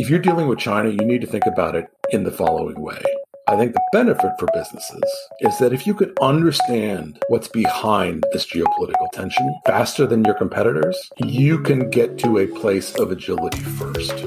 if 0.00 0.08
you're 0.08 0.18
dealing 0.18 0.48
with 0.48 0.58
China, 0.58 0.88
you 0.88 1.04
need 1.04 1.20
to 1.20 1.26
think 1.26 1.44
about 1.44 1.76
it 1.76 1.86
in 2.08 2.24
the 2.24 2.30
following 2.30 2.80
way. 2.80 3.02
I 3.48 3.56
think 3.56 3.74
the 3.74 3.82
benefit 3.92 4.32
for 4.38 4.48
businesses 4.54 5.02
is 5.40 5.58
that 5.58 5.74
if 5.74 5.86
you 5.86 5.92
could 5.92 6.18
understand 6.22 7.22
what's 7.28 7.48
behind 7.48 8.24
this 8.32 8.46
geopolitical 8.46 9.10
tension 9.12 9.54
faster 9.66 10.06
than 10.06 10.24
your 10.24 10.36
competitors, 10.36 10.96
you 11.18 11.58
can 11.58 11.90
get 11.90 12.16
to 12.20 12.38
a 12.38 12.46
place 12.46 12.94
of 12.94 13.10
agility 13.10 13.60
first. 13.60 14.24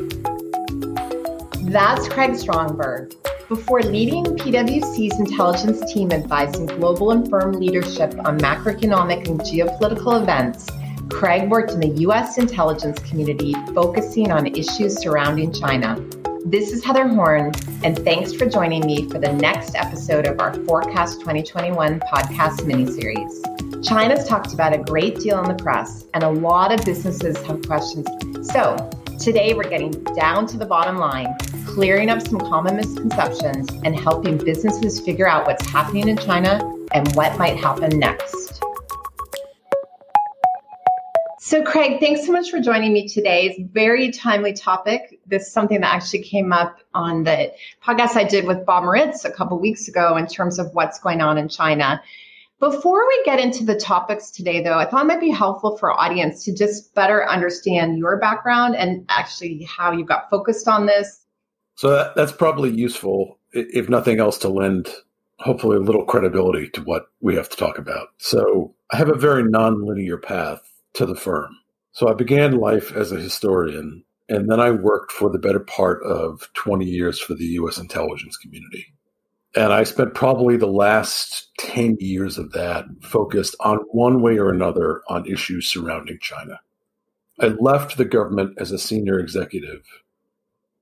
That's 1.63 2.07
Craig 2.07 2.35
Stronberg. 2.35 3.11
Before 3.49 3.81
leading 3.81 4.25
PwC's 4.25 5.19
intelligence 5.19 5.91
team 5.91 6.11
advising 6.11 6.67
global 6.67 7.09
and 7.09 7.27
firm 7.27 7.53
leadership 7.53 8.13
on 8.25 8.37
macroeconomic 8.37 9.27
and 9.27 9.39
geopolitical 9.41 10.21
events, 10.21 10.69
Craig 11.09 11.49
worked 11.49 11.71
in 11.71 11.79
the 11.79 11.99
U.S. 12.01 12.37
intelligence 12.37 12.99
community 12.99 13.53
focusing 13.73 14.31
on 14.31 14.47
issues 14.47 14.99
surrounding 14.99 15.51
China. 15.51 15.99
This 16.45 16.71
is 16.71 16.83
Heather 16.83 17.07
Horn, 17.07 17.51
and 17.83 17.97
thanks 17.99 18.33
for 18.33 18.45
joining 18.45 18.85
me 18.85 19.09
for 19.09 19.19
the 19.19 19.31
next 19.31 19.75
episode 19.75 20.25
of 20.25 20.39
our 20.39 20.53
Forecast 20.65 21.19
2021 21.19 21.99
podcast 22.01 22.61
miniseries. 22.61 23.85
China's 23.85 24.27
talked 24.27 24.53
about 24.53 24.73
a 24.73 24.77
great 24.77 25.19
deal 25.19 25.41
in 25.41 25.47
the 25.47 25.61
press, 25.61 26.05
and 26.13 26.23
a 26.23 26.29
lot 26.29 26.73
of 26.73 26.85
businesses 26.85 27.37
have 27.45 27.61
questions. 27.63 28.07
So, 28.51 28.89
today 29.19 29.53
we're 29.53 29.69
getting 29.69 29.91
down 30.15 30.47
to 30.47 30.57
the 30.57 30.65
bottom 30.65 30.97
line, 30.97 31.33
clearing 31.65 32.09
up 32.09 32.21
some 32.21 32.39
common 32.39 32.75
misconceptions, 32.75 33.69
and 33.83 33.99
helping 33.99 34.37
businesses 34.37 34.99
figure 34.99 35.27
out 35.27 35.45
what's 35.47 35.65
happening 35.65 36.07
in 36.07 36.17
China 36.17 36.59
and 36.93 37.13
what 37.15 37.37
might 37.37 37.57
happen 37.57 37.99
next. 37.99 38.52
So, 41.53 41.61
Craig, 41.61 41.99
thanks 41.99 42.25
so 42.25 42.31
much 42.31 42.49
for 42.49 42.59
joining 42.59 42.93
me 42.93 43.07
today. 43.07 43.45
It's 43.45 43.59
a 43.59 43.63
very 43.63 44.09
timely 44.09 44.53
topic. 44.53 45.19
This 45.27 45.43
is 45.43 45.53
something 45.53 45.81
that 45.81 45.93
actually 45.93 46.23
came 46.23 46.51
up 46.51 46.79
on 46.95 47.25
the 47.25 47.53
podcast 47.85 48.15
I 48.15 48.23
did 48.23 48.47
with 48.47 48.65
Bob 48.65 48.85
Moritz 48.85 49.23
a 49.23 49.29
couple 49.29 49.59
weeks 49.59 49.87
ago 49.87 50.17
in 50.17 50.25
terms 50.25 50.57
of 50.57 50.73
what's 50.73 50.99
going 50.99 51.21
on 51.21 51.37
in 51.37 51.47
China. 51.47 52.01
Before 52.59 53.07
we 53.07 53.21
get 53.23 53.39
into 53.39 53.63
the 53.63 53.75
topics 53.75 54.31
today, 54.31 54.63
though, 54.63 54.79
I 54.79 54.85
thought 54.89 55.03
it 55.03 55.07
might 55.07 55.19
be 55.19 55.29
helpful 55.29 55.77
for 55.77 55.91
our 55.91 55.99
audience 55.99 56.43
to 56.45 56.55
just 56.55 56.95
better 56.95 57.29
understand 57.29 57.99
your 57.99 58.17
background 58.17 58.75
and 58.75 59.05
actually 59.09 59.61
how 59.61 59.91
you 59.91 60.05
got 60.05 60.31
focused 60.31 60.67
on 60.67 60.87
this. 60.87 61.23
So, 61.75 61.91
that, 61.91 62.15
that's 62.15 62.31
probably 62.31 62.71
useful, 62.71 63.37
if 63.51 63.89
nothing 63.89 64.19
else, 64.19 64.39
to 64.39 64.49
lend 64.49 64.89
hopefully 65.37 65.77
a 65.77 65.81
little 65.81 66.03
credibility 66.03 66.69
to 66.69 66.81
what 66.81 67.09
we 67.21 67.35
have 67.35 67.49
to 67.49 67.57
talk 67.57 67.77
about. 67.77 68.07
So, 68.17 68.73
I 68.89 68.97
have 68.97 69.09
a 69.09 69.15
very 69.15 69.43
nonlinear 69.43 70.19
path 70.19 70.72
to 70.93 71.05
the 71.05 71.15
firm. 71.15 71.57
So 71.91 72.09
I 72.09 72.13
began 72.13 72.57
life 72.57 72.91
as 72.95 73.11
a 73.11 73.19
historian, 73.19 74.03
and 74.29 74.49
then 74.49 74.59
I 74.59 74.71
worked 74.71 75.11
for 75.11 75.29
the 75.29 75.37
better 75.37 75.59
part 75.59 76.03
of 76.03 76.49
20 76.53 76.85
years 76.85 77.19
for 77.19 77.35
the 77.35 77.45
U.S. 77.45 77.77
intelligence 77.77 78.37
community. 78.37 78.93
And 79.55 79.71
I 79.71 79.83
spent 79.83 80.15
probably 80.15 80.57
the 80.57 80.65
last 80.65 81.51
10 81.59 81.97
years 81.99 82.39
of 82.39 82.51
that 82.53 82.85
focused 83.01 83.55
on 83.59 83.77
one 83.91 84.21
way 84.21 84.37
or 84.37 84.49
another 84.49 85.01
on 85.07 85.27
issues 85.27 85.69
surrounding 85.69 86.17
China. 86.19 86.59
I 87.39 87.47
left 87.47 87.97
the 87.97 88.05
government 88.05 88.57
as 88.57 88.71
a 88.71 88.79
senior 88.79 89.19
executive, 89.19 89.83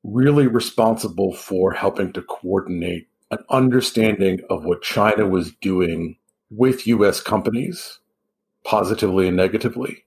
really 0.04 0.48
responsible 0.48 1.34
for 1.34 1.74
helping 1.74 2.14
to 2.14 2.22
coordinate 2.22 3.08
an 3.32 3.40
understanding 3.50 4.42
of 4.50 4.64
what 4.64 4.82
China 4.82 5.28
was 5.28 5.52
doing 5.56 6.18
with 6.50 6.88
US 6.88 7.22
companies 7.22 8.00
positively 8.64 9.28
and 9.28 9.38
negatively, 9.38 10.04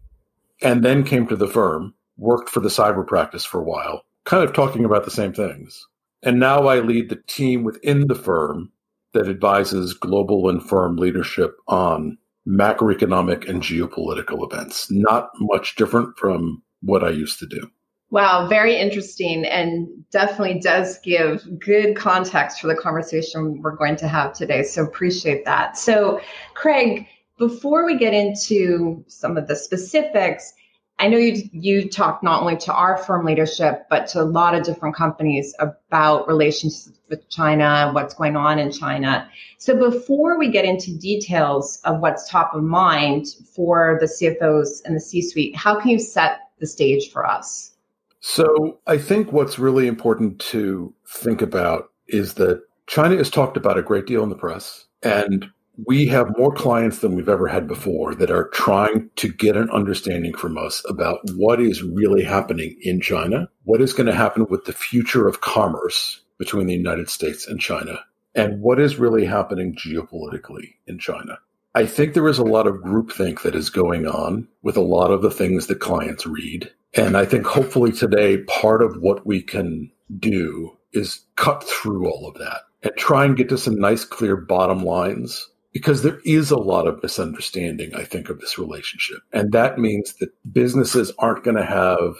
and 0.62 0.84
then 0.84 1.04
came 1.04 1.26
to 1.26 1.36
the 1.36 1.48
firm, 1.48 1.94
worked 2.16 2.48
for 2.48 2.60
the 2.60 2.68
cyber 2.68 3.06
practice 3.06 3.44
for 3.44 3.60
a 3.60 3.64
while, 3.64 4.04
kind 4.24 4.44
of 4.44 4.52
talking 4.52 4.84
about 4.84 5.04
the 5.04 5.10
same 5.10 5.32
things. 5.32 5.86
And 6.22 6.40
now 6.40 6.66
I 6.68 6.80
lead 6.80 7.10
the 7.10 7.22
team 7.26 7.64
within 7.64 8.06
the 8.06 8.14
firm 8.14 8.72
that 9.12 9.28
advises 9.28 9.94
global 9.94 10.48
and 10.48 10.62
firm 10.62 10.96
leadership 10.96 11.56
on 11.68 12.18
macroeconomic 12.46 13.48
and 13.48 13.62
geopolitical 13.62 14.50
events. 14.50 14.88
Not 14.90 15.30
much 15.38 15.76
different 15.76 16.16
from 16.18 16.62
what 16.82 17.04
I 17.04 17.10
used 17.10 17.38
to 17.38 17.46
do. 17.46 17.70
Wow, 18.10 18.46
very 18.46 18.76
interesting 18.76 19.44
and 19.44 19.88
definitely 20.10 20.60
does 20.60 20.98
give 21.00 21.46
good 21.58 21.96
context 21.96 22.60
for 22.60 22.68
the 22.68 22.76
conversation 22.76 23.60
we're 23.60 23.74
going 23.74 23.96
to 23.96 24.08
have 24.08 24.34
today. 24.34 24.62
So 24.62 24.84
appreciate 24.84 25.44
that. 25.46 25.76
So, 25.76 26.20
Craig, 26.54 27.08
before 27.38 27.84
we 27.84 27.98
get 27.98 28.14
into 28.14 29.04
some 29.08 29.36
of 29.36 29.48
the 29.48 29.56
specifics, 29.56 30.52
I 30.98 31.08
know 31.08 31.18
you 31.18 31.42
you 31.52 31.88
talk 31.88 32.22
not 32.22 32.42
only 32.42 32.56
to 32.58 32.72
our 32.72 32.96
firm 32.96 33.26
leadership, 33.26 33.86
but 33.90 34.06
to 34.08 34.22
a 34.22 34.24
lot 34.24 34.54
of 34.54 34.62
different 34.62 34.94
companies 34.94 35.54
about 35.58 36.28
relations 36.28 36.92
with 37.08 37.28
China, 37.28 37.90
what's 37.92 38.14
going 38.14 38.36
on 38.36 38.60
in 38.60 38.70
China. 38.70 39.28
So 39.58 39.76
before 39.76 40.38
we 40.38 40.50
get 40.50 40.64
into 40.64 40.96
details 40.96 41.80
of 41.84 42.00
what's 42.00 42.28
top 42.28 42.54
of 42.54 42.62
mind 42.62 43.26
for 43.54 43.98
the 44.00 44.06
CFOs 44.06 44.84
and 44.84 44.94
the 44.94 45.00
C-suite, 45.00 45.56
how 45.56 45.80
can 45.80 45.90
you 45.90 45.98
set 45.98 46.38
the 46.60 46.66
stage 46.66 47.10
for 47.10 47.26
us? 47.26 47.72
So 48.20 48.78
I 48.86 48.96
think 48.96 49.32
what's 49.32 49.58
really 49.58 49.88
important 49.88 50.38
to 50.40 50.94
think 51.06 51.42
about 51.42 51.90
is 52.06 52.34
that 52.34 52.62
China 52.86 53.16
is 53.16 53.30
talked 53.30 53.56
about 53.56 53.78
a 53.78 53.82
great 53.82 54.06
deal 54.06 54.22
in 54.22 54.28
the 54.28 54.36
press, 54.36 54.86
and 55.02 55.50
we 55.86 56.06
have 56.06 56.38
more 56.38 56.52
clients 56.52 56.98
than 56.98 57.14
we've 57.14 57.28
ever 57.28 57.48
had 57.48 57.66
before 57.66 58.14
that 58.14 58.30
are 58.30 58.48
trying 58.48 59.10
to 59.16 59.32
get 59.32 59.56
an 59.56 59.70
understanding 59.70 60.34
from 60.34 60.56
us 60.56 60.82
about 60.88 61.18
what 61.34 61.60
is 61.60 61.82
really 61.82 62.22
happening 62.22 62.76
in 62.80 63.00
China, 63.00 63.48
what 63.64 63.80
is 63.80 63.92
going 63.92 64.06
to 64.06 64.14
happen 64.14 64.46
with 64.48 64.64
the 64.64 64.72
future 64.72 65.26
of 65.26 65.40
commerce 65.40 66.20
between 66.38 66.66
the 66.66 66.74
United 66.74 67.08
States 67.08 67.46
and 67.46 67.60
China, 67.60 67.98
and 68.34 68.60
what 68.60 68.80
is 68.80 68.96
really 68.96 69.24
happening 69.24 69.74
geopolitically 69.74 70.74
in 70.86 70.98
China. 70.98 71.38
I 71.74 71.86
think 71.86 72.14
there 72.14 72.28
is 72.28 72.38
a 72.38 72.44
lot 72.44 72.68
of 72.68 72.76
groupthink 72.76 73.42
that 73.42 73.56
is 73.56 73.68
going 73.70 74.06
on 74.06 74.46
with 74.62 74.76
a 74.76 74.82
lot 74.82 75.10
of 75.10 75.22
the 75.22 75.30
things 75.30 75.66
that 75.66 75.80
clients 75.80 76.24
read. 76.24 76.70
And 76.94 77.16
I 77.16 77.24
think 77.24 77.46
hopefully 77.46 77.90
today, 77.90 78.38
part 78.44 78.80
of 78.80 78.96
what 79.00 79.26
we 79.26 79.42
can 79.42 79.90
do 80.20 80.76
is 80.92 81.24
cut 81.34 81.64
through 81.64 82.08
all 82.08 82.28
of 82.28 82.38
that 82.38 82.62
and 82.84 82.92
try 82.96 83.24
and 83.24 83.36
get 83.36 83.48
to 83.48 83.58
some 83.58 83.74
nice, 83.74 84.04
clear 84.04 84.36
bottom 84.36 84.84
lines 84.84 85.48
because 85.74 86.02
there 86.02 86.20
is 86.24 86.50
a 86.50 86.56
lot 86.56 86.86
of 86.86 87.02
misunderstanding, 87.02 87.94
I 87.94 88.04
think, 88.04 88.30
of 88.30 88.40
this 88.40 88.58
relationship. 88.58 89.18
And 89.32 89.52
that 89.52 89.76
means 89.76 90.14
that 90.14 90.30
businesses 90.50 91.12
aren't 91.18 91.44
going 91.44 91.56
to 91.56 91.66
have 91.66 92.14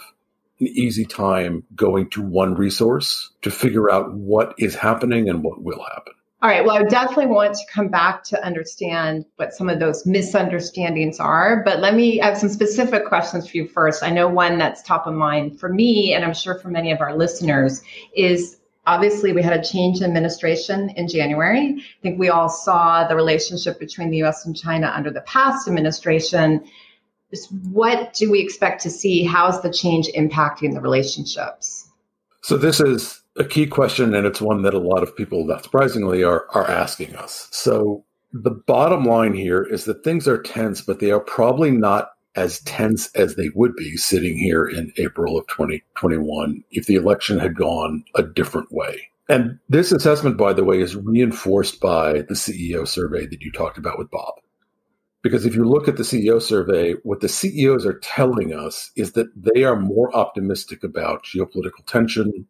an 0.59 0.67
easy 0.67 1.05
time 1.05 1.63
going 1.73 2.09
to 2.11 2.21
one 2.21 2.53
resource 2.53 3.31
to 3.41 3.49
figure 3.49 3.89
out 3.89 4.13
what 4.13 4.53
is 4.57 4.75
happening 4.75 5.29
and 5.29 5.41
what 5.41 5.63
will 5.63 5.83
happen. 5.83 6.13
All 6.41 6.49
right. 6.49 6.65
Well, 6.65 6.75
I 6.75 6.83
definitely 6.83 7.27
want 7.27 7.55
to 7.55 7.63
come 7.73 7.87
back 7.87 8.23
to 8.25 8.45
understand 8.45 9.25
what 9.37 9.53
some 9.53 9.69
of 9.69 9.79
those 9.79 10.05
misunderstandings 10.05 11.19
are. 11.19 11.63
But 11.63 11.79
let 11.79 11.95
me 11.95 12.17
have 12.17 12.37
some 12.37 12.49
specific 12.49 13.05
questions 13.05 13.49
for 13.49 13.57
you 13.57 13.67
first. 13.67 14.03
I 14.03 14.11
know 14.11 14.27
one 14.27 14.57
that's 14.57 14.83
top 14.83 15.07
of 15.07 15.13
mind 15.13 15.59
for 15.59 15.69
me, 15.69 16.13
and 16.13 16.25
I'm 16.25 16.33
sure 16.33 16.59
for 16.59 16.67
many 16.67 16.91
of 16.91 16.99
our 16.99 17.15
listeners, 17.15 17.81
is 18.15 18.57
Obviously, 18.87 19.33
we 19.33 19.41
had 19.41 19.59
a 19.59 19.63
change 19.63 19.97
in 19.97 20.03
administration 20.03 20.89
in 20.91 21.07
January. 21.07 21.75
I 21.77 22.01
think 22.01 22.19
we 22.19 22.29
all 22.29 22.49
saw 22.49 23.07
the 23.07 23.15
relationship 23.15 23.79
between 23.79 24.11
the 24.11 24.21
US 24.23 24.45
and 24.45 24.55
China 24.55 24.91
under 24.95 25.09
the 25.11 25.21
past 25.21 25.67
administration. 25.67 26.63
What 27.71 28.13
do 28.13 28.29
we 28.31 28.39
expect 28.41 28.81
to 28.83 28.89
see? 28.89 29.23
How's 29.23 29.61
the 29.61 29.71
change 29.71 30.07
impacting 30.15 30.73
the 30.73 30.81
relationships? 30.81 31.89
So, 32.41 32.57
this 32.57 32.79
is 32.79 33.23
a 33.37 33.43
key 33.43 33.65
question, 33.65 34.13
and 34.13 34.27
it's 34.27 34.39
one 34.39 34.61
that 34.61 34.75
a 34.75 34.79
lot 34.79 35.01
of 35.01 35.15
people, 35.15 35.45
not 35.45 35.63
surprisingly, 35.63 36.23
are, 36.23 36.45
are 36.51 36.69
asking 36.69 37.15
us. 37.15 37.47
So, 37.51 38.05
the 38.31 38.51
bottom 38.51 39.03
line 39.03 39.33
here 39.33 39.63
is 39.63 39.85
that 39.85 40.03
things 40.03 40.27
are 40.27 40.41
tense, 40.41 40.81
but 40.81 40.99
they 40.99 41.09
are 41.09 41.19
probably 41.19 41.71
not 41.71 42.11
as 42.35 42.59
tense 42.61 43.09
as 43.15 43.35
they 43.35 43.49
would 43.55 43.75
be 43.75 43.95
sitting 43.97 44.37
here 44.37 44.65
in 44.67 44.91
April 44.97 45.37
of 45.37 45.47
2021 45.47 46.63
if 46.71 46.85
the 46.85 46.95
election 46.95 47.39
had 47.39 47.55
gone 47.55 48.03
a 48.15 48.23
different 48.23 48.71
way. 48.71 49.09
And 49.27 49.57
this 49.69 49.91
assessment, 49.91 50.37
by 50.37 50.53
the 50.53 50.63
way, 50.63 50.81
is 50.81 50.95
reinforced 50.95 51.79
by 51.79 52.21
the 52.21 52.35
CEO 52.35 52.87
survey 52.87 53.25
that 53.25 53.41
you 53.41 53.51
talked 53.51 53.77
about 53.77 53.97
with 53.97 54.11
Bob. 54.11 54.35
Because 55.23 55.45
if 55.45 55.55
you 55.55 55.65
look 55.65 55.87
at 55.87 55.97
the 55.97 56.03
CEO 56.03 56.39
survey, 56.39 56.93
what 57.03 57.21
the 57.21 57.29
CEOs 57.29 57.85
are 57.85 57.97
telling 57.99 58.53
us 58.53 58.91
is 58.95 59.13
that 59.13 59.27
they 59.35 59.63
are 59.63 59.79
more 59.79 60.15
optimistic 60.15 60.83
about 60.83 61.23
geopolitical 61.23 61.83
tension, 61.87 62.45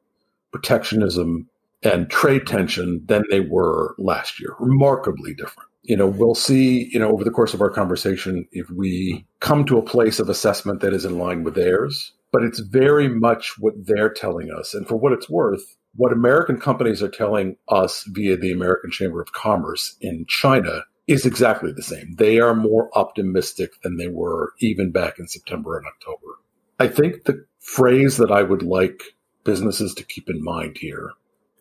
protectionism, 0.51 1.47
and 1.83 2.09
trade 2.09 2.45
tension 2.45 3.01
than 3.05 3.23
they 3.29 3.39
were 3.39 3.95
last 3.97 4.41
year. 4.41 4.55
Remarkably 4.59 5.33
different 5.33 5.69
you 5.87 5.95
know, 5.95 6.07
we'll 6.07 6.35
see, 6.35 6.89
you 6.91 6.99
know, 6.99 7.11
over 7.11 7.23
the 7.23 7.31
course 7.31 7.53
of 7.53 7.61
our 7.61 7.69
conversation 7.69 8.47
if 8.51 8.69
we 8.69 9.25
come 9.39 9.65
to 9.65 9.77
a 9.77 9.83
place 9.83 10.19
of 10.19 10.29
assessment 10.29 10.81
that 10.81 10.93
is 10.93 11.05
in 11.05 11.19
line 11.19 11.43
with 11.43 11.55
theirs. 11.55 12.11
But 12.31 12.43
it's 12.43 12.59
very 12.59 13.07
much 13.07 13.57
what 13.59 13.73
they're 13.77 14.09
telling 14.09 14.51
us. 14.51 14.73
And 14.73 14.87
for 14.87 14.95
what 14.95 15.13
it's 15.13 15.29
worth, 15.29 15.77
what 15.95 16.11
American 16.11 16.59
companies 16.59 17.01
are 17.01 17.09
telling 17.09 17.55
us 17.69 18.03
via 18.09 18.35
the 18.35 18.51
American 18.51 18.91
Chamber 18.91 19.21
of 19.21 19.31
Commerce 19.31 19.95
in 20.01 20.25
China 20.27 20.81
is 21.07 21.25
exactly 21.25 21.71
the 21.71 21.83
same. 21.83 22.15
They 22.17 22.39
are 22.39 22.55
more 22.55 22.89
optimistic 22.97 23.81
than 23.83 23.97
they 23.97 24.07
were 24.07 24.53
even 24.59 24.91
back 24.91 25.19
in 25.19 25.27
September 25.27 25.77
and 25.77 25.85
October. 25.87 26.39
I 26.79 26.87
think 26.87 27.23
the 27.23 27.45
phrase 27.59 28.17
that 28.17 28.31
I 28.31 28.43
would 28.43 28.63
like 28.63 29.01
businesses 29.43 29.93
to 29.93 30.03
keep 30.03 30.29
in 30.29 30.43
mind 30.43 30.77
here, 30.77 31.11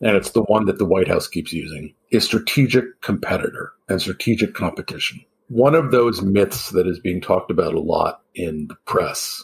and 0.04 0.16
it's 0.16 0.30
the 0.32 0.42
one 0.42 0.66
that 0.66 0.78
the 0.78 0.84
White 0.84 1.08
House 1.08 1.26
keeps 1.26 1.52
using, 1.52 1.94
is 2.10 2.24
strategic 2.24 3.00
competitor 3.00 3.72
and 3.88 4.00
strategic 4.00 4.52
competition. 4.54 5.24
One 5.48 5.74
of 5.74 5.90
those 5.90 6.20
myths 6.20 6.70
that 6.70 6.86
is 6.86 7.00
being 7.00 7.22
talked 7.22 7.50
about 7.50 7.74
a 7.74 7.80
lot 7.80 8.20
in 8.34 8.68
the 8.68 8.76
press 8.84 9.42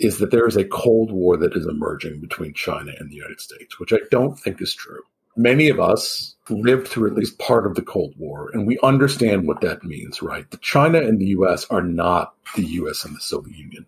is 0.00 0.18
that 0.18 0.32
there 0.32 0.48
is 0.48 0.56
a 0.56 0.64
Cold 0.64 1.12
War 1.12 1.36
that 1.36 1.56
is 1.56 1.66
emerging 1.66 2.20
between 2.20 2.52
China 2.52 2.92
and 2.98 3.10
the 3.10 3.14
United 3.14 3.40
States, 3.40 3.78
which 3.78 3.92
I 3.92 3.98
don't 4.10 4.38
think 4.38 4.60
is 4.60 4.74
true. 4.74 5.02
Many 5.36 5.68
of 5.68 5.78
us 5.78 6.34
lived 6.50 6.88
through 6.88 7.08
at 7.10 7.16
least 7.16 7.38
part 7.38 7.64
of 7.64 7.76
the 7.76 7.82
Cold 7.82 8.14
War, 8.18 8.50
and 8.52 8.66
we 8.66 8.78
understand 8.82 9.46
what 9.46 9.60
that 9.60 9.84
means, 9.84 10.20
right? 10.20 10.50
The 10.50 10.58
China 10.58 10.98
and 10.98 11.20
the 11.20 11.26
US 11.26 11.64
are 11.70 11.82
not 11.82 12.34
the 12.56 12.66
US 12.66 13.04
and 13.04 13.14
the 13.14 13.20
Soviet 13.20 13.56
Union. 13.56 13.86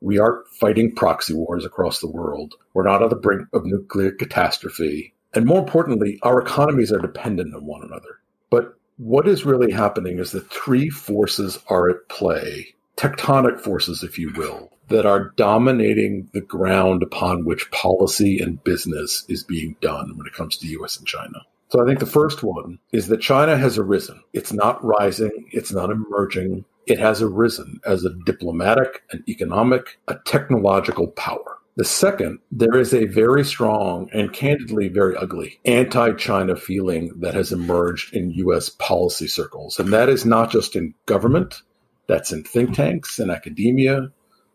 We 0.00 0.18
aren't 0.18 0.46
fighting 0.46 0.94
proxy 0.94 1.34
wars 1.34 1.64
across 1.64 1.98
the 1.98 2.10
world. 2.10 2.54
We're 2.72 2.84
not 2.84 3.02
on 3.02 3.08
the 3.08 3.16
brink 3.16 3.48
of 3.52 3.66
nuclear 3.66 4.12
catastrophe. 4.12 5.14
And 5.38 5.46
more 5.46 5.60
importantly, 5.60 6.18
our 6.24 6.40
economies 6.42 6.90
are 6.90 6.98
dependent 6.98 7.54
on 7.54 7.64
one 7.64 7.84
another. 7.84 8.18
But 8.50 8.76
what 8.96 9.28
is 9.28 9.46
really 9.46 9.70
happening 9.70 10.18
is 10.18 10.32
that 10.32 10.50
three 10.50 10.90
forces 10.90 11.60
are 11.68 11.88
at 11.88 12.08
play, 12.08 12.74
tectonic 12.96 13.60
forces, 13.60 14.02
if 14.02 14.18
you 14.18 14.32
will, 14.36 14.72
that 14.88 15.06
are 15.06 15.32
dominating 15.36 16.28
the 16.32 16.40
ground 16.40 17.04
upon 17.04 17.44
which 17.44 17.70
policy 17.70 18.40
and 18.40 18.64
business 18.64 19.24
is 19.28 19.44
being 19.44 19.76
done 19.80 20.18
when 20.18 20.26
it 20.26 20.32
comes 20.32 20.56
to 20.56 20.66
the 20.66 20.72
US 20.82 20.98
and 20.98 21.06
China. 21.06 21.38
So 21.68 21.80
I 21.80 21.86
think 21.86 22.00
the 22.00 22.06
first 22.06 22.42
one 22.42 22.80
is 22.90 23.06
that 23.06 23.20
China 23.20 23.56
has 23.56 23.78
arisen. 23.78 24.20
It's 24.32 24.52
not 24.52 24.84
rising, 24.84 25.46
it's 25.52 25.70
not 25.70 25.90
emerging. 25.90 26.64
It 26.84 26.98
has 26.98 27.22
arisen 27.22 27.80
as 27.86 28.04
a 28.04 28.12
diplomatic, 28.26 29.04
an 29.12 29.22
economic, 29.28 30.00
a 30.08 30.16
technological 30.24 31.06
power. 31.06 31.57
The 31.78 31.84
second, 31.84 32.40
there 32.50 32.76
is 32.76 32.92
a 32.92 33.04
very 33.04 33.44
strong 33.44 34.10
and 34.12 34.32
candidly 34.32 34.88
very 34.88 35.14
ugly 35.14 35.60
anti 35.64 36.12
China 36.14 36.56
feeling 36.56 37.12
that 37.20 37.34
has 37.34 37.52
emerged 37.52 38.12
in 38.12 38.32
US 38.32 38.68
policy 38.68 39.28
circles. 39.28 39.78
And 39.78 39.92
that 39.92 40.08
is 40.08 40.26
not 40.26 40.50
just 40.50 40.74
in 40.74 40.94
government, 41.06 41.62
that's 42.08 42.32
in 42.32 42.42
think 42.42 42.74
tanks 42.74 43.20
and 43.20 43.30
academia, 43.30 44.10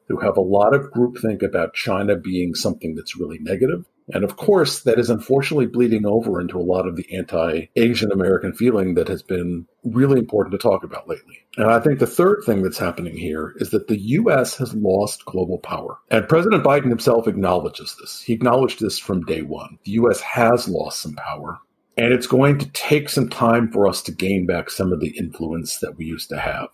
who 0.09 0.17
have 0.17 0.35
a 0.35 0.41
lot 0.41 0.75
of 0.75 0.91
groupthink 0.91 1.41
about 1.41 1.73
China 1.73 2.17
being 2.17 2.55
something 2.55 2.93
that's 2.93 3.15
really 3.15 3.39
negative. 3.39 3.85
And 4.13 4.23
of 4.23 4.37
course, 4.37 4.81
that 4.81 4.99
is 4.99 5.09
unfortunately 5.09 5.65
bleeding 5.65 6.05
over 6.05 6.39
into 6.39 6.59
a 6.59 6.61
lot 6.61 6.87
of 6.87 6.95
the 6.95 7.11
anti 7.13 7.67
Asian 7.75 8.11
American 8.11 8.53
feeling 8.53 8.93
that 8.93 9.07
has 9.07 9.23
been 9.23 9.67
really 9.83 10.19
important 10.19 10.51
to 10.51 10.57
talk 10.57 10.83
about 10.83 11.09
lately. 11.09 11.39
And 11.57 11.71
I 11.71 11.79
think 11.79 11.99
the 11.99 12.07
third 12.07 12.43
thing 12.45 12.61
that's 12.61 12.77
happening 12.77 13.17
here 13.17 13.53
is 13.57 13.71
that 13.71 13.87
the 13.87 13.99
US 13.99 14.55
has 14.57 14.73
lost 14.75 15.25
global 15.25 15.57
power. 15.57 15.97
And 16.11 16.29
President 16.29 16.63
Biden 16.63 16.89
himself 16.89 17.27
acknowledges 17.27 17.95
this. 17.99 18.21
He 18.21 18.33
acknowledged 18.33 18.79
this 18.79 18.99
from 18.99 19.25
day 19.25 19.41
one. 19.41 19.79
The 19.83 19.91
US 19.93 20.21
has 20.21 20.69
lost 20.69 21.01
some 21.01 21.15
power. 21.15 21.59
And 21.97 22.11
it's 22.11 22.27
going 22.27 22.57
to 22.59 22.69
take 22.69 23.09
some 23.09 23.29
time 23.29 23.71
for 23.71 23.87
us 23.87 24.01
to 24.03 24.11
gain 24.11 24.45
back 24.45 24.69
some 24.69 24.91
of 24.91 24.99
the 24.99 25.15
influence 25.17 25.79
that 25.79 25.97
we 25.97 26.05
used 26.05 26.29
to 26.29 26.39
have. 26.39 26.69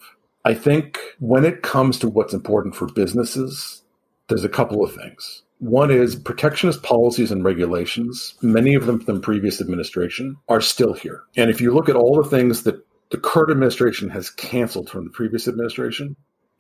I 0.45 0.53
think 0.53 0.97
when 1.19 1.44
it 1.44 1.62
comes 1.62 2.00
to 2.00 2.09
what's 2.09 2.33
important 2.33 2.75
for 2.75 2.88
businesses, 2.88 3.83
there's 4.30 4.45
a 4.45 4.50
couple 4.50 4.83
of 4.83 4.95
things. 4.95 5.44
One 5.60 5.92
is 5.92 6.16
protectionist 6.16 6.84
policies 6.84 7.32
and 7.32 7.44
regulations, 7.44 8.36
many 8.42 8.76
of 8.76 8.86
them 8.86 9.02
from 9.02 9.20
previous 9.20 9.60
administration, 9.60 10.38
are 10.48 10.62
still 10.62 10.94
here. 10.94 11.24
And 11.36 11.50
if 11.50 11.60
you 11.60 11.74
look 11.74 11.90
at 11.90 11.98
all 11.98 12.22
the 12.22 12.30
things 12.30 12.64
that 12.64 12.82
the 13.12 13.18
current 13.18 13.52
administration 13.52 14.10
has 14.10 14.30
canceled 14.30 14.90
from 14.90 15.04
the 15.04 15.10
previous 15.10 15.50
administration, 15.50 16.16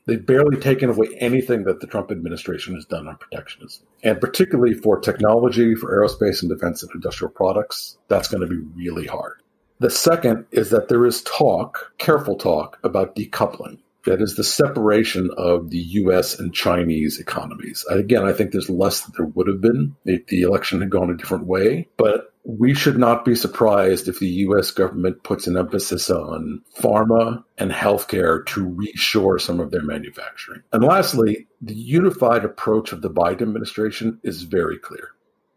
they've 0.05 0.25
barely 0.25 0.57
taken 0.57 0.89
away 0.89 1.07
anything 1.19 1.63
that 1.63 1.79
the 1.79 1.87
Trump 1.87 2.11
administration 2.11 2.75
has 2.75 2.85
done 2.85 3.07
on 3.07 3.15
protectionism. 3.17 3.85
And 4.03 4.19
particularly 4.19 4.73
for 4.73 4.99
technology, 4.99 5.75
for 5.75 5.95
aerospace 5.95 6.41
and 6.41 6.51
defense 6.51 6.83
and 6.83 6.91
industrial 6.93 7.31
products, 7.31 7.97
that's 8.09 8.27
going 8.27 8.41
to 8.41 8.47
be 8.47 8.61
really 8.75 9.07
hard. 9.07 9.41
The 9.79 9.89
second 9.89 10.45
is 10.51 10.71
that 10.71 10.89
there 10.89 11.05
is 11.05 11.21
talk, 11.23 11.93
careful 11.99 12.35
talk, 12.35 12.79
about 12.83 13.15
decoupling. 13.15 13.77
That 14.05 14.21
is 14.21 14.35
the 14.35 14.43
separation 14.43 15.29
of 15.37 15.69
the 15.69 15.79
US 15.79 16.39
and 16.39 16.53
Chinese 16.53 17.19
economies. 17.19 17.85
Again, 17.89 18.23
I 18.23 18.33
think 18.33 18.51
there's 18.51 18.69
less 18.69 19.01
than 19.01 19.13
there 19.17 19.25
would 19.25 19.47
have 19.47 19.61
been 19.61 19.95
if 20.05 20.27
the 20.27 20.41
election 20.41 20.79
had 20.81 20.89
gone 20.89 21.09
a 21.09 21.17
different 21.17 21.45
way. 21.45 21.87
But 21.97 22.33
we 22.43 22.73
should 22.73 22.97
not 22.97 23.25
be 23.25 23.35
surprised 23.35 24.07
if 24.07 24.19
the 24.19 24.29
US 24.47 24.71
government 24.71 25.23
puts 25.23 25.47
an 25.47 25.57
emphasis 25.57 26.09
on 26.09 26.61
pharma 26.77 27.43
and 27.57 27.71
healthcare 27.71 28.45
to 28.47 28.65
reshore 28.65 29.39
some 29.39 29.59
of 29.59 29.71
their 29.71 29.83
manufacturing. 29.83 30.63
And 30.71 30.83
lastly, 30.83 31.47
the 31.61 31.75
unified 31.75 32.45
approach 32.45 32.93
of 32.93 33.01
the 33.01 33.09
Biden 33.09 33.41
administration 33.41 34.19
is 34.23 34.43
very 34.43 34.79
clear 34.79 35.09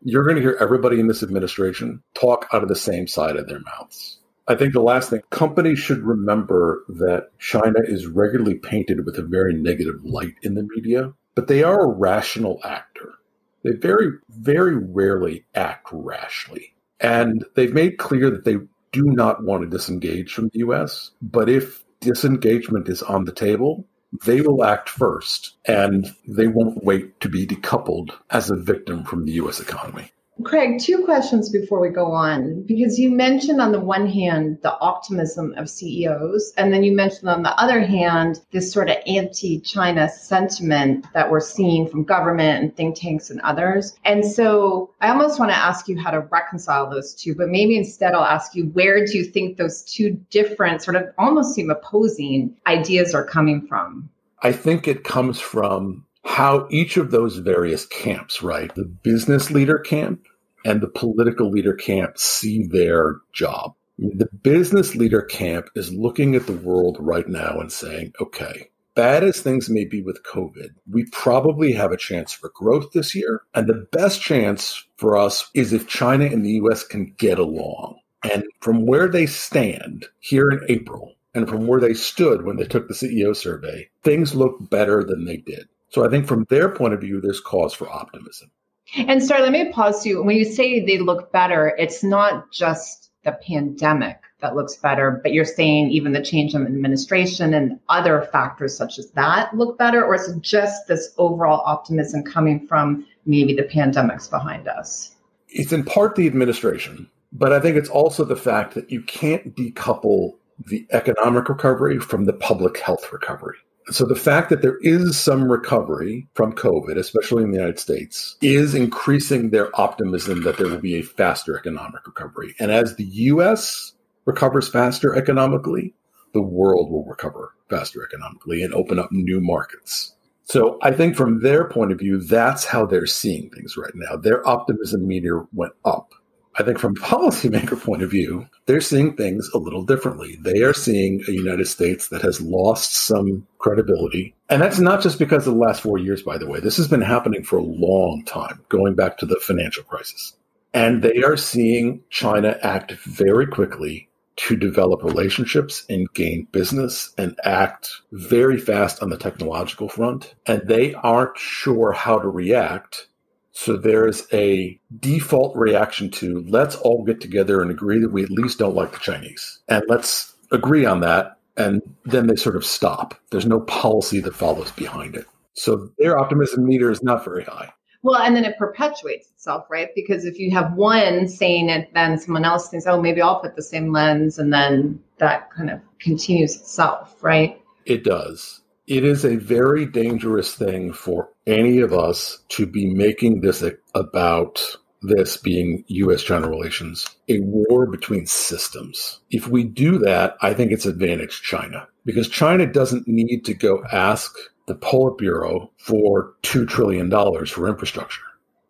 you're 0.05 0.25
going 0.25 0.37
to 0.37 0.43
hear 0.43 0.57
everybody 0.61 0.99
in 0.99 1.07
this 1.07 1.23
administration 1.23 2.03
talk 2.15 2.49
out 2.53 2.63
of 2.63 2.69
the 2.69 2.77
same 2.77 3.07
side 3.07 3.37
of 3.37 3.47
their 3.47 3.61
mouths. 3.61 4.19
I 4.49 4.57
think 4.57 4.73
the 4.73 4.81
last 4.81 5.11
thing 5.11 5.23
companies 5.31 5.79
should 5.79 6.03
remember 6.03 6.85
that 6.89 7.39
China 7.39 7.79
is 7.85 8.07
regularly 8.07 8.57
painted 8.57 9.07
with 9.07 9.17
a 9.17 9.23
very 9.23 9.55
negative 9.55 10.05
light 10.05 10.35
in 10.43 10.55
the 10.55 10.67
media, 10.75 11.13
but 11.35 11.47
they 11.47 11.63
are 11.63 11.85
a 11.85 11.93
rational 11.93 12.61
actor. 12.65 13.15
They 13.63 13.73
very, 13.73 14.11
very 14.29 14.77
rarely 14.77 15.45
act 15.55 15.89
rashly. 15.93 16.75
And 17.01 17.45
they've 17.55 17.73
made 17.73 17.99
clear 17.99 18.31
that 18.31 18.45
they 18.45 18.57
do 18.91 19.05
not 19.05 19.45
want 19.45 19.63
to 19.63 19.69
disengage 19.69 20.33
from 20.33 20.51
the 20.53 20.61
US. 20.61 21.13
But 21.23 21.49
if 21.49 21.85
disengagement 22.01 22.89
is 22.89 23.03
on 23.03 23.25
the 23.25 23.33
table, 23.33 23.87
they 24.27 24.41
will 24.41 24.65
act 24.65 24.89
first 24.89 25.57
and 25.65 26.15
they 26.27 26.49
won't 26.49 26.85
wait 26.85 27.21
to 27.21 27.29
be 27.29 27.47
decoupled 27.47 28.11
as 28.31 28.51
a 28.51 28.57
victim 28.57 29.05
from 29.05 29.25
the 29.25 29.33
US 29.33 29.61
economy. 29.61 30.11
Craig, 30.45 30.81
two 30.81 31.05
questions 31.05 31.51
before 31.51 31.79
we 31.79 31.91
go 31.91 32.11
on, 32.11 32.63
because 32.63 32.99
you 32.99 33.11
mentioned 33.11 33.61
on 33.61 33.71
the 33.71 33.79
one 33.79 34.07
hand 34.07 34.59
the 34.63 34.77
optimism 34.81 35.53
of 35.59 35.69
CEOs, 35.69 36.55
and 36.57 36.73
then 36.73 36.83
you 36.83 36.97
mentioned 36.97 37.29
on 37.29 37.43
the 37.43 37.55
other 37.61 37.81
hand 37.81 38.41
this 38.51 38.73
sort 38.73 38.89
of 38.89 38.97
anti 39.07 39.61
China 39.61 40.09
sentiment 40.09 41.07
that 41.13 41.31
we're 41.31 41.39
seeing 41.39 41.87
from 41.87 42.05
government 42.05 42.63
and 42.63 42.77
think 42.77 42.97
tanks 42.97 43.29
and 43.29 43.41
others. 43.43 43.95
And 44.07 44.25
so 44.25 44.91
I 45.03 45.11
almost 45.11 45.39
want 45.39 45.51
to 45.51 45.57
ask 45.57 45.87
you 45.87 45.99
how 45.99 46.11
to 46.11 46.21
reconcile 46.21 46.89
those 46.89 47.15
two, 47.15 47.35
but 47.35 47.49
maybe 47.49 47.77
instead 47.77 48.15
I'll 48.15 48.25
ask 48.25 48.55
you 48.55 48.65
where 48.67 49.05
do 49.05 49.19
you 49.19 49.25
think 49.25 49.59
those 49.59 49.83
two 49.83 50.19
different, 50.31 50.83
sort 50.83 50.97
of 50.97 51.05
almost 51.19 51.55
seem 51.55 51.71
opposing 51.71 52.57
ideas 52.67 53.15
are 53.15 53.25
coming 53.25 53.67
from? 53.67 54.09
I 54.43 54.53
think 54.53 54.89
it 54.89 55.05
comes 55.05 55.39
from 55.39 56.05
how 56.25 56.67
each 56.71 56.97
of 56.97 57.11
those 57.11 57.37
various 57.39 57.87
camps, 57.87 58.43
right? 58.43 58.75
The 58.75 58.85
business 58.85 59.51
leader 59.51 59.79
camp 59.79 60.27
and 60.65 60.81
the 60.81 60.89
political 60.89 61.51
leader 61.51 61.75
camp 61.75 62.19
see 62.19 62.67
their 62.67 63.17
job. 63.33 63.75
The 63.99 64.29
business 64.43 64.95
leader 64.95 65.23
camp 65.23 65.69
is 65.75 65.93
looking 65.93 66.35
at 66.35 66.47
the 66.47 66.53
world 66.53 66.97
right 67.01 67.29
now 67.29 67.59
and 67.61 67.71
saying, 67.71 68.13
okay, 68.21 68.71
bad 68.95 69.25
as 69.25 69.41
things 69.41 69.69
may 69.69 69.85
be 69.85 70.03
with 70.03 70.23
COVID, 70.25 70.71
we 70.91 71.05
probably 71.13 71.73
have 71.73 71.93
a 71.93 71.97
chance 71.97 72.33
for 72.33 72.51
growth 72.55 72.93
this 72.93 73.15
year. 73.15 73.43
And 73.55 73.67
the 73.67 73.87
best 73.93 74.23
chance 74.23 74.85
for 74.97 75.17
us 75.17 75.51
is 75.55 75.73
if 75.73 75.89
China 75.89 76.25
and 76.25 76.45
the 76.45 76.61
US 76.63 76.85
can 76.85 77.15
get 77.19 77.39
along. 77.39 77.99
And 78.25 78.45
from 78.61 78.87
where 78.87 79.09
they 79.09 79.27
stand 79.27 80.07
here 80.21 80.49
in 80.49 80.61
April, 80.69 81.15
and 81.35 81.49
from 81.49 81.67
where 81.67 81.81
they 81.81 81.95
stood 81.95 82.45
when 82.45 82.57
they 82.57 82.65
took 82.65 82.89
the 82.89 82.95
CEO 82.95 83.35
survey, 83.35 83.89
things 84.03 84.35
look 84.35 84.71
better 84.71 85.03
than 85.03 85.25
they 85.25 85.39
did. 85.39 85.69
So 85.93 86.07
I 86.07 86.09
think 86.09 86.27
from 86.27 86.47
their 86.49 86.71
point 86.71 86.95
of 86.95 87.01
view, 87.01 87.21
there's 87.21 87.41
cause 87.41 87.75
for 87.75 87.89
optimism. 87.91 88.51
And 88.97 89.23
sorry, 89.23 89.43
let 89.43 89.53
me 89.53 89.71
pause 89.71 90.07
you. 90.07 90.23
When 90.23 90.37
you 90.37 90.45
say 90.45 90.85
they 90.85 90.99
look 90.99 91.31
better, 91.33 91.75
it's 91.79 92.03
not 92.03 92.51
just 92.51 93.11
the 93.25 93.33
pandemic 93.47 94.19
that 94.41 94.57
looks 94.57 94.75
better, 94.77 95.21
but 95.23 95.33
you're 95.33 95.45
saying 95.45 95.91
even 95.91 96.13
the 96.13 96.23
change 96.23 96.55
in 96.55 96.67
administration 96.67 97.55
and 97.55 97.79
other 97.91 98.23
factors 98.33 98.77
such 98.77 98.99
as 98.99 99.11
that 99.13 99.55
look 99.55 99.79
better, 99.79 100.05
or 100.05 100.15
is 100.15 100.29
it 100.29 100.41
just 100.41 100.89
this 100.89 101.15
overall 101.19 101.63
optimism 101.65 102.25
coming 102.25 102.67
from 102.67 103.07
maybe 103.27 103.55
the 103.55 103.63
pandemic's 103.63 104.29
behind 104.29 104.67
us? 104.69 105.15
It's 105.49 105.73
in 105.73 105.85
part 105.85 106.17
the 106.17 106.27
administration, 106.27 107.09
but 107.33 107.53
I 107.53 107.61
think 107.61 107.77
it's 107.77 107.91
also 107.91 108.25
the 108.25 108.35
fact 108.35 108.75
that 108.75 108.91
you 108.91 109.03
can't 109.03 109.55
decouple 109.55 110.33
the 110.67 110.87
economic 110.91 111.49
recovery 111.49 112.01
from 112.01 112.25
the 112.25 112.33
public 112.33 112.79
health 112.79 113.13
recovery. 113.13 113.59
So 113.91 114.05
the 114.05 114.15
fact 114.15 114.49
that 114.51 114.63
there 114.63 114.79
is 114.81 115.19
some 115.19 115.51
recovery 115.51 116.29
from 116.35 116.53
COVID, 116.53 116.97
especially 116.97 117.43
in 117.43 117.51
the 117.51 117.59
United 117.59 117.79
States, 117.79 118.37
is 118.41 118.75
increasing 118.75 119.51
their 119.51 119.69
optimism 119.81 120.43
that 120.43 120.57
there 120.57 120.69
will 120.69 120.79
be 120.79 120.95
a 120.97 121.03
faster 121.03 121.59
economic 121.59 122.07
recovery. 122.07 122.55
And 122.61 122.71
as 122.71 122.97
the 122.97 123.05
US 123.05 123.93
recovers 124.25 124.69
faster 124.69 125.15
economically, 125.15 125.95
the 126.33 126.43
world 126.43 126.91
will 126.91 127.05
recover 127.05 127.55
faster 127.69 128.05
economically 128.05 128.63
and 128.63 128.73
open 128.73 128.99
up 128.99 129.11
new 129.11 129.41
markets. 129.41 130.15
So 130.45 130.79
I 130.83 130.93
think 130.93 131.17
from 131.17 131.41
their 131.41 131.69
point 131.69 131.93
of 131.93 131.99
view, 131.99 132.21
that's 132.21 132.65
how 132.65 132.87
they're 132.87 133.07
seeing 133.07 133.51
things 133.51 133.77
right 133.77 133.93
now. 133.95 134.17
Their 134.17 134.47
optimism 134.47 135.07
meter 135.07 135.47
went 135.53 135.73
up 135.85 136.13
I 136.57 136.63
think 136.63 136.79
from 136.79 136.97
a 136.97 137.01
policymaker 137.01 137.81
point 137.81 138.03
of 138.03 138.11
view, 138.11 138.47
they're 138.67 138.81
seeing 138.81 139.17
things 139.17 139.49
a 139.55 139.59
little 139.59 139.85
differently. 139.85 140.39
They 140.41 140.63
are 140.63 140.75
seeing 140.75 141.23
a 141.27 141.33
United 141.33 141.67
States 141.67 142.09
that 142.09 142.23
has 142.23 142.41
lost 142.41 142.95
some 142.95 143.47
credibility. 143.59 144.35
And 144.49 144.61
that's 144.61 144.79
not 144.79 145.03
just 145.03 145.19
because 145.19 145.47
of 145.47 145.55
the 145.55 145.61
last 145.61 145.83
four 145.83 145.99
years, 145.99 146.23
by 146.23 146.39
the 146.39 146.47
way. 146.47 146.61
This 146.61 146.77
has 146.77 146.89
been 146.89 147.03
happening 147.03 147.43
for 147.43 147.59
a 147.59 147.63
long 147.63 148.25
time, 148.25 148.61
going 148.69 148.95
back 148.95 149.19
to 149.19 149.27
the 149.27 149.41
financial 149.41 149.85
crisis. 149.85 150.37
And 150.75 151.03
they 151.03 151.23
are 151.23 151.37
seeing 151.37 152.03
China 152.11 152.59
act 152.63 152.93
very 153.05 153.47
quickly 153.47 154.09
to 154.37 154.57
develop 154.57 155.03
relationships 155.03 155.85
and 155.89 156.13
gain 156.15 156.49
business 156.53 157.13
and 157.19 157.39
act 157.45 157.91
very 158.13 158.59
fast 158.59 159.03
on 159.03 159.11
the 159.11 159.19
technological 159.19 159.89
front. 159.89 160.35
And 160.47 160.63
they 160.67 160.95
aren't 160.95 161.37
sure 161.37 161.93
how 161.93 162.19
to 162.19 162.29
react. 162.29 163.09
So 163.53 163.77
there's 163.77 164.27
a 164.33 164.79
default 164.99 165.55
reaction 165.57 166.11
to 166.13 166.45
let's 166.49 166.77
all 166.77 167.05
get 167.05 167.21
together 167.21 167.61
and 167.61 167.71
agree 167.71 168.01
that 168.01 168.11
we 168.11 168.23
at 168.23 168.31
least 168.31 168.59
don't 168.59 168.75
like 168.75 168.93
the 168.93 168.99
Chinese. 168.99 169.61
And 169.69 169.85
let's 169.89 170.35
agree 170.51 170.85
on 170.85 171.01
that. 171.01 171.37
And 171.57 171.83
then 172.07 172.29
they 172.29 172.37
sort 172.37 172.57
of 172.57 172.65
stop. 172.65 173.15
There's 173.31 173.47
no 173.47 173.61
policy 173.61 174.21
that 174.21 174.35
follows 174.35 174.73
behind 174.73 175.15
it. 175.15 175.27
So 175.55 175.91
their 175.99 176.19
optimism 176.19 176.65
meter 176.65 176.91
is 176.91 177.03
not 177.03 177.25
very 177.25 177.45
high. 177.45 177.71
Well, 178.03 178.21
and 178.21 178.35
then 178.35 178.45
it 178.45 178.59
perpetuates 178.59 179.31
itself, 179.31 179.67
right? 179.71 179.91
Because 179.95 180.25
if 180.25 180.39
you 180.39 180.51
have 180.51 180.73
one 180.73 181.29
saying 181.29 181.69
it, 181.69 181.93
then 181.95 182.19
someone 182.19 182.45
else 182.45 182.69
thinks, 182.69 182.87
oh, 182.87 183.01
maybe 183.01 183.21
I'll 183.21 183.41
put 183.41 183.55
the 183.55 183.63
same 183.63 183.93
lens, 183.93 184.39
and 184.39 184.53
then 184.53 185.01
that 185.19 185.51
kind 185.53 185.71
of 185.71 185.81
continues 186.01 186.57
itself, 186.57 187.23
right? 187.23 187.63
It 187.85 188.03
does. 188.03 188.62
It 188.93 189.05
is 189.05 189.25
a 189.25 189.37
very 189.37 189.87
dangerous 189.87 190.55
thing 190.55 190.93
for 190.93 191.31
any 191.47 191.79
of 191.79 191.95
us 191.95 192.45
to 192.51 192.67
be 192.67 192.93
making 192.93 193.41
this 193.41 193.65
about 193.95 194.77
this 195.01 195.39
being 195.39 195.83
US 195.89 196.23
China 196.23 196.51
relations, 196.51 197.09
a 197.27 197.41
war 197.41 197.87
between 197.87 198.27
systems. 198.27 199.21
If 199.31 199.49
we 199.49 199.65
do 199.65 199.97
that, 200.01 200.37
I 200.43 200.53
think 200.53 200.73
it's 200.73 200.85
advantage 200.85 201.41
China 201.41 201.89
because 202.05 202.29
China 202.29 202.71
doesn't 202.71 203.09
need 203.09 203.47
to 203.47 203.55
go 203.55 203.83
ask 203.91 204.31
the 204.67 204.75
Politburo 204.75 205.71
for 205.79 206.35
$2 206.43 206.69
trillion 206.69 207.11
for 207.47 207.69
infrastructure. 207.69 208.21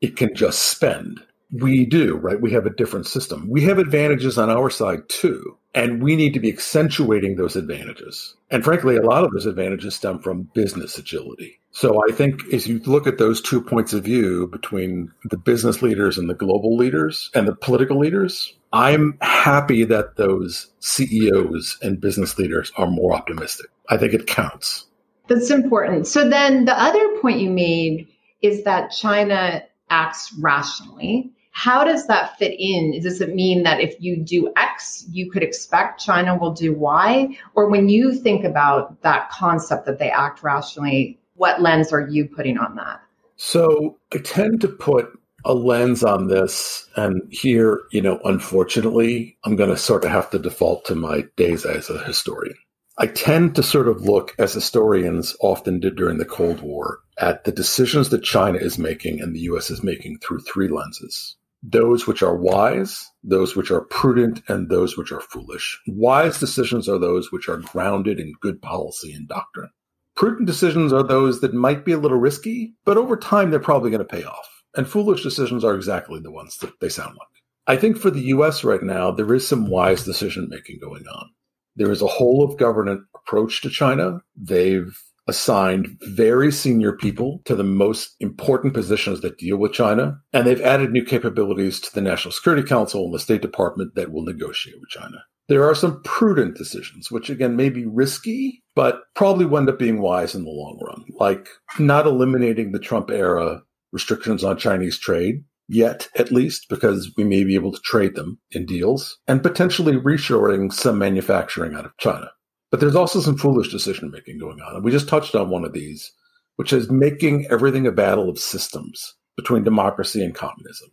It 0.00 0.14
can 0.14 0.36
just 0.36 0.62
spend. 0.62 1.20
We 1.52 1.84
do, 1.84 2.16
right? 2.16 2.40
We 2.40 2.52
have 2.52 2.64
a 2.64 2.74
different 2.74 3.06
system. 3.06 3.46
We 3.48 3.62
have 3.62 3.78
advantages 3.78 4.38
on 4.38 4.50
our 4.50 4.70
side 4.70 5.08
too. 5.08 5.58
And 5.74 6.02
we 6.02 6.16
need 6.16 6.34
to 6.34 6.40
be 6.40 6.50
accentuating 6.50 7.36
those 7.36 7.56
advantages. 7.56 8.34
And 8.50 8.64
frankly, 8.64 8.96
a 8.96 9.02
lot 9.02 9.24
of 9.24 9.30
those 9.32 9.46
advantages 9.46 9.94
stem 9.94 10.18
from 10.18 10.50
business 10.54 10.98
agility. 10.98 11.58
So 11.70 12.00
I 12.08 12.12
think 12.12 12.52
as 12.52 12.66
you 12.66 12.78
look 12.80 13.06
at 13.06 13.18
those 13.18 13.40
two 13.40 13.62
points 13.62 13.94
of 13.94 14.04
view 14.04 14.46
between 14.48 15.10
the 15.30 15.38
business 15.38 15.80
leaders 15.80 16.18
and 16.18 16.28
the 16.28 16.34
global 16.34 16.76
leaders 16.76 17.30
and 17.34 17.48
the 17.48 17.54
political 17.54 17.98
leaders, 17.98 18.54
I'm 18.72 19.16
happy 19.22 19.84
that 19.84 20.16
those 20.16 20.70
CEOs 20.80 21.78
and 21.80 22.00
business 22.00 22.38
leaders 22.38 22.72
are 22.76 22.86
more 22.86 23.14
optimistic. 23.14 23.66
I 23.88 23.96
think 23.96 24.12
it 24.12 24.26
counts. 24.26 24.86
That's 25.28 25.50
important. 25.50 26.06
So 26.06 26.28
then 26.28 26.66
the 26.66 26.78
other 26.78 27.16
point 27.20 27.40
you 27.40 27.50
made 27.50 28.08
is 28.42 28.64
that 28.64 28.90
China 28.90 29.62
acts 29.88 30.34
rationally. 30.38 31.30
How 31.52 31.84
does 31.84 32.06
that 32.06 32.36
fit 32.38 32.56
in? 32.58 32.98
Does 33.00 33.20
it 33.20 33.34
mean 33.34 33.62
that 33.62 33.80
if 33.80 33.94
you 34.00 34.16
do 34.16 34.52
X, 34.56 35.04
you 35.10 35.30
could 35.30 35.42
expect 35.42 36.00
China 36.00 36.36
will 36.36 36.52
do 36.52 36.74
Y? 36.74 37.36
Or 37.54 37.70
when 37.70 37.88
you 37.88 38.14
think 38.14 38.44
about 38.44 39.00
that 39.02 39.30
concept 39.30 39.86
that 39.86 39.98
they 39.98 40.10
act 40.10 40.42
rationally, 40.42 41.20
what 41.34 41.60
lens 41.60 41.92
are 41.92 42.08
you 42.08 42.26
putting 42.26 42.58
on 42.58 42.74
that? 42.76 43.00
So 43.36 43.98
I 44.12 44.18
tend 44.18 44.62
to 44.62 44.68
put 44.68 45.16
a 45.44 45.54
lens 45.54 46.02
on 46.02 46.28
this. 46.28 46.88
And 46.96 47.22
here, 47.30 47.82
you 47.92 48.00
know, 48.00 48.18
unfortunately, 48.24 49.36
I'm 49.44 49.54
going 49.54 49.70
to 49.70 49.76
sort 49.76 50.04
of 50.04 50.10
have 50.10 50.30
to 50.30 50.38
default 50.38 50.86
to 50.86 50.94
my 50.94 51.24
days 51.36 51.66
as 51.66 51.90
a 51.90 51.98
historian. 51.98 52.56
I 52.98 53.06
tend 53.06 53.54
to 53.56 53.62
sort 53.62 53.88
of 53.88 54.02
look, 54.02 54.34
as 54.38 54.52
historians 54.54 55.36
often 55.40 55.80
did 55.80 55.96
during 55.96 56.18
the 56.18 56.24
Cold 56.24 56.60
War, 56.60 57.00
at 57.18 57.44
the 57.44 57.52
decisions 57.52 58.08
that 58.08 58.22
China 58.22 58.58
is 58.58 58.78
making 58.78 59.20
and 59.20 59.34
the 59.34 59.40
US 59.40 59.70
is 59.70 59.82
making 59.82 60.18
through 60.18 60.40
three 60.40 60.68
lenses 60.68 61.36
those 61.62 62.06
which 62.06 62.22
are 62.22 62.36
wise, 62.36 63.08
those 63.22 63.54
which 63.54 63.70
are 63.70 63.82
prudent, 63.82 64.42
and 64.48 64.68
those 64.68 64.96
which 64.96 65.12
are 65.12 65.20
foolish. 65.20 65.80
Wise 65.86 66.38
decisions 66.40 66.88
are 66.88 66.98
those 66.98 67.30
which 67.30 67.48
are 67.48 67.58
grounded 67.58 68.18
in 68.18 68.32
good 68.40 68.60
policy 68.60 69.12
and 69.12 69.28
doctrine. 69.28 69.70
Prudent 70.16 70.46
decisions 70.46 70.92
are 70.92 71.02
those 71.02 71.40
that 71.40 71.54
might 71.54 71.84
be 71.84 71.92
a 71.92 71.98
little 71.98 72.18
risky, 72.18 72.74
but 72.84 72.96
over 72.96 73.16
time 73.16 73.50
they're 73.50 73.60
probably 73.60 73.90
going 73.90 74.06
to 74.06 74.16
pay 74.16 74.24
off. 74.24 74.62
And 74.76 74.88
foolish 74.88 75.22
decisions 75.22 75.64
are 75.64 75.74
exactly 75.74 76.20
the 76.20 76.32
ones 76.32 76.56
that 76.58 76.80
they 76.80 76.88
sound 76.88 77.16
like. 77.16 77.28
I 77.66 77.76
think 77.76 77.96
for 77.96 78.10
the 78.10 78.22
US 78.22 78.64
right 78.64 78.82
now, 78.82 79.10
there 79.12 79.32
is 79.32 79.46
some 79.46 79.68
wise 79.68 80.04
decision 80.04 80.48
making 80.50 80.78
going 80.80 81.06
on. 81.06 81.30
There 81.76 81.90
is 81.90 82.02
a 82.02 82.06
whole 82.06 82.44
of 82.44 82.58
government 82.58 83.02
approach 83.14 83.62
to 83.62 83.70
China. 83.70 84.20
They've 84.36 84.98
assigned 85.28 85.88
very 86.02 86.50
senior 86.50 86.92
people 86.92 87.40
to 87.44 87.54
the 87.54 87.64
most 87.64 88.16
important 88.20 88.74
positions 88.74 89.20
that 89.20 89.38
deal 89.38 89.56
with 89.56 89.72
China. 89.72 90.18
And 90.32 90.46
they've 90.46 90.60
added 90.60 90.90
new 90.90 91.04
capabilities 91.04 91.80
to 91.80 91.94
the 91.94 92.00
National 92.00 92.32
Security 92.32 92.66
Council 92.66 93.04
and 93.04 93.14
the 93.14 93.18
State 93.18 93.42
Department 93.42 93.94
that 93.94 94.12
will 94.12 94.24
negotiate 94.24 94.80
with 94.80 94.90
China. 94.90 95.24
There 95.48 95.64
are 95.64 95.74
some 95.74 96.00
prudent 96.02 96.56
decisions, 96.56 97.10
which 97.10 97.28
again 97.28 97.56
may 97.56 97.68
be 97.68 97.84
risky, 97.84 98.62
but 98.74 99.02
probably 99.14 99.44
wind 99.44 99.68
up 99.68 99.78
being 99.78 100.00
wise 100.00 100.34
in 100.34 100.44
the 100.44 100.50
long 100.50 100.78
run, 100.80 101.04
like 101.18 101.48
not 101.78 102.06
eliminating 102.06 102.72
the 102.72 102.78
Trump 102.78 103.10
era 103.10 103.62
restrictions 103.92 104.44
on 104.44 104.56
Chinese 104.56 104.98
trade, 104.98 105.44
yet, 105.68 106.08
at 106.16 106.32
least, 106.32 106.66
because 106.68 107.12
we 107.16 107.24
may 107.24 107.44
be 107.44 107.54
able 107.54 107.72
to 107.72 107.80
trade 107.84 108.14
them 108.14 108.38
in 108.52 108.64
deals 108.66 109.18
and 109.26 109.42
potentially 109.42 109.94
reshoring 109.94 110.72
some 110.72 110.98
manufacturing 110.98 111.74
out 111.74 111.84
of 111.84 111.96
China. 111.98 112.30
But 112.72 112.80
there's 112.80 112.96
also 112.96 113.20
some 113.20 113.36
foolish 113.36 113.70
decision 113.70 114.10
making 114.10 114.38
going 114.38 114.60
on. 114.60 114.74
And 114.74 114.84
we 114.84 114.90
just 114.90 115.08
touched 115.08 115.34
on 115.34 115.50
one 115.50 115.64
of 115.64 115.74
these, 115.74 116.10
which 116.56 116.72
is 116.72 116.90
making 116.90 117.46
everything 117.50 117.86
a 117.86 117.92
battle 117.92 118.30
of 118.30 118.38
systems 118.38 119.14
between 119.36 119.62
democracy 119.62 120.24
and 120.24 120.34
communism. 120.34 120.88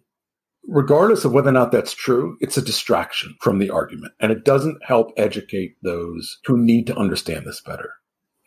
Regardless 0.68 1.24
of 1.24 1.32
whether 1.32 1.50
or 1.50 1.54
not 1.54 1.72
that's 1.72 1.94
true, 1.94 2.38
it's 2.42 2.58
a 2.58 2.62
distraction 2.62 3.34
from 3.42 3.60
the 3.60 3.70
argument, 3.70 4.12
and 4.20 4.32
it 4.32 4.44
doesn't 4.44 4.84
help 4.84 5.14
educate 5.18 5.78
those 5.82 6.38
who 6.46 6.58
need 6.58 6.86
to 6.88 6.98
understand 6.98 7.46
this 7.46 7.62
better. 7.62 7.94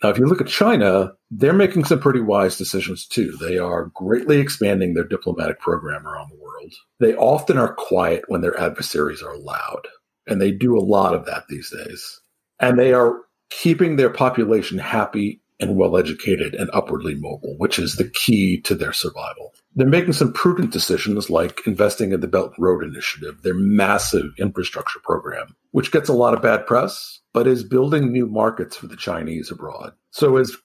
Now, 0.03 0.11
if 0.11 0.19
you 0.19 0.27
look 0.27 0.41
at 0.41 0.47
China, 0.49 1.12
they're 1.31 1.53
making 1.53 1.85
some 1.85 2.01
pretty 2.01 2.21
wise 2.21 2.59
decisions 2.59 3.07
too. 3.07 3.37
They 3.41 3.57
are 3.57 3.91
greatly 3.95 4.39
expanding 4.39 4.95
their 4.95 5.05
diplomatic 5.05 5.59
program 5.59 6.07
around 6.07 6.31
the 6.31 6.43
world. 6.43 6.75
They 7.01 7.15
often 7.15 7.57
are 7.57 7.75
quiet 7.75 8.25
when 8.29 8.43
their 8.43 8.59
adversaries 8.61 9.23
are 9.23 9.39
loud, 9.39 9.89
and 10.27 10.41
they 10.41 10.53
do 10.53 10.77
a 10.77 10.85
lot 10.85 11.15
of 11.15 11.25
that 11.27 11.45
these 11.49 11.71
days. 11.71 12.21
And 12.62 12.78
they 12.78 12.95
are 12.95 13.21
keeping 13.50 13.97
their 13.97 14.11
population 14.11 14.78
happy 14.78 15.42
and 15.61 15.76
well 15.76 15.97
educated 15.97 16.54
and 16.54 16.71
upwardly 16.73 17.14
mobile, 17.14 17.54
which 17.59 17.78
is 17.78 17.97
the 17.97 18.09
key 18.09 18.61
to 18.62 18.75
their 18.75 18.92
survival. 18.92 19.52
They're 19.75 19.87
making 19.87 20.14
some 20.14 20.33
prudent 20.33 20.73
decisions 20.73 21.31
like 21.31 21.61
investing 21.66 22.12
in 22.12 22.21
the 22.21 22.26
Belt 22.26 22.52
and 22.57 22.64
Road 22.64 22.85
Initiative, 22.85 23.42
their 23.42 23.54
massive 23.54 24.33
infrastructure 24.38 25.00
program, 25.02 25.54
which 25.71 25.92
gets 25.92 26.09
a 26.09 26.14
lot 26.14 26.35
of 26.35 26.42
bad 26.42 26.66
press, 26.66 27.21
but 27.33 27.47
is 27.47 27.62
building 27.62 28.12
new 28.12 28.26
markets 28.26 28.76
for 28.76 28.87
the 28.87 28.97
Chinese 28.97 29.50
abroad. 29.50 29.92
So 30.11 30.37
as 30.37 30.57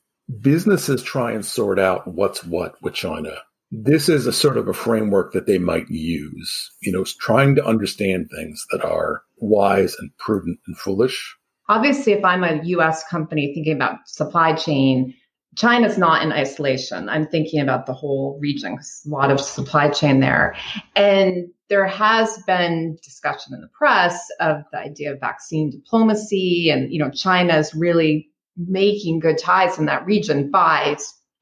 businesses 0.41 1.03
try 1.03 1.31
and 1.31 1.45
sort 1.45 1.79
out 1.79 2.07
what's 2.07 2.43
what 2.43 2.81
with 2.81 2.93
China, 2.93 3.35
this 3.71 4.09
is 4.09 4.25
a 4.25 4.33
sort 4.33 4.57
of 4.57 4.67
a 4.67 4.73
framework 4.73 5.33
that 5.33 5.45
they 5.45 5.57
might 5.57 5.89
use, 5.89 6.71
you 6.81 6.91
know, 6.91 7.03
trying 7.19 7.55
to 7.55 7.65
understand 7.65 8.29
things 8.29 8.65
that 8.71 8.83
are 8.83 9.23
wise 9.37 9.95
and 9.99 10.09
prudent 10.17 10.59
and 10.67 10.77
foolish. 10.77 11.35
Obviously, 11.69 12.13
if 12.13 12.23
I'm 12.23 12.43
a 12.43 12.61
US 12.63 13.03
company 13.07 13.53
thinking 13.53 13.73
about 13.73 14.07
supply 14.07 14.53
chain, 14.53 15.13
China's 15.57 15.97
not 15.97 16.21
in 16.21 16.31
isolation. 16.31 17.09
I'm 17.09 17.27
thinking 17.27 17.59
about 17.59 17.87
the 17.87 17.93
whole 17.93 18.37
region, 18.39 18.77
a 18.77 19.09
lot 19.09 19.31
of 19.31 19.39
supply 19.39 19.89
chain 19.89 20.19
there. 20.19 20.55
And 20.95 21.47
there 21.69 21.87
has 21.87 22.41
been 22.45 22.97
discussion 23.03 23.53
in 23.53 23.61
the 23.61 23.69
press 23.69 24.27
of 24.39 24.57
the 24.71 24.77
idea 24.77 25.13
of 25.13 25.19
vaccine 25.19 25.69
diplomacy 25.69 26.69
and 26.69 26.91
you 26.91 26.99
know 26.99 27.11
China's 27.11 27.73
really 27.75 28.29
making 28.55 29.19
good 29.19 29.37
ties 29.37 29.77
in 29.77 29.85
that 29.85 30.05
region 30.05 30.49
by 30.49 30.97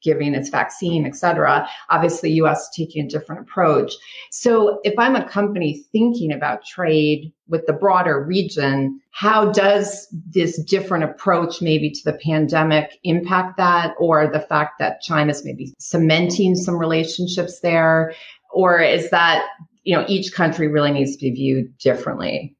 giving 0.06 0.34
its 0.34 0.48
vaccine, 0.48 1.04
et 1.04 1.16
cetera. 1.16 1.68
Obviously, 1.90 2.30
US 2.42 2.70
taking 2.74 3.04
a 3.04 3.08
different 3.08 3.42
approach. 3.42 3.92
So 4.30 4.80
if 4.84 4.94
I'm 4.98 5.16
a 5.16 5.28
company 5.28 5.84
thinking 5.92 6.32
about 6.32 6.64
trade 6.64 7.32
with 7.48 7.66
the 7.66 7.72
broader 7.72 8.24
region, 8.24 9.00
how 9.10 9.50
does 9.50 10.08
this 10.30 10.62
different 10.62 11.04
approach 11.04 11.60
maybe 11.60 11.90
to 11.90 12.00
the 12.04 12.18
pandemic 12.24 12.98
impact 13.02 13.56
that 13.56 13.94
or 13.98 14.30
the 14.30 14.40
fact 14.40 14.78
that 14.78 15.00
China's 15.02 15.44
maybe 15.44 15.74
cementing 15.78 16.54
some 16.54 16.76
relationships 16.76 17.60
there? 17.60 18.14
Or 18.52 18.78
is 18.78 19.10
that, 19.10 19.44
you 19.82 19.96
know, 19.96 20.04
each 20.08 20.32
country 20.32 20.68
really 20.68 20.92
needs 20.92 21.16
to 21.16 21.18
be 21.18 21.32
viewed 21.32 21.76
differently? 21.78 22.56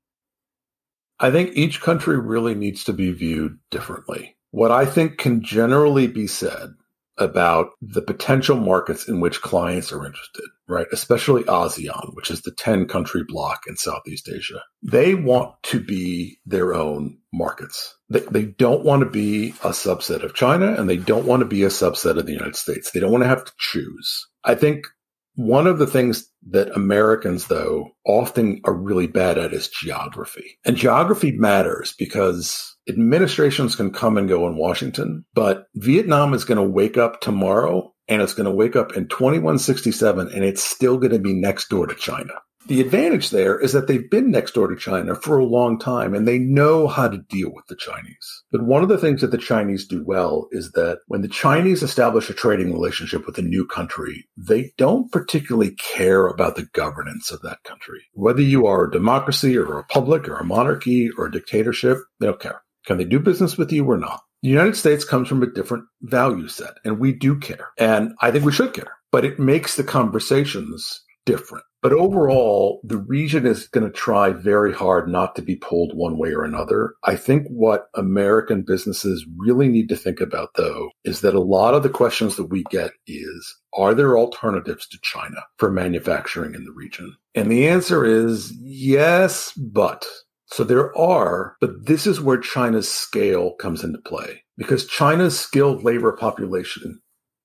I 1.18 1.30
think 1.30 1.52
each 1.54 1.80
country 1.80 2.18
really 2.18 2.54
needs 2.54 2.84
to 2.84 2.92
be 2.92 3.12
viewed 3.12 3.58
differently. 3.70 4.36
What 4.50 4.70
I 4.70 4.84
think 4.84 5.18
can 5.18 5.42
generally 5.42 6.06
be 6.06 6.26
said 6.26 6.74
about 7.18 7.70
the 7.80 8.02
potential 8.02 8.56
markets 8.56 9.08
in 9.08 9.20
which 9.20 9.40
clients 9.40 9.92
are 9.92 10.04
interested, 10.04 10.44
right? 10.68 10.87
Especially 10.92 11.42
ASEAN, 11.44 12.14
which 12.14 12.30
is 12.30 12.42
the 12.42 12.52
10 12.52 12.87
country 12.87 13.25
block 13.26 13.62
in 13.66 13.76
Southeast 13.76 14.28
Asia. 14.28 14.62
They 14.82 15.14
want 15.14 15.54
to 15.64 15.80
be 15.80 16.38
their 16.44 16.75
own 16.75 17.18
markets. 17.32 17.96
They, 18.08 18.20
they 18.20 18.44
don't 18.44 18.85
want 18.85 19.00
to 19.00 19.11
be 19.11 19.50
a 19.62 19.70
subset 19.70 20.23
of 20.23 20.35
China 20.35 20.75
and 20.75 20.88
they 20.88 20.96
don't 20.96 21.26
want 21.26 21.40
to 21.40 21.46
be 21.46 21.62
a 21.64 21.68
subset 21.68 22.18
of 22.18 22.26
the 22.26 22.32
United 22.32 22.56
States. 22.56 22.90
They 22.90 23.00
don't 23.00 23.12
want 23.12 23.25
to 23.25 23.28
have 23.28 23.44
to 23.44 23.52
choose. 23.58 24.26
I 24.44 24.54
think 24.54 24.87
one 25.36 25.66
of 25.66 25.78
the 25.78 25.86
things 25.86 26.28
that 26.50 26.74
Americans, 26.74 27.46
though, 27.46 27.90
often 28.06 28.60
are 28.64 28.74
really 28.74 29.06
bad 29.06 29.38
at 29.38 29.52
is 29.52 29.68
geography. 29.68 30.58
And 30.64 30.76
geography 30.76 31.32
matters 31.32 31.94
because 31.98 32.76
administrations 32.88 33.76
can 33.76 33.92
come 33.92 34.16
and 34.16 34.28
go 34.28 34.46
in 34.48 34.56
Washington, 34.56 35.24
but 35.34 35.66
Vietnam 35.74 36.34
is 36.34 36.44
going 36.44 36.56
to 36.56 36.68
wake 36.68 36.96
up 36.96 37.20
tomorrow 37.20 37.92
and 38.08 38.22
it's 38.22 38.34
going 38.34 38.46
to 38.46 38.50
wake 38.50 38.76
up 38.76 38.96
in 38.96 39.08
2167 39.08 40.28
and 40.28 40.44
it's 40.44 40.62
still 40.62 40.96
going 40.96 41.12
to 41.12 41.18
be 41.18 41.34
next 41.34 41.68
door 41.68 41.86
to 41.86 41.94
China. 41.94 42.32
The 42.68 42.80
advantage 42.80 43.30
there 43.30 43.61
is 43.61 43.73
that 43.73 43.87
they've 43.87 44.11
been 44.11 44.32
next 44.32 44.54
door 44.54 44.66
to 44.66 44.75
China 44.75 45.14
for 45.14 45.38
a 45.38 45.44
long 45.44 45.78
time 45.78 46.14
and 46.14 46.26
they 46.26 46.38
know 46.38 46.88
how 46.88 47.06
to 47.06 47.18
deal 47.28 47.52
with 47.54 47.66
the 47.68 47.76
Chinese. 47.76 48.42
But 48.50 48.64
one 48.64 48.82
of 48.82 48.88
the 48.88 48.99
things 48.99 49.20
that 49.20 49.30
the 49.30 49.38
Chinese 49.38 49.87
do 49.87 50.02
well 50.04 50.49
is 50.50 50.73
that 50.73 50.99
when 51.06 51.23
the 51.23 51.28
Chinese 51.28 51.85
establish 51.85 52.28
a 52.28 52.35
trading 52.35 52.73
relationship 52.73 53.25
with 53.25 53.38
a 53.38 53.42
new 53.42 53.66
country, 53.66 54.26
they 54.37 54.73
don't 54.78 55.12
particularly 55.12 55.76
care 55.76 56.26
about 56.26 56.56
the 56.56 56.66
governance 56.73 57.30
of 57.30 57.40
that 57.42 57.62
country. 57.62 58.00
Whether 58.14 58.42
you 58.42 58.66
are 58.66 58.87
a 58.87 58.90
democracy 58.90 59.56
or 59.56 59.64
a 59.64 59.76
republic 59.76 60.28
or 60.28 60.37
a 60.37 60.44
monarchy 60.44 61.08
or 61.16 61.26
a 61.26 61.32
dictatorship, 61.32 61.99
they 62.18 62.26
don't 62.26 62.40
care. 62.40 62.62
Can 62.85 62.99
they 62.99 63.04
do 63.04 63.20
business 63.20 63.56
with 63.56 63.70
you 63.70 63.85
or 63.88 63.96
not? 63.96 64.23
The 64.42 64.49
United 64.49 64.76
States 64.76 65.04
comes 65.04 65.28
from 65.28 65.42
a 65.44 65.52
different 65.52 65.85
value 66.02 66.49
set 66.49 66.75
and 66.85 66.99
we 66.99 67.12
do 67.12 67.38
care. 67.38 67.68
And 67.78 68.12
I 68.20 68.32
think 68.32 68.44
we 68.44 68.52
should 68.52 68.75
care, 68.75 68.92
but 69.12 69.25
it 69.25 69.38
makes 69.38 69.76
the 69.76 69.85
conversations 69.85 71.02
different. 71.25 71.64
But 71.86 71.92
overall, 71.92 72.80
the 72.82 72.96
region 72.96 73.46
is 73.46 73.68
going 73.68 73.86
to 73.86 73.92
try 73.92 74.30
very 74.30 74.74
hard 74.74 75.08
not 75.08 75.36
to 75.36 75.42
be 75.42 75.54
pulled 75.54 75.92
one 75.94 76.18
way 76.18 76.32
or 76.32 76.42
another. 76.42 76.94
I 77.04 77.14
think 77.14 77.46
what 77.46 77.86
American 77.94 78.64
businesses 78.66 79.24
really 79.38 79.68
need 79.68 79.88
to 79.90 79.96
think 79.96 80.20
about, 80.20 80.48
though, 80.56 80.90
is 81.04 81.20
that 81.20 81.36
a 81.36 81.40
lot 81.40 81.74
of 81.74 81.84
the 81.84 81.88
questions 81.88 82.34
that 82.34 82.46
we 82.46 82.64
get 82.72 82.90
is, 83.06 83.56
are 83.72 83.94
there 83.94 84.18
alternatives 84.18 84.88
to 84.88 84.98
China 85.04 85.44
for 85.58 85.70
manufacturing 85.70 86.56
in 86.56 86.64
the 86.64 86.72
region? 86.72 87.14
And 87.36 87.52
the 87.52 87.68
answer 87.68 88.04
is 88.04 88.52
yes, 88.60 89.52
but. 89.52 90.04
So 90.46 90.64
there 90.64 90.92
are, 90.98 91.54
but 91.60 91.86
this 91.86 92.04
is 92.04 92.20
where 92.20 92.38
China's 92.38 92.90
scale 92.92 93.54
comes 93.60 93.84
into 93.84 94.00
play 94.00 94.42
because 94.56 94.88
China's 94.88 95.38
skilled 95.38 95.84
labor 95.84 96.10
population 96.16 97.00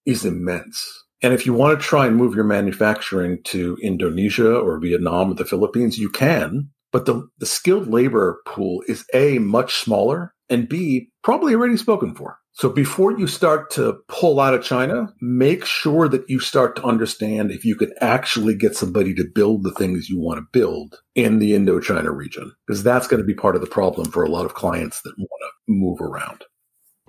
is 0.07 0.25
immense. 0.25 1.00
And 1.21 1.33
if 1.33 1.45
you 1.45 1.53
want 1.53 1.79
to 1.79 1.85
try 1.85 2.07
and 2.07 2.15
move 2.15 2.35
your 2.35 2.43
manufacturing 2.43 3.39
to 3.45 3.77
Indonesia 3.81 4.55
or 4.55 4.79
Vietnam 4.79 5.31
or 5.31 5.35
the 5.35 5.45
Philippines, 5.45 5.97
you 5.97 6.09
can. 6.09 6.69
But 6.91 7.05
the, 7.05 7.27
the 7.37 7.45
skilled 7.45 7.87
labor 7.87 8.41
pool 8.45 8.83
is 8.87 9.05
A, 9.13 9.39
much 9.39 9.75
smaller, 9.75 10.33
and 10.49 10.67
B, 10.67 11.09
probably 11.23 11.55
already 11.55 11.77
spoken 11.77 12.15
for. 12.15 12.37
So 12.53 12.69
before 12.69 13.17
you 13.17 13.27
start 13.27 13.71
to 13.71 13.99
pull 14.09 14.41
out 14.41 14.53
of 14.53 14.61
China, 14.63 15.13
make 15.21 15.63
sure 15.63 16.09
that 16.09 16.29
you 16.29 16.39
start 16.39 16.75
to 16.75 16.83
understand 16.83 17.49
if 17.49 17.63
you 17.63 17.75
could 17.75 17.93
actually 18.01 18.55
get 18.55 18.75
somebody 18.75 19.15
to 19.15 19.23
build 19.33 19.63
the 19.63 19.71
things 19.71 20.09
you 20.09 20.19
want 20.19 20.39
to 20.39 20.45
build 20.51 20.97
in 21.15 21.39
the 21.39 21.51
Indochina 21.51 22.13
region, 22.13 22.51
because 22.67 22.83
that's 22.83 23.07
going 23.07 23.21
to 23.21 23.25
be 23.25 23.33
part 23.33 23.55
of 23.55 23.61
the 23.61 23.67
problem 23.67 24.11
for 24.11 24.23
a 24.23 24.29
lot 24.29 24.45
of 24.45 24.53
clients 24.53 25.01
that 25.03 25.17
want 25.17 25.29
to 25.41 25.73
move 25.73 26.01
around. 26.01 26.43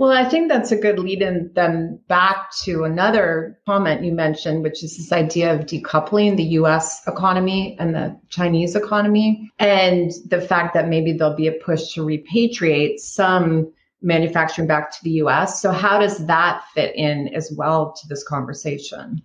Well, 0.03 0.11
I 0.11 0.29
think 0.29 0.49
that's 0.49 0.73
a 0.73 0.77
good 0.77 0.99
lead 0.99 1.23
in 1.23 1.53
then 1.55 2.01
back 2.09 2.51
to 2.65 2.83
another 2.83 3.57
comment 3.67 4.03
you 4.03 4.11
mentioned, 4.11 4.65
which 4.65 4.83
is 4.83 4.97
this 4.97 5.13
idea 5.13 5.55
of 5.55 5.67
decoupling 5.67 6.37
the 6.37 6.59
US 6.59 7.07
economy 7.07 7.77
and 7.79 7.95
the 7.95 8.19
Chinese 8.29 8.75
economy, 8.75 9.49
and 9.61 10.11
the 10.27 10.41
fact 10.41 10.75
that 10.75 10.89
maybe 10.89 11.13
there'll 11.13 11.37
be 11.37 11.47
a 11.47 11.53
push 11.53 11.95
to 11.95 12.05
repatriate 12.05 12.99
some 12.99 13.73
manufacturing 14.01 14.67
back 14.67 14.91
to 14.91 14.99
the 15.05 15.23
US. 15.23 15.63
So, 15.63 15.71
how 15.71 16.01
does 16.01 16.27
that 16.27 16.65
fit 16.75 16.97
in 16.97 17.29
as 17.29 17.53
well 17.57 17.93
to 17.93 18.09
this 18.09 18.25
conversation? 18.25 19.23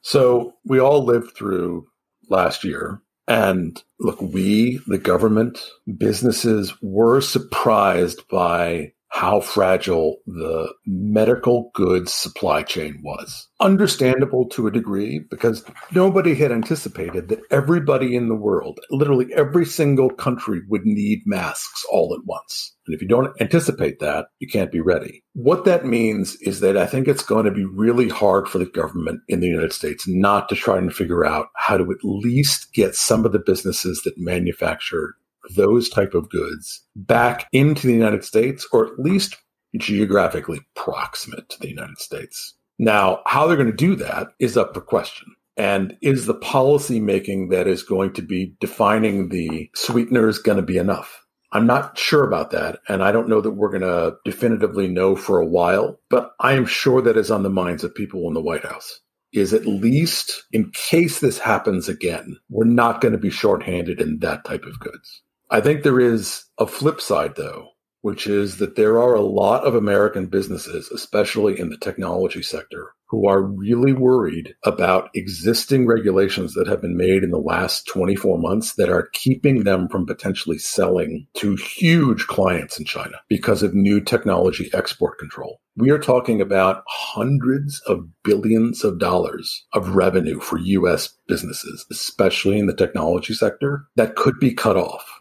So, 0.00 0.54
we 0.64 0.80
all 0.80 1.04
lived 1.04 1.36
through 1.36 1.86
last 2.28 2.64
year. 2.64 3.00
And 3.28 3.80
look, 4.00 4.20
we, 4.20 4.80
the 4.88 4.98
government, 4.98 5.60
businesses 5.96 6.74
were 6.82 7.20
surprised 7.20 8.26
by 8.26 8.94
how 9.12 9.40
fragile 9.40 10.16
the 10.26 10.72
medical 10.86 11.70
goods 11.74 12.14
supply 12.14 12.62
chain 12.62 12.98
was. 13.04 13.46
Understandable 13.60 14.48
to 14.48 14.66
a 14.66 14.72
degree 14.72 15.20
because 15.30 15.62
nobody 15.92 16.34
had 16.34 16.50
anticipated 16.50 17.28
that 17.28 17.42
everybody 17.50 18.16
in 18.16 18.28
the 18.28 18.34
world, 18.34 18.80
literally 18.90 19.26
every 19.34 19.66
single 19.66 20.08
country, 20.08 20.62
would 20.70 20.86
need 20.86 21.20
masks 21.26 21.84
all 21.92 22.14
at 22.18 22.24
once. 22.24 22.74
And 22.86 22.94
if 22.94 23.02
you 23.02 23.06
don't 23.06 23.38
anticipate 23.38 24.00
that, 24.00 24.28
you 24.38 24.48
can't 24.48 24.72
be 24.72 24.80
ready. 24.80 25.22
What 25.34 25.66
that 25.66 25.84
means 25.84 26.36
is 26.40 26.60
that 26.60 26.78
I 26.78 26.86
think 26.86 27.06
it's 27.06 27.22
going 27.22 27.44
to 27.44 27.52
be 27.52 27.66
really 27.66 28.08
hard 28.08 28.48
for 28.48 28.56
the 28.56 28.66
government 28.66 29.20
in 29.28 29.40
the 29.40 29.46
United 29.46 29.74
States 29.74 30.08
not 30.08 30.48
to 30.48 30.56
try 30.56 30.78
and 30.78 30.92
figure 30.92 31.24
out 31.24 31.48
how 31.54 31.76
to 31.76 31.84
at 31.84 32.02
least 32.02 32.72
get 32.72 32.94
some 32.94 33.26
of 33.26 33.32
the 33.32 33.38
businesses 33.38 34.00
that 34.04 34.14
manufacture 34.16 35.16
those 35.56 35.88
type 35.88 36.14
of 36.14 36.30
goods 36.30 36.82
back 36.96 37.48
into 37.52 37.86
the 37.86 37.92
United 37.92 38.24
States, 38.24 38.66
or 38.72 38.86
at 38.86 38.98
least 38.98 39.36
geographically 39.76 40.60
proximate 40.74 41.48
to 41.48 41.58
the 41.60 41.68
United 41.68 41.98
States. 41.98 42.54
Now, 42.78 43.20
how 43.26 43.46
they're 43.46 43.56
going 43.56 43.70
to 43.70 43.76
do 43.76 43.96
that 43.96 44.28
is 44.38 44.56
up 44.56 44.74
for 44.74 44.80
question. 44.80 45.28
And 45.56 45.96
is 46.00 46.26
the 46.26 46.34
policy 46.34 46.98
making 47.00 47.50
that 47.50 47.66
is 47.66 47.82
going 47.82 48.14
to 48.14 48.22
be 48.22 48.54
defining 48.60 49.28
the 49.28 49.70
sweeteners 49.74 50.38
going 50.38 50.56
to 50.56 50.62
be 50.62 50.78
enough? 50.78 51.24
I'm 51.52 51.66
not 51.66 51.98
sure 51.98 52.24
about 52.24 52.50
that. 52.52 52.78
And 52.88 53.02
I 53.02 53.12
don't 53.12 53.28
know 53.28 53.42
that 53.42 53.50
we're 53.50 53.68
going 53.68 53.82
to 53.82 54.16
definitively 54.24 54.88
know 54.88 55.14
for 55.14 55.38
a 55.38 55.46
while, 55.46 56.00
but 56.08 56.32
I 56.40 56.54
am 56.54 56.64
sure 56.64 57.02
that 57.02 57.18
is 57.18 57.30
on 57.30 57.42
the 57.42 57.50
minds 57.50 57.84
of 57.84 57.94
people 57.94 58.26
in 58.26 58.34
the 58.34 58.40
White 58.40 58.64
House 58.64 59.00
is 59.32 59.54
at 59.54 59.66
least 59.66 60.44
in 60.52 60.70
case 60.72 61.20
this 61.20 61.38
happens 61.38 61.88
again, 61.88 62.36
we're 62.50 62.64
not 62.64 63.00
going 63.00 63.12
to 63.12 63.18
be 63.18 63.30
shorthanded 63.30 64.00
in 64.00 64.18
that 64.18 64.44
type 64.44 64.64
of 64.64 64.78
goods. 64.78 65.22
I 65.52 65.60
think 65.60 65.82
there 65.82 66.00
is 66.00 66.46
a 66.56 66.66
flip 66.66 66.98
side, 66.98 67.36
though, 67.36 67.72
which 68.00 68.26
is 68.26 68.56
that 68.56 68.74
there 68.74 68.98
are 68.98 69.14
a 69.14 69.20
lot 69.20 69.64
of 69.64 69.74
American 69.74 70.28
businesses, 70.28 70.90
especially 70.90 71.60
in 71.60 71.68
the 71.68 71.76
technology 71.76 72.42
sector, 72.42 72.94
who 73.10 73.28
are 73.28 73.42
really 73.42 73.92
worried 73.92 74.54
about 74.64 75.10
existing 75.14 75.86
regulations 75.86 76.54
that 76.54 76.66
have 76.66 76.80
been 76.80 76.96
made 76.96 77.22
in 77.22 77.32
the 77.32 77.36
last 77.36 77.86
24 77.86 78.38
months 78.38 78.76
that 78.76 78.88
are 78.88 79.10
keeping 79.12 79.64
them 79.64 79.90
from 79.90 80.06
potentially 80.06 80.56
selling 80.56 81.26
to 81.34 81.54
huge 81.56 82.26
clients 82.28 82.78
in 82.78 82.86
China 82.86 83.18
because 83.28 83.62
of 83.62 83.74
new 83.74 84.00
technology 84.00 84.70
export 84.72 85.18
control. 85.18 85.60
We 85.76 85.90
are 85.90 85.98
talking 85.98 86.40
about 86.40 86.82
hundreds 86.88 87.78
of 87.86 88.08
billions 88.24 88.84
of 88.84 88.98
dollars 88.98 89.66
of 89.74 89.94
revenue 89.94 90.40
for 90.40 90.58
US 90.58 91.10
businesses, 91.28 91.84
especially 91.90 92.58
in 92.58 92.68
the 92.68 92.74
technology 92.74 93.34
sector, 93.34 93.84
that 93.96 94.16
could 94.16 94.38
be 94.40 94.54
cut 94.54 94.78
off 94.78 95.11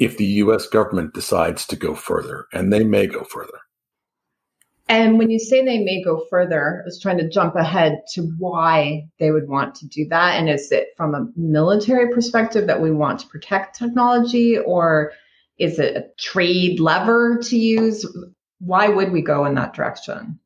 if 0.00 0.16
the 0.16 0.24
US 0.24 0.66
government 0.66 1.14
decides 1.14 1.66
to 1.66 1.76
go 1.76 1.94
further, 1.94 2.46
and 2.52 2.72
they 2.72 2.82
may 2.82 3.06
go 3.06 3.22
further. 3.22 3.60
And 4.88 5.18
when 5.18 5.30
you 5.30 5.38
say 5.38 5.64
they 5.64 5.78
may 5.78 6.02
go 6.02 6.24
further, 6.28 6.80
I 6.82 6.84
was 6.84 7.00
trying 7.00 7.18
to 7.18 7.28
jump 7.28 7.54
ahead 7.54 8.00
to 8.14 8.22
why 8.38 9.06
they 9.20 9.30
would 9.30 9.46
want 9.46 9.76
to 9.76 9.86
do 9.86 10.08
that. 10.08 10.36
And 10.36 10.50
is 10.50 10.72
it 10.72 10.88
from 10.96 11.14
a 11.14 11.28
military 11.36 12.12
perspective 12.12 12.66
that 12.66 12.80
we 12.80 12.90
want 12.90 13.20
to 13.20 13.28
protect 13.28 13.78
technology, 13.78 14.58
or 14.58 15.12
is 15.58 15.78
it 15.78 15.96
a 15.96 16.06
trade 16.18 16.80
lever 16.80 17.38
to 17.44 17.56
use? 17.56 18.04
Why 18.58 18.88
would 18.88 19.12
we 19.12 19.22
go 19.22 19.44
in 19.44 19.54
that 19.54 19.74
direction? 19.74 20.40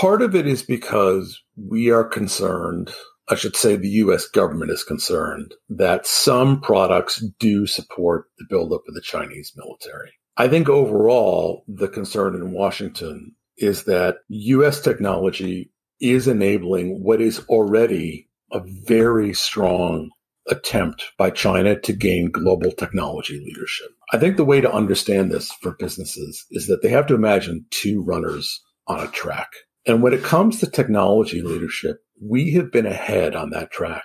Part 0.00 0.20
of 0.20 0.34
it 0.34 0.46
is 0.46 0.62
because 0.62 1.40
we 1.56 1.90
are 1.90 2.04
concerned 2.04 2.92
I 3.28 3.36
should 3.36 3.56
say 3.56 3.76
the 3.76 3.88
US 3.88 4.26
government 4.26 4.70
is 4.70 4.84
concerned 4.84 5.54
that 5.70 6.06
some 6.06 6.60
products 6.60 7.24
do 7.38 7.66
support 7.66 8.26
the 8.38 8.44
buildup 8.48 8.82
of 8.86 8.94
the 8.94 9.00
Chinese 9.00 9.52
military. 9.56 10.12
I 10.36 10.48
think 10.48 10.68
overall, 10.68 11.64
the 11.68 11.88
concern 11.88 12.34
in 12.34 12.52
Washington 12.52 13.34
is 13.56 13.84
that 13.84 14.16
US 14.28 14.80
technology 14.80 15.70
is 16.00 16.28
enabling 16.28 17.02
what 17.02 17.20
is 17.20 17.38
already 17.48 18.28
a 18.52 18.60
very 18.86 19.32
strong 19.32 20.10
attempt 20.48 21.12
by 21.16 21.30
China 21.30 21.78
to 21.80 21.92
gain 21.92 22.30
global 22.30 22.72
technology 22.72 23.40
leadership. 23.40 23.88
I 24.12 24.18
think 24.18 24.36
the 24.36 24.44
way 24.44 24.60
to 24.60 24.72
understand 24.72 25.30
this 25.30 25.50
for 25.62 25.76
businesses 25.78 26.44
is 26.50 26.66
that 26.66 26.82
they 26.82 26.90
have 26.90 27.06
to 27.06 27.14
imagine 27.14 27.64
two 27.70 28.02
runners 28.02 28.60
on 28.86 29.00
a 29.00 29.08
track. 29.08 29.48
And 29.86 30.02
when 30.02 30.12
it 30.12 30.22
comes 30.22 30.60
to 30.60 30.66
technology 30.66 31.40
leadership, 31.40 31.98
we 32.20 32.52
have 32.52 32.70
been 32.70 32.86
ahead 32.86 33.34
on 33.34 33.50
that 33.50 33.70
track 33.70 34.04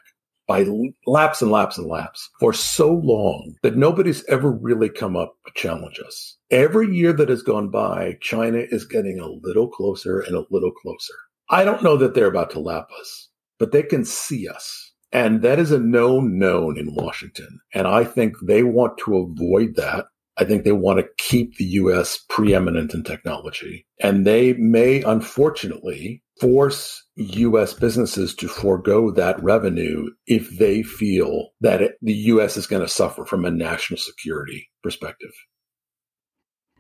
by 0.50 0.66
laps 1.06 1.44
and 1.44 1.52
laps 1.52 1.78
and 1.78 1.88
laps 1.88 2.28
for 2.40 2.52
so 2.52 2.92
long 2.92 3.56
that 3.62 3.78
nobody's 3.78 4.26
ever 4.26 4.52
really 4.52 4.90
come 4.90 5.16
up 5.16 5.36
to 5.46 5.54
challenge 5.56 6.00
us. 6.06 6.38
Every 6.50 6.88
year 6.94 7.14
that 7.14 7.30
has 7.30 7.44
gone 7.44 7.70
by, 7.70 8.18
China 8.20 8.58
is 8.58 8.84
getting 8.84 9.20
a 9.20 9.28
little 9.28 9.68
closer 9.68 10.20
and 10.20 10.36
a 10.36 10.46
little 10.50 10.72
closer. 10.72 11.14
I 11.50 11.64
don't 11.64 11.84
know 11.84 11.98
that 11.98 12.16
they're 12.16 12.26
about 12.26 12.50
to 12.52 12.60
lap 12.60 12.88
us, 13.00 13.30
but 13.60 13.72
they 13.72 13.84
can 13.84 14.04
see 14.04 14.48
us. 14.48 14.92
And 15.12 15.44
that 15.44 15.60
is 15.60 15.72
a 15.72 15.80
known 15.80 16.40
known 16.40 16.78
in 16.80 16.96
Washington. 16.96 17.60
And 17.74 17.88
I 17.88 18.04
think 18.04 18.36
they 18.42 18.64
want 18.64 18.98
to 19.00 19.18
avoid 19.18 19.76
that. 19.76 20.08
I 20.38 20.46
think 20.46 20.64
they 20.64 20.72
want 20.72 21.00
to 21.00 21.10
keep 21.18 21.58
the 21.58 21.66
US 21.66 22.26
preeminent 22.30 22.94
in 22.94 23.04
technology. 23.04 23.86
And 24.00 24.26
they 24.26 24.54
may, 24.54 25.04
unfortunately, 25.04 26.24
force 26.40 27.04
US 27.16 27.74
businesses 27.74 28.34
to 28.36 28.48
forego 28.48 29.12
that 29.12 29.42
revenue 29.44 30.10
if 30.26 30.50
they 30.58 30.84
feel 30.84 31.50
that 31.62 31.82
it, 31.82 31.96
the 32.02 32.14
US 32.14 32.58
is 32.58 32.68
going 32.68 32.82
to 32.82 32.88
suffer 32.88 33.26
from 33.26 33.46
a 33.46 33.52
national 33.52 33.98
security 33.98 34.70
perspective. 34.82 35.32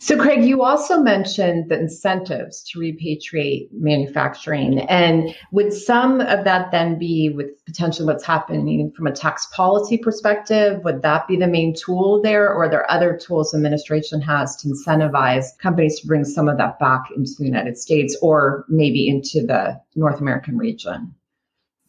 So, 0.01 0.17
Craig, 0.17 0.45
you 0.45 0.63
also 0.63 1.01
mentioned 1.01 1.67
the 1.67 1.77
incentives 1.77 2.63
to 2.69 2.79
repatriate 2.79 3.67
manufacturing. 3.73 4.79
And 4.87 5.35
would 5.51 5.73
some 5.73 6.21
of 6.21 6.45
that 6.45 6.71
then 6.71 6.97
be 6.97 7.29
with 7.29 7.47
potentially 7.65 8.05
what's 8.05 8.23
happening 8.23 8.93
from 8.95 9.07
a 9.07 9.11
tax 9.11 9.47
policy 9.47 9.97
perspective? 9.97 10.81
Would 10.85 11.01
that 11.01 11.27
be 11.27 11.35
the 11.35 11.47
main 11.47 11.75
tool 11.75 12.21
there? 12.21 12.45
Or 12.45 12.63
are 12.63 12.69
there 12.69 12.89
other 12.89 13.17
tools 13.17 13.53
administration 13.53 14.21
has 14.21 14.55
to 14.57 14.69
incentivize 14.69 15.47
companies 15.57 15.99
to 15.99 16.07
bring 16.07 16.23
some 16.23 16.47
of 16.47 16.57
that 16.57 16.79
back 16.79 17.03
into 17.13 17.33
the 17.37 17.45
United 17.45 17.77
States 17.77 18.17
or 18.21 18.63
maybe 18.69 19.09
into 19.09 19.45
the 19.45 19.81
North 19.95 20.21
American 20.21 20.57
region? 20.57 21.13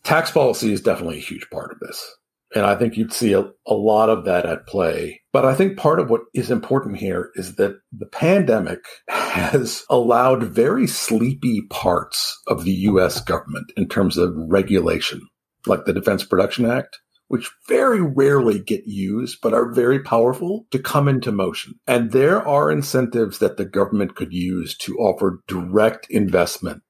Tax 0.03 0.33
policy 0.33 0.73
is 0.73 0.81
definitely 0.81 1.19
a 1.19 1.23
huge 1.23 1.49
part 1.51 1.71
of 1.71 1.79
this. 1.79 2.17
And 2.55 2.67
I 2.67 2.75
think 2.75 2.97
you'd 2.97 3.13
see 3.13 3.33
a, 3.33 3.49
a 3.67 3.75
lot 3.75 4.09
of 4.09 4.25
that 4.25 4.45
at 4.45 4.67
play. 4.67 5.21
But 5.33 5.45
I 5.45 5.55
think 5.55 5.77
part 5.79 6.01
of 6.01 6.11
what 6.11 6.23
is 6.35 6.51
important 6.51 6.97
here 6.97 7.31
is 7.35 7.57
that 7.57 7.77
the 7.93 8.07
pandemic 8.07 8.81
has 9.09 9.85
allowed 9.89 10.43
very 10.43 10.87
sleepy 10.87 11.63
parts 11.71 12.41
of 12.49 12.65
the 12.65 12.73
US 12.73 13.21
government 13.21 13.73
in 13.77 13.89
terms 13.89 14.17
of 14.17 14.35
regulation, 14.35 15.21
like 15.67 15.85
the 15.85 15.93
Defense 15.93 16.25
Production 16.25 16.67
Act, 16.67 16.99
which 17.29 17.49
very 17.69 18.01
rarely 18.01 18.59
get 18.59 18.83
used, 18.87 19.39
but 19.41 19.55
are 19.55 19.73
very 19.73 20.01
powerful 20.01 20.67
to 20.73 20.81
come 20.81 21.07
into 21.07 21.31
motion. 21.31 21.75
And 21.87 22.11
there 22.11 22.47
are 22.47 22.73
incentives 22.73 23.39
that 23.39 23.57
the 23.57 23.65
government 23.65 24.17
could 24.17 24.33
use 24.33 24.77
to 24.79 24.97
offer 24.97 25.41
direct 25.47 26.09
investment 26.11 26.83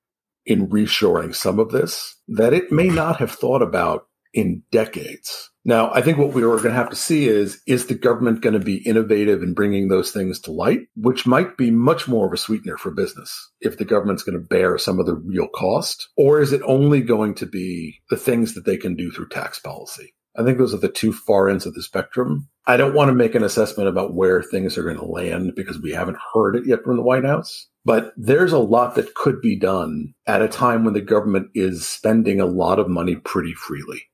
in 0.47 0.69
reshoring 0.69 1.35
some 1.35 1.59
of 1.59 1.71
this 1.71 2.17
that 2.27 2.55
it 2.55 2.73
may 2.73 2.89
not 2.89 3.19
have 3.19 3.31
thought 3.31 3.61
about 3.61 4.07
in 4.33 4.63
decades. 4.71 5.51
Now, 5.65 5.93
I 5.93 6.01
think 6.01 6.17
what 6.17 6.33
we 6.33 6.43
are 6.43 6.57
going 6.57 6.71
to 6.71 6.73
have 6.73 6.89
to 6.91 6.97
see 6.97 7.29
is, 7.29 7.61
is 7.67 7.87
the 7.87 7.95
government 7.95 8.41
going 8.41 8.55
to 8.55 8.65
be 8.65 8.79
innovative 8.87 9.43
in 9.43 9.53
bringing 9.53 9.89
those 9.89 10.11
things 10.11 10.41
to 10.41 10.53
light, 10.53 10.81
which 10.97 11.27
might 11.27 11.59
be 11.59 11.71
much 11.71 12.09
more 12.09 12.27
of 12.27 12.33
a 12.33 12.39
sweetener 12.39 12.79
for 12.79 12.91
business 12.91 13.51
if 13.61 13.77
the 13.77 13.85
government's 13.85 14.23
going 14.23 14.39
to 14.39 14.45
bear 14.45 14.79
some 14.79 14.99
of 14.99 15.07
the 15.07 15.15
real 15.15 15.49
cost, 15.49 16.09
or 16.17 16.41
is 16.41 16.53
it 16.53 16.63
only 16.65 17.03
going 17.03 17.35
to 17.35 17.47
be 17.47 18.01
the 18.09 18.17
things 18.17 18.55
that 18.55 18.65
they 18.65 18.79
can 18.79 18.97
do 18.97 19.11
through 19.11 19.29
tax 19.29 19.59
policy? 19.59 20.15
I 20.37 20.45
think 20.45 20.59
those 20.59 20.73
are 20.73 20.79
the 20.79 20.89
two 20.89 21.13
far 21.13 21.49
ends 21.51 21.67
of 21.67 21.75
the 21.75 21.83
spectrum. 21.83 22.49
I 22.67 22.77
don't 22.77 22.95
want 22.95 23.09
to 23.09 23.15
make 23.15 23.35
an 23.35 23.43
assessment 23.43 23.89
about 23.89 24.15
where 24.15 24.43
things 24.43 24.79
are 24.79 24.85
going 24.85 24.97
to 24.97 25.05
land 25.05 25.53
because 25.57 25.81
we 25.81 25.91
haven't 25.91 26.19
heard 26.33 26.57
it 26.57 26.67
yet 26.67 26.85
from 26.85 26.97
the 26.97 27.03
White 27.03 27.25
House. 27.25 27.69
But 27.85 28.13
there's 28.17 28.53
a 28.53 28.59
lot 28.59 28.95
that 28.95 29.15
could 29.15 29.41
be 29.41 29.59
done 29.59 30.15
at 30.27 30.43
a 30.43 30.49
time 30.49 30.85
when 30.85 30.95
the 30.95 31.01
government 31.01 31.49
is 31.55 31.87
spending 31.87 32.41
a 32.41 32.47
lot 32.47 32.79
of 32.79 32.89
money 32.89 33.17
pretty 33.17 33.55
freely. 33.55 34.10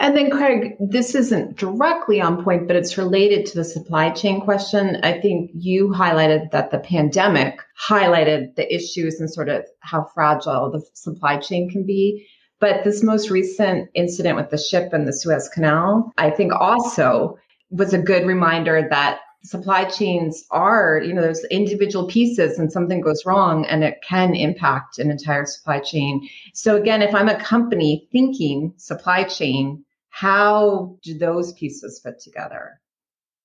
And 0.00 0.16
then, 0.16 0.30
Craig, 0.30 0.76
this 0.78 1.16
isn't 1.16 1.56
directly 1.56 2.20
on 2.20 2.44
point, 2.44 2.68
but 2.68 2.76
it's 2.76 2.96
related 2.96 3.46
to 3.46 3.56
the 3.56 3.64
supply 3.64 4.10
chain 4.10 4.40
question. 4.40 5.00
I 5.02 5.20
think 5.20 5.50
you 5.54 5.88
highlighted 5.88 6.52
that 6.52 6.70
the 6.70 6.78
pandemic 6.78 7.58
highlighted 7.88 8.54
the 8.54 8.72
issues 8.72 9.18
and 9.18 9.28
sort 9.28 9.48
of 9.48 9.64
how 9.80 10.04
fragile 10.14 10.70
the 10.70 10.86
supply 10.94 11.38
chain 11.38 11.68
can 11.68 11.84
be. 11.84 12.24
But 12.60 12.84
this 12.84 13.02
most 13.02 13.30
recent 13.30 13.90
incident 13.94 14.36
with 14.36 14.50
the 14.50 14.58
ship 14.58 14.94
in 14.94 15.04
the 15.04 15.12
Suez 15.12 15.48
Canal, 15.48 16.12
I 16.16 16.30
think 16.30 16.52
also 16.52 17.36
was 17.70 17.92
a 17.92 17.98
good 17.98 18.24
reminder 18.24 18.86
that 18.90 19.18
supply 19.42 19.84
chains 19.84 20.44
are, 20.52 21.00
you 21.04 21.12
know, 21.12 21.22
there's 21.22 21.44
individual 21.46 22.06
pieces 22.06 22.58
and 22.58 22.70
something 22.70 23.00
goes 23.00 23.26
wrong 23.26 23.64
and 23.66 23.82
it 23.82 23.98
can 24.06 24.34
impact 24.34 24.98
an 24.98 25.10
entire 25.10 25.44
supply 25.44 25.80
chain. 25.80 26.28
So 26.54 26.76
again, 26.76 27.02
if 27.02 27.14
I'm 27.14 27.28
a 27.28 27.40
company 27.40 28.08
thinking 28.12 28.74
supply 28.76 29.24
chain, 29.24 29.84
how 30.18 30.96
do 31.02 31.16
those 31.16 31.52
pieces 31.52 32.00
fit 32.02 32.18
together? 32.20 32.80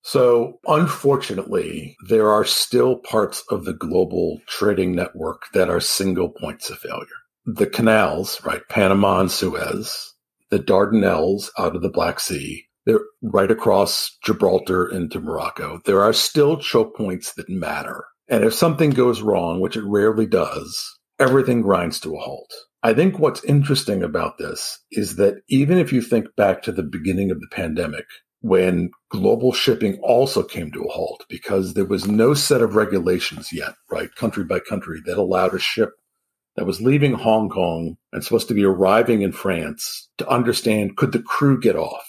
So, 0.01 0.59
unfortunately, 0.65 1.95
there 2.09 2.31
are 2.31 2.43
still 2.43 2.97
parts 2.97 3.43
of 3.51 3.65
the 3.65 3.73
global 3.73 4.39
trading 4.47 4.95
network 4.95 5.43
that 5.53 5.69
are 5.69 5.79
single 5.79 6.29
points 6.29 6.71
of 6.71 6.79
failure. 6.79 7.05
The 7.45 7.67
canals, 7.67 8.43
right, 8.43 8.61
Panama 8.69 9.19
and 9.19 9.31
Suez, 9.31 10.13
the 10.49 10.57
Dardanelles 10.57 11.49
out 11.59 11.75
of 11.75 11.83
the 11.83 11.89
Black 11.89 12.19
Sea, 12.19 12.65
they're 12.85 13.01
right 13.21 13.51
across 13.51 14.17
Gibraltar 14.25 14.87
into 14.87 15.19
Morocco. 15.19 15.79
There 15.85 16.01
are 16.01 16.11
still 16.11 16.57
choke 16.57 16.97
points 16.97 17.33
that 17.35 17.49
matter. 17.49 18.03
And 18.27 18.43
if 18.43 18.53
something 18.53 18.89
goes 18.89 19.21
wrong, 19.21 19.59
which 19.59 19.77
it 19.77 19.85
rarely 19.85 20.25
does, 20.25 20.99
everything 21.19 21.61
grinds 21.61 21.99
to 21.99 22.15
a 22.15 22.19
halt. 22.19 22.51
I 22.85 22.93
think 22.93 23.17
what's 23.17 23.43
interesting 23.45 24.03
about 24.03 24.37
this 24.37 24.77
is 24.91 25.15
that 25.15 25.35
even 25.47 25.77
if 25.77 25.93
you 25.93 26.01
think 26.01 26.35
back 26.35 26.61
to 26.63 26.71
the 26.73 26.83
beginning 26.83 27.31
of 27.31 27.39
the 27.39 27.47
pandemic, 27.49 28.05
when 28.41 28.91
global 29.09 29.53
shipping 29.53 29.97
also 29.99 30.43
came 30.43 30.69
to 30.73 30.83
a 30.83 30.91
halt 30.91 31.23
because 31.29 31.73
there 31.73 31.85
was 31.85 32.05
no 32.05 32.33
set 32.33 32.61
of 32.61 32.75
regulations 32.75 33.53
yet, 33.53 33.73
right, 33.89 34.13
country 34.15 34.43
by 34.43 34.59
country, 34.59 35.01
that 35.05 35.17
allowed 35.17 35.53
a 35.53 35.59
ship 35.59 35.91
that 36.57 36.65
was 36.65 36.81
leaving 36.81 37.13
Hong 37.13 37.47
Kong 37.47 37.95
and 38.11 38.21
supposed 38.21 38.49
to 38.49 38.53
be 38.53 38.65
arriving 38.65 39.21
in 39.21 39.31
France 39.31 40.09
to 40.17 40.27
understand 40.27 40.97
could 40.97 41.13
the 41.13 41.23
crew 41.23 41.57
get 41.57 41.77
off? 41.77 42.05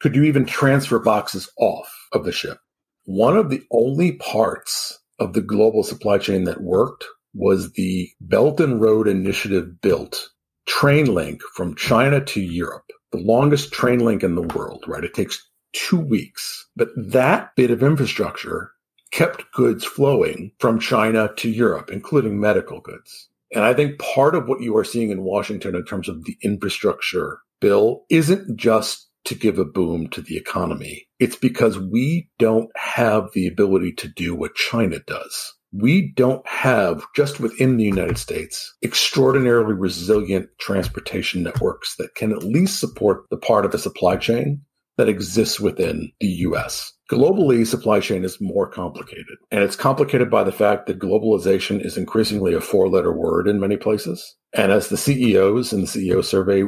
Could 0.00 0.16
you 0.16 0.22
even 0.22 0.46
transfer 0.46 0.98
boxes 0.98 1.50
off 1.58 1.92
of 2.14 2.24
the 2.24 2.32
ship? 2.32 2.56
One 3.04 3.36
of 3.36 3.50
the 3.50 3.62
only 3.70 4.12
parts 4.12 4.98
of 5.18 5.34
the 5.34 5.42
global 5.42 5.82
supply 5.82 6.16
chain 6.16 6.44
that 6.44 6.62
worked 6.62 7.04
was 7.38 7.72
the 7.72 8.10
Belt 8.20 8.60
and 8.60 8.80
Road 8.80 9.06
Initiative 9.06 9.80
built 9.80 10.28
train 10.66 11.06
link 11.06 11.40
from 11.54 11.76
China 11.76 12.22
to 12.24 12.40
Europe, 12.40 12.84
the 13.12 13.18
longest 13.18 13.72
train 13.72 14.00
link 14.00 14.22
in 14.22 14.34
the 14.34 14.42
world, 14.42 14.84
right? 14.86 15.04
It 15.04 15.14
takes 15.14 15.48
two 15.72 16.00
weeks. 16.00 16.68
But 16.76 16.88
that 16.96 17.50
bit 17.56 17.70
of 17.70 17.82
infrastructure 17.82 18.72
kept 19.12 19.50
goods 19.52 19.84
flowing 19.84 20.52
from 20.58 20.78
China 20.78 21.30
to 21.36 21.48
Europe, 21.48 21.90
including 21.90 22.40
medical 22.40 22.80
goods. 22.80 23.28
And 23.54 23.64
I 23.64 23.72
think 23.72 23.98
part 23.98 24.34
of 24.34 24.46
what 24.46 24.60
you 24.60 24.76
are 24.76 24.84
seeing 24.84 25.10
in 25.10 25.22
Washington 25.22 25.74
in 25.74 25.84
terms 25.84 26.08
of 26.08 26.24
the 26.24 26.36
infrastructure 26.42 27.40
bill 27.60 28.04
isn't 28.10 28.58
just 28.58 29.08
to 29.24 29.34
give 29.34 29.58
a 29.58 29.64
boom 29.64 30.08
to 30.08 30.20
the 30.20 30.36
economy. 30.36 31.06
It's 31.18 31.36
because 31.36 31.78
we 31.78 32.28
don't 32.38 32.70
have 32.76 33.30
the 33.32 33.46
ability 33.46 33.92
to 33.94 34.08
do 34.08 34.34
what 34.34 34.54
China 34.54 34.98
does 35.06 35.54
we 35.72 36.12
don't 36.16 36.46
have 36.46 37.04
just 37.14 37.40
within 37.40 37.76
the 37.76 37.84
United 37.84 38.18
States 38.18 38.74
extraordinarily 38.82 39.74
resilient 39.74 40.48
transportation 40.58 41.42
networks 41.42 41.96
that 41.96 42.14
can 42.14 42.32
at 42.32 42.42
least 42.42 42.80
support 42.80 43.24
the 43.30 43.36
part 43.36 43.64
of 43.64 43.72
the 43.72 43.78
supply 43.78 44.16
chain 44.16 44.62
that 44.96 45.08
exists 45.08 45.60
within 45.60 46.10
the 46.20 46.26
US. 46.26 46.92
Globally, 47.10 47.66
supply 47.66 48.00
chain 48.00 48.24
is 48.24 48.40
more 48.40 48.68
complicated. 48.68 49.38
And 49.50 49.62
it's 49.62 49.76
complicated 49.76 50.30
by 50.30 50.44
the 50.44 50.52
fact 50.52 50.86
that 50.86 50.98
globalization 50.98 51.82
is 51.82 51.96
increasingly 51.96 52.52
a 52.52 52.60
four 52.60 52.88
letter 52.88 53.12
word 53.12 53.48
in 53.48 53.60
many 53.60 53.78
places. 53.78 54.36
And 54.52 54.72
as 54.72 54.88
the 54.88 54.96
CEOs 54.96 55.72
in 55.72 55.82
the 55.82 55.86
CEO 55.86 56.22
survey 56.22 56.64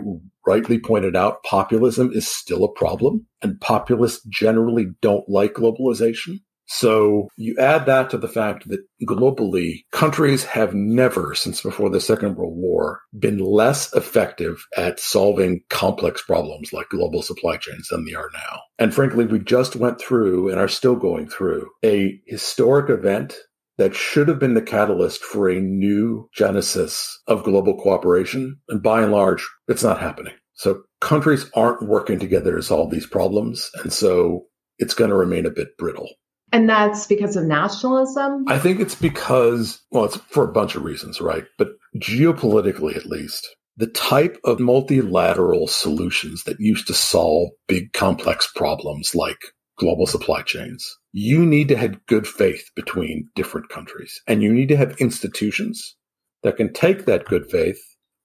rightly 0.46 0.78
pointed 0.78 1.16
out, 1.16 1.42
populism 1.42 2.10
is 2.12 2.26
still 2.26 2.64
a 2.64 2.72
problem. 2.72 3.26
And 3.42 3.60
populists 3.60 4.22
generally 4.30 4.86
don't 5.02 5.28
like 5.28 5.54
globalization. 5.54 6.40
So 6.72 7.28
you 7.36 7.56
add 7.58 7.86
that 7.86 8.10
to 8.10 8.16
the 8.16 8.28
fact 8.28 8.68
that 8.68 8.78
globally, 9.04 9.80
countries 9.90 10.44
have 10.44 10.72
never, 10.72 11.34
since 11.34 11.62
before 11.62 11.90
the 11.90 12.00
Second 12.00 12.36
World 12.36 12.56
War, 12.56 13.00
been 13.18 13.38
less 13.38 13.92
effective 13.92 14.64
at 14.76 15.00
solving 15.00 15.62
complex 15.68 16.22
problems 16.22 16.72
like 16.72 16.88
global 16.88 17.22
supply 17.22 17.56
chains 17.56 17.88
than 17.88 18.04
they 18.04 18.14
are 18.14 18.30
now. 18.32 18.60
And 18.78 18.94
frankly, 18.94 19.26
we 19.26 19.40
just 19.40 19.74
went 19.74 20.00
through 20.00 20.48
and 20.48 20.60
are 20.60 20.68
still 20.68 20.94
going 20.94 21.28
through 21.28 21.68
a 21.84 22.20
historic 22.26 22.88
event 22.88 23.36
that 23.78 23.96
should 23.96 24.28
have 24.28 24.38
been 24.38 24.54
the 24.54 24.62
catalyst 24.62 25.24
for 25.24 25.50
a 25.50 25.58
new 25.58 26.28
genesis 26.32 27.20
of 27.26 27.42
global 27.42 27.80
cooperation. 27.82 28.60
And 28.68 28.80
by 28.80 29.02
and 29.02 29.10
large, 29.10 29.44
it's 29.66 29.82
not 29.82 30.00
happening. 30.00 30.34
So 30.54 30.84
countries 31.00 31.50
aren't 31.52 31.88
working 31.88 32.20
together 32.20 32.54
to 32.54 32.62
solve 32.62 32.92
these 32.92 33.06
problems. 33.06 33.68
And 33.82 33.92
so 33.92 34.46
it's 34.78 34.94
going 34.94 35.10
to 35.10 35.16
remain 35.16 35.46
a 35.46 35.50
bit 35.50 35.76
brittle. 35.76 36.10
And 36.52 36.68
that's 36.68 37.06
because 37.06 37.36
of 37.36 37.44
nationalism? 37.44 38.44
I 38.48 38.58
think 38.58 38.80
it's 38.80 38.94
because, 38.94 39.80
well, 39.90 40.04
it's 40.04 40.16
for 40.16 40.44
a 40.44 40.52
bunch 40.52 40.74
of 40.74 40.84
reasons, 40.84 41.20
right? 41.20 41.44
But 41.58 41.68
geopolitically, 41.96 42.96
at 42.96 43.06
least, 43.06 43.48
the 43.76 43.86
type 43.86 44.38
of 44.44 44.60
multilateral 44.60 45.66
solutions 45.66 46.44
that 46.44 46.60
used 46.60 46.86
to 46.88 46.94
solve 46.94 47.50
big 47.66 47.92
complex 47.92 48.50
problems 48.54 49.14
like 49.14 49.38
global 49.78 50.06
supply 50.06 50.42
chains. 50.42 50.98
You 51.12 51.44
need 51.46 51.68
to 51.68 51.76
have 51.76 52.04
good 52.06 52.26
faith 52.26 52.70
between 52.76 53.30
different 53.34 53.70
countries 53.70 54.20
and 54.26 54.42
you 54.42 54.52
need 54.52 54.68
to 54.68 54.76
have 54.76 55.00
institutions 55.00 55.96
that 56.42 56.58
can 56.58 56.72
take 56.72 57.06
that 57.06 57.24
good 57.24 57.50
faith 57.50 57.80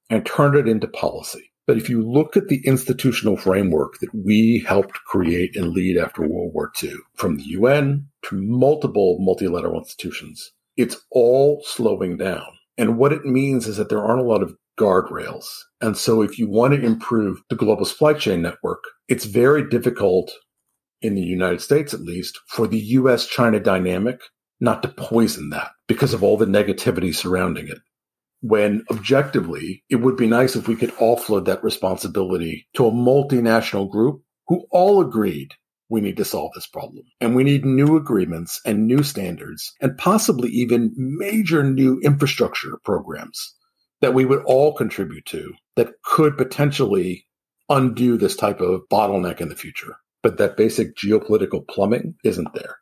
and 0.09 0.25
turn 0.25 0.55
it 0.55 0.67
into 0.67 0.87
policy. 0.87 1.51
But 1.67 1.77
if 1.77 1.89
you 1.89 2.07
look 2.07 2.37
at 2.37 2.47
the 2.47 2.61
institutional 2.65 3.37
framework 3.37 3.99
that 3.99 4.13
we 4.13 4.63
helped 4.67 5.03
create 5.05 5.55
and 5.55 5.69
lead 5.69 5.97
after 5.97 6.21
World 6.21 6.53
War 6.53 6.71
II, 6.81 6.93
from 7.15 7.37
the 7.37 7.43
UN 7.43 8.07
to 8.25 8.35
multiple 8.35 9.17
multilateral 9.19 9.79
institutions, 9.79 10.51
it's 10.77 10.97
all 11.11 11.63
slowing 11.65 12.17
down. 12.17 12.45
And 12.77 12.97
what 12.97 13.13
it 13.13 13.25
means 13.25 13.67
is 13.67 13.77
that 13.77 13.89
there 13.89 14.03
aren't 14.03 14.21
a 14.21 14.27
lot 14.27 14.43
of 14.43 14.55
guardrails. 14.79 15.45
And 15.81 15.97
so 15.97 16.21
if 16.21 16.37
you 16.37 16.49
want 16.49 16.73
to 16.73 16.85
improve 16.85 17.41
the 17.49 17.55
global 17.55 17.85
supply 17.85 18.13
chain 18.13 18.41
network, 18.41 18.83
it's 19.07 19.25
very 19.25 19.67
difficult 19.67 20.31
in 21.01 21.15
the 21.15 21.21
United 21.21 21.61
States, 21.61 21.93
at 21.93 22.01
least, 22.01 22.39
for 22.47 22.67
the 22.67 22.79
US 22.79 23.25
China 23.25 23.59
dynamic 23.59 24.19
not 24.59 24.83
to 24.83 24.89
poison 24.89 25.49
that 25.49 25.71
because 25.87 26.13
of 26.13 26.23
all 26.23 26.37
the 26.37 26.45
negativity 26.45 27.13
surrounding 27.13 27.67
it 27.67 27.79
when 28.45 28.83
objectively 28.91 29.83
it 29.89 29.95
would 29.95 30.15
be 30.15 30.27
nice 30.27 30.55
if 30.55 30.67
we 30.67 30.75
could 30.75 30.91
offload 30.97 31.45
that 31.45 31.63
responsibility 31.63 32.67
to 32.75 32.85
a 32.85 32.91
multinational 32.91 33.89
group 33.89 34.21
who 34.47 34.67
all 34.69 35.01
agreed 35.01 35.55
we 35.89 35.99
need 35.99 36.17
to 36.17 36.25
solve 36.25 36.51
this 36.53 36.67
problem. 36.67 37.05
And 37.19 37.35
we 37.35 37.43
need 37.43 37.65
new 37.65 37.95
agreements 37.95 38.61
and 38.63 38.85
new 38.85 39.01
standards 39.01 39.73
and 39.81 39.97
possibly 39.97 40.49
even 40.49 40.93
major 40.95 41.63
new 41.63 41.99
infrastructure 42.01 42.77
programs 42.83 43.55
that 44.01 44.13
we 44.13 44.25
would 44.25 44.43
all 44.43 44.73
contribute 44.73 45.25
to 45.25 45.53
that 45.75 45.93
could 46.03 46.37
potentially 46.37 47.25
undo 47.69 48.15
this 48.15 48.35
type 48.35 48.61
of 48.61 48.81
bottleneck 48.91 49.41
in 49.41 49.49
the 49.49 49.55
future. 49.55 49.95
But 50.21 50.37
that 50.37 50.57
basic 50.57 50.95
geopolitical 50.95 51.67
plumbing 51.67 52.13
isn't 52.23 52.53
there. 52.53 52.77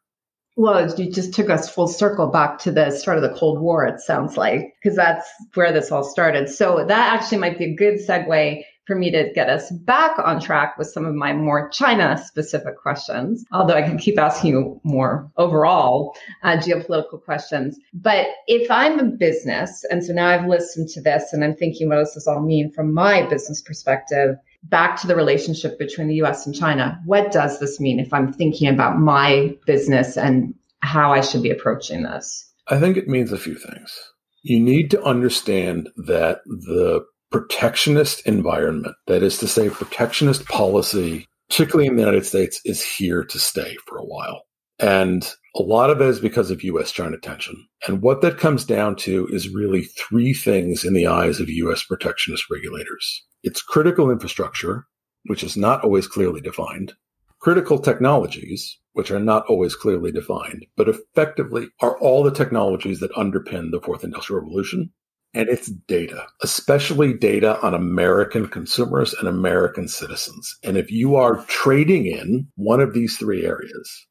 Well, 0.55 0.93
you 0.99 1.11
just 1.11 1.33
took 1.33 1.49
us 1.49 1.69
full 1.69 1.87
circle 1.87 2.27
back 2.27 2.59
to 2.59 2.71
the 2.71 2.91
start 2.91 3.17
of 3.17 3.23
the 3.23 3.37
Cold 3.37 3.59
War, 3.59 3.87
it 3.87 3.99
sounds 3.99 4.37
like, 4.37 4.75
because 4.81 4.95
that's 4.95 5.27
where 5.55 5.71
this 5.71 5.91
all 5.91 6.03
started. 6.03 6.47
So 6.47 6.85
that 6.87 7.13
actually 7.13 7.39
might 7.39 7.57
be 7.57 7.65
a 7.65 7.75
good 7.75 7.95
segue 7.95 8.63
for 8.85 8.95
me 8.95 9.09
to 9.11 9.31
get 9.33 9.49
us 9.49 9.71
back 9.71 10.19
on 10.19 10.39
track 10.41 10.77
with 10.77 10.87
some 10.87 11.05
of 11.05 11.15
my 11.15 11.33
more 11.33 11.69
China 11.69 12.21
specific 12.23 12.77
questions, 12.77 13.45
although 13.51 13.75
I 13.75 13.81
can 13.81 13.97
keep 13.97 14.19
asking 14.19 14.51
you 14.51 14.81
more 14.83 15.31
overall 15.37 16.15
uh, 16.43 16.57
geopolitical 16.57 17.23
questions. 17.23 17.79
But 17.93 18.27
if 18.47 18.69
I'm 18.69 18.99
a 18.99 19.05
business, 19.05 19.85
and 19.89 20.03
so 20.03 20.13
now 20.13 20.27
I've 20.27 20.47
listened 20.47 20.89
to 20.89 21.01
this 21.01 21.31
and 21.31 21.43
I'm 21.43 21.55
thinking, 21.55 21.89
what 21.89 21.95
does 21.95 22.13
this 22.13 22.27
all 22.27 22.41
mean 22.41 22.71
from 22.71 22.93
my 22.93 23.25
business 23.27 23.61
perspective? 23.61 24.35
Back 24.63 24.99
to 25.02 25.08
the 25.08 25.15
relationship 25.15 25.78
between 25.78 26.08
the 26.08 26.15
US 26.15 26.45
and 26.45 26.56
China. 26.56 26.99
What 27.06 27.32
does 27.32 27.60
this 27.60 27.80
mean 27.80 27.99
if 27.99 28.13
I'm 28.13 28.32
thinking 28.32 28.67
about 28.67 28.99
my 28.99 29.56
business 29.65 30.17
and 30.17 30.54
how 30.82 31.13
I 31.13 31.21
should 31.21 31.43
be 31.43 31.52
approaching 31.52 32.04
this? 32.04 32.49
I 32.67 32.80
think 32.80 32.97
it 32.97 33.08
means 33.08 33.32
a 33.32 33.38
few 33.38 33.56
things. 33.56 33.93
You 34.41 34.60
need 34.60 34.91
to 34.91 35.04
understand 35.04 35.89
that 35.95 36.39
the 36.45 37.06
protectionist 37.32 38.26
environment, 38.28 38.95
that 39.08 39.23
is 39.23 39.38
to 39.39 39.47
say, 39.47 39.69
protectionist 39.69 40.45
policy, 40.45 41.28
particularly 41.49 41.88
in 41.88 41.95
the 41.95 42.02
United 42.02 42.26
States, 42.26 42.62
is 42.63 42.84
here 42.84 43.23
to 43.23 43.39
stay 43.39 43.76
for 43.88 43.97
a 43.97 44.06
while. 44.06 44.43
And 44.80 45.30
a 45.55 45.61
lot 45.61 45.89
of 45.89 46.01
it 46.01 46.07
is 46.07 46.19
because 46.19 46.49
of 46.49 46.63
US 46.63 46.91
China 46.91 47.17
tension. 47.17 47.67
And 47.87 48.01
what 48.01 48.21
that 48.21 48.39
comes 48.39 48.65
down 48.65 48.95
to 48.97 49.27
is 49.27 49.49
really 49.49 49.83
three 49.83 50.33
things 50.33 50.83
in 50.83 50.93
the 50.93 51.07
eyes 51.07 51.39
of 51.39 51.49
US 51.49 51.83
protectionist 51.83 52.49
regulators 52.49 53.23
it's 53.43 53.61
critical 53.61 54.09
infrastructure, 54.09 54.87
which 55.25 55.43
is 55.43 55.57
not 55.57 55.83
always 55.83 56.07
clearly 56.07 56.39
defined, 56.39 56.93
critical 57.39 57.77
technologies, 57.77 58.79
which 58.93 59.11
are 59.11 59.19
not 59.19 59.45
always 59.47 59.75
clearly 59.75 60.11
defined, 60.11 60.65
but 60.77 60.87
effectively 60.87 61.67
are 61.81 61.99
all 61.99 62.23
the 62.23 62.31
technologies 62.31 63.01
that 63.01 63.11
underpin 63.13 63.71
the 63.71 63.81
fourth 63.81 64.03
industrial 64.03 64.41
revolution. 64.41 64.91
And 65.33 65.49
it's 65.49 65.67
data, 65.67 66.27
especially 66.41 67.13
data 67.13 67.59
on 67.61 67.73
American 67.73 68.47
consumers 68.47 69.13
and 69.15 69.27
American 69.27 69.87
citizens. 69.87 70.57
And 70.63 70.77
if 70.77 70.91
you 70.91 71.15
are 71.15 71.43
trading 71.47 72.05
in 72.05 72.47
one 72.55 72.79
of 72.79 72.93
these 72.93 73.17
three 73.17 73.43
areas, 73.43 74.07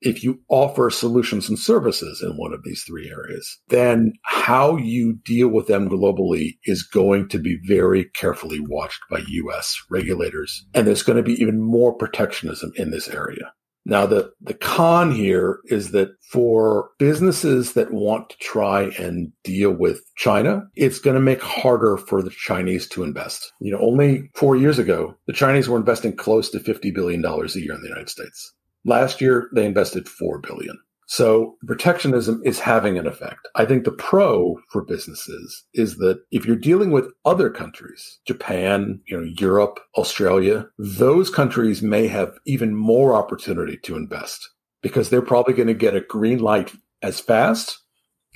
if 0.00 0.22
you 0.22 0.40
offer 0.48 0.90
solutions 0.90 1.48
and 1.48 1.58
services 1.58 2.22
in 2.22 2.36
one 2.36 2.52
of 2.52 2.62
these 2.64 2.82
three 2.82 3.10
areas, 3.10 3.58
then 3.68 4.12
how 4.22 4.76
you 4.76 5.14
deal 5.24 5.48
with 5.48 5.66
them 5.66 5.88
globally 5.88 6.56
is 6.64 6.82
going 6.82 7.28
to 7.28 7.38
be 7.38 7.58
very 7.66 8.04
carefully 8.14 8.60
watched 8.60 9.00
by 9.10 9.22
US 9.26 9.76
regulators. 9.90 10.66
And 10.74 10.86
there's 10.86 11.02
going 11.02 11.16
to 11.16 11.22
be 11.22 11.40
even 11.40 11.60
more 11.60 11.94
protectionism 11.94 12.72
in 12.76 12.90
this 12.90 13.08
area. 13.08 13.52
Now, 13.88 14.04
the, 14.04 14.32
the 14.40 14.54
con 14.54 15.12
here 15.12 15.60
is 15.66 15.92
that 15.92 16.08
for 16.32 16.90
businesses 16.98 17.74
that 17.74 17.92
want 17.92 18.30
to 18.30 18.36
try 18.38 18.90
and 18.98 19.30
deal 19.44 19.70
with 19.70 20.02
China, 20.16 20.64
it's 20.74 20.98
going 20.98 21.14
to 21.14 21.20
make 21.20 21.40
harder 21.40 21.96
for 21.96 22.20
the 22.20 22.30
Chinese 22.30 22.88
to 22.88 23.04
invest. 23.04 23.52
You 23.60 23.70
know, 23.72 23.78
only 23.78 24.28
four 24.34 24.56
years 24.56 24.80
ago, 24.80 25.14
the 25.28 25.32
Chinese 25.32 25.68
were 25.68 25.78
investing 25.78 26.16
close 26.16 26.50
to 26.50 26.58
$50 26.58 26.92
billion 26.92 27.24
a 27.24 27.28
year 27.28 27.74
in 27.74 27.80
the 27.80 27.88
United 27.88 28.10
States. 28.10 28.52
Last 28.86 29.20
year, 29.20 29.50
they 29.52 29.66
invested 29.66 30.08
4 30.08 30.38
billion. 30.38 30.78
So 31.08 31.56
protectionism 31.66 32.42
is 32.44 32.58
having 32.58 32.98
an 32.98 33.06
effect. 33.06 33.46
I 33.54 33.64
think 33.64 33.84
the 33.84 33.92
pro 33.92 34.56
for 34.70 34.84
businesses 34.84 35.64
is 35.74 35.98
that 35.98 36.20
if 36.32 36.44
you're 36.44 36.56
dealing 36.56 36.90
with 36.90 37.12
other 37.24 37.48
countries, 37.50 38.18
Japan, 38.26 39.00
you 39.06 39.16
know, 39.16 39.32
Europe, 39.38 39.78
Australia, 39.96 40.66
those 40.78 41.30
countries 41.30 41.82
may 41.82 42.08
have 42.08 42.36
even 42.44 42.74
more 42.74 43.14
opportunity 43.14 43.76
to 43.84 43.96
invest 43.96 44.50
because 44.82 45.10
they're 45.10 45.22
probably 45.22 45.54
going 45.54 45.68
to 45.68 45.74
get 45.74 45.94
a 45.94 46.00
green 46.00 46.38
light 46.38 46.72
as 47.02 47.20
fast 47.20 47.78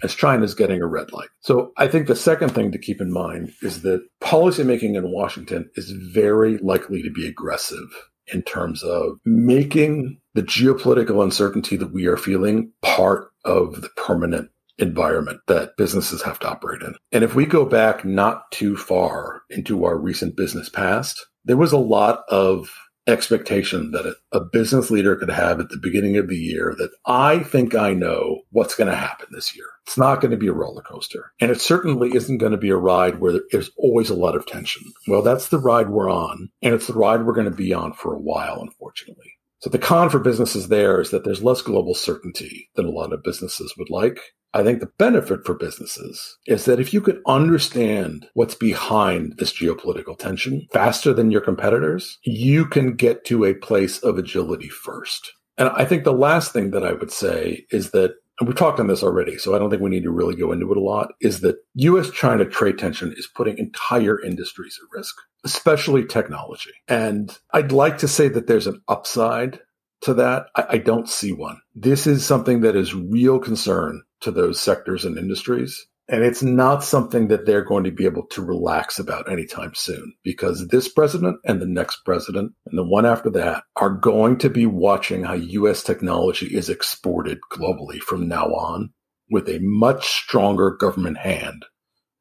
as 0.02 0.14
China's 0.14 0.54
getting 0.54 0.80
a 0.80 0.86
red 0.86 1.12
light. 1.12 1.28
So 1.40 1.72
I 1.76 1.88
think 1.88 2.06
the 2.06 2.16
second 2.16 2.50
thing 2.50 2.72
to 2.72 2.78
keep 2.78 3.00
in 3.00 3.12
mind 3.12 3.52
is 3.62 3.82
that 3.82 4.06
policymaking 4.22 4.96
in 4.96 5.12
Washington 5.12 5.70
is 5.74 5.90
very 5.90 6.58
likely 6.58 7.02
to 7.02 7.10
be 7.10 7.26
aggressive 7.26 7.88
in 8.32 8.42
terms 8.42 8.82
of 8.82 9.18
making 9.24 10.19
the 10.34 10.42
geopolitical 10.42 11.22
uncertainty 11.22 11.76
that 11.76 11.92
we 11.92 12.06
are 12.06 12.16
feeling 12.16 12.72
part 12.82 13.30
of 13.44 13.80
the 13.80 13.88
permanent 13.96 14.50
environment 14.78 15.40
that 15.46 15.76
businesses 15.76 16.22
have 16.22 16.38
to 16.40 16.48
operate 16.48 16.82
in. 16.82 16.94
And 17.12 17.22
if 17.22 17.34
we 17.34 17.46
go 17.46 17.64
back 17.64 18.04
not 18.04 18.50
too 18.50 18.76
far 18.76 19.42
into 19.50 19.84
our 19.84 19.96
recent 19.96 20.36
business 20.36 20.68
past, 20.68 21.26
there 21.44 21.56
was 21.56 21.72
a 21.72 21.78
lot 21.78 22.24
of 22.28 22.70
expectation 23.06 23.90
that 23.90 24.14
a 24.32 24.40
business 24.40 24.90
leader 24.90 25.16
could 25.16 25.30
have 25.30 25.58
at 25.58 25.68
the 25.70 25.78
beginning 25.82 26.16
of 26.16 26.28
the 26.28 26.36
year 26.36 26.74
that 26.78 26.90
I 27.06 27.40
think 27.40 27.74
I 27.74 27.92
know 27.92 28.42
what's 28.50 28.74
going 28.74 28.90
to 28.90 28.96
happen 28.96 29.28
this 29.32 29.56
year. 29.56 29.66
It's 29.86 29.98
not 29.98 30.20
going 30.20 30.30
to 30.30 30.36
be 30.36 30.46
a 30.46 30.52
roller 30.52 30.82
coaster. 30.82 31.32
And 31.40 31.50
it 31.50 31.60
certainly 31.60 32.14
isn't 32.14 32.38
going 32.38 32.52
to 32.52 32.58
be 32.58 32.70
a 32.70 32.76
ride 32.76 33.18
where 33.20 33.40
there's 33.50 33.70
always 33.76 34.10
a 34.10 34.14
lot 34.14 34.36
of 34.36 34.46
tension. 34.46 34.82
Well, 35.08 35.22
that's 35.22 35.48
the 35.48 35.58
ride 35.58 35.88
we're 35.88 36.10
on. 36.10 36.50
And 36.62 36.74
it's 36.74 36.86
the 36.86 36.92
ride 36.92 37.24
we're 37.24 37.32
going 37.32 37.50
to 37.50 37.56
be 37.56 37.72
on 37.72 37.92
for 37.94 38.14
a 38.14 38.20
while, 38.20 38.60
unfortunately. 38.60 39.32
So 39.60 39.70
the 39.70 39.78
con 39.78 40.08
for 40.08 40.18
businesses 40.18 40.68
there 40.68 41.00
is 41.00 41.10
that 41.10 41.24
there's 41.24 41.42
less 41.42 41.60
global 41.60 41.94
certainty 41.94 42.70
than 42.76 42.86
a 42.86 42.90
lot 42.90 43.12
of 43.12 43.22
businesses 43.22 43.74
would 43.76 43.90
like. 43.90 44.20
I 44.52 44.64
think 44.64 44.80
the 44.80 44.90
benefit 44.98 45.44
for 45.44 45.54
businesses 45.54 46.38
is 46.46 46.64
that 46.64 46.80
if 46.80 46.92
you 46.92 47.00
could 47.00 47.20
understand 47.26 48.26
what's 48.34 48.54
behind 48.54 49.36
this 49.36 49.52
geopolitical 49.52 50.18
tension 50.18 50.66
faster 50.72 51.12
than 51.12 51.30
your 51.30 51.40
competitors, 51.40 52.18
you 52.24 52.66
can 52.66 52.94
get 52.94 53.24
to 53.26 53.44
a 53.44 53.54
place 53.54 53.98
of 53.98 54.18
agility 54.18 54.68
first. 54.68 55.32
And 55.56 55.68
I 55.68 55.84
think 55.84 56.04
the 56.04 56.12
last 56.12 56.52
thing 56.52 56.70
that 56.70 56.84
I 56.84 56.94
would 56.94 57.12
say 57.12 57.66
is 57.70 57.90
that 57.90 58.14
and 58.40 58.48
we've 58.48 58.56
talked 58.56 58.80
on 58.80 58.86
this 58.86 59.02
already, 59.02 59.36
so 59.36 59.54
I 59.54 59.58
don't 59.58 59.68
think 59.68 59.82
we 59.82 59.90
need 59.90 60.04
to 60.04 60.10
really 60.10 60.34
go 60.34 60.50
into 60.50 60.70
it 60.72 60.78
a 60.78 60.80
lot, 60.80 61.12
is 61.20 61.40
that 61.40 61.56
US 61.74 62.10
China 62.10 62.46
trade 62.46 62.78
tension 62.78 63.12
is 63.16 63.28
putting 63.32 63.58
entire 63.58 64.20
industries 64.20 64.78
at 64.82 64.96
risk, 64.96 65.14
especially 65.44 66.06
technology. 66.06 66.72
And 66.88 67.36
I'd 67.52 67.70
like 67.70 67.98
to 67.98 68.08
say 68.08 68.28
that 68.28 68.46
there's 68.46 68.66
an 68.66 68.80
upside 68.88 69.60
to 70.02 70.14
that. 70.14 70.46
I, 70.56 70.66
I 70.70 70.78
don't 70.78 71.08
see 71.08 71.32
one. 71.32 71.60
This 71.74 72.06
is 72.06 72.24
something 72.24 72.62
that 72.62 72.76
is 72.76 72.94
real 72.94 73.38
concern 73.38 74.02
to 74.22 74.30
those 74.30 74.58
sectors 74.58 75.04
and 75.04 75.18
industries. 75.18 75.86
And 76.10 76.24
it's 76.24 76.42
not 76.42 76.82
something 76.82 77.28
that 77.28 77.46
they're 77.46 77.64
going 77.64 77.84
to 77.84 77.92
be 77.92 78.04
able 78.04 78.26
to 78.30 78.42
relax 78.42 78.98
about 78.98 79.30
anytime 79.30 79.74
soon 79.76 80.12
because 80.24 80.66
this 80.66 80.88
president 80.88 81.38
and 81.44 81.62
the 81.62 81.66
next 81.66 81.98
president 82.04 82.52
and 82.66 82.76
the 82.76 82.84
one 82.84 83.06
after 83.06 83.30
that 83.30 83.62
are 83.76 83.90
going 83.90 84.36
to 84.38 84.50
be 84.50 84.66
watching 84.66 85.22
how 85.22 85.34
US 85.34 85.84
technology 85.84 86.46
is 86.46 86.68
exported 86.68 87.38
globally 87.52 88.00
from 88.00 88.26
now 88.26 88.46
on 88.46 88.90
with 89.30 89.48
a 89.48 89.60
much 89.60 90.08
stronger 90.08 90.72
government 90.72 91.16
hand 91.16 91.64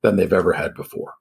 than 0.03 0.17
they've 0.17 0.31
ever 0.31 0.53
had 0.53 0.75
before. 0.75 1.15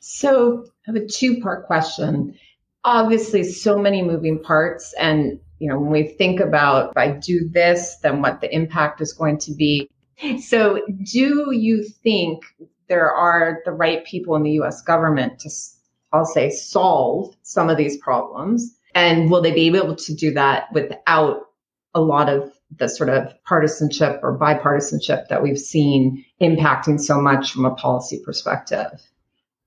So 0.00 0.64
I 0.66 0.92
have 0.92 0.96
a 0.96 1.06
two 1.06 1.40
part 1.40 1.66
question. 1.68 2.36
Obviously, 2.82 3.44
so 3.44 3.78
many 3.78 4.02
moving 4.02 4.42
parts. 4.42 4.92
And, 4.98 5.38
you 5.60 5.68
know, 5.68 5.78
when 5.78 5.92
we 5.92 6.08
think 6.08 6.40
about 6.40 6.90
if 6.90 6.96
I 6.96 7.12
do 7.12 7.48
this, 7.48 7.96
then 8.02 8.22
what 8.22 8.40
the 8.40 8.52
impact 8.52 9.00
is 9.00 9.12
going 9.12 9.38
to 9.38 9.54
be 9.54 9.88
so, 10.40 10.80
do 11.02 11.52
you 11.52 11.84
think 12.02 12.44
there 12.88 13.10
are 13.10 13.60
the 13.64 13.72
right 13.72 14.04
people 14.04 14.34
in 14.36 14.42
the 14.42 14.60
US 14.62 14.82
government 14.82 15.40
to, 15.40 15.50
I'll 16.12 16.24
say, 16.24 16.50
solve 16.50 17.34
some 17.42 17.68
of 17.68 17.76
these 17.76 17.96
problems? 17.98 18.76
And 18.94 19.30
will 19.30 19.42
they 19.42 19.52
be 19.52 19.68
able 19.68 19.96
to 19.96 20.14
do 20.14 20.32
that 20.32 20.72
without 20.72 21.42
a 21.94 22.00
lot 22.00 22.28
of 22.28 22.52
the 22.76 22.88
sort 22.88 23.10
of 23.10 23.32
partisanship 23.44 24.20
or 24.22 24.38
bipartisanship 24.38 25.28
that 25.28 25.42
we've 25.42 25.58
seen 25.58 26.24
impacting 26.40 27.00
so 27.00 27.20
much 27.20 27.52
from 27.52 27.64
a 27.64 27.74
policy 27.74 28.20
perspective? 28.24 28.88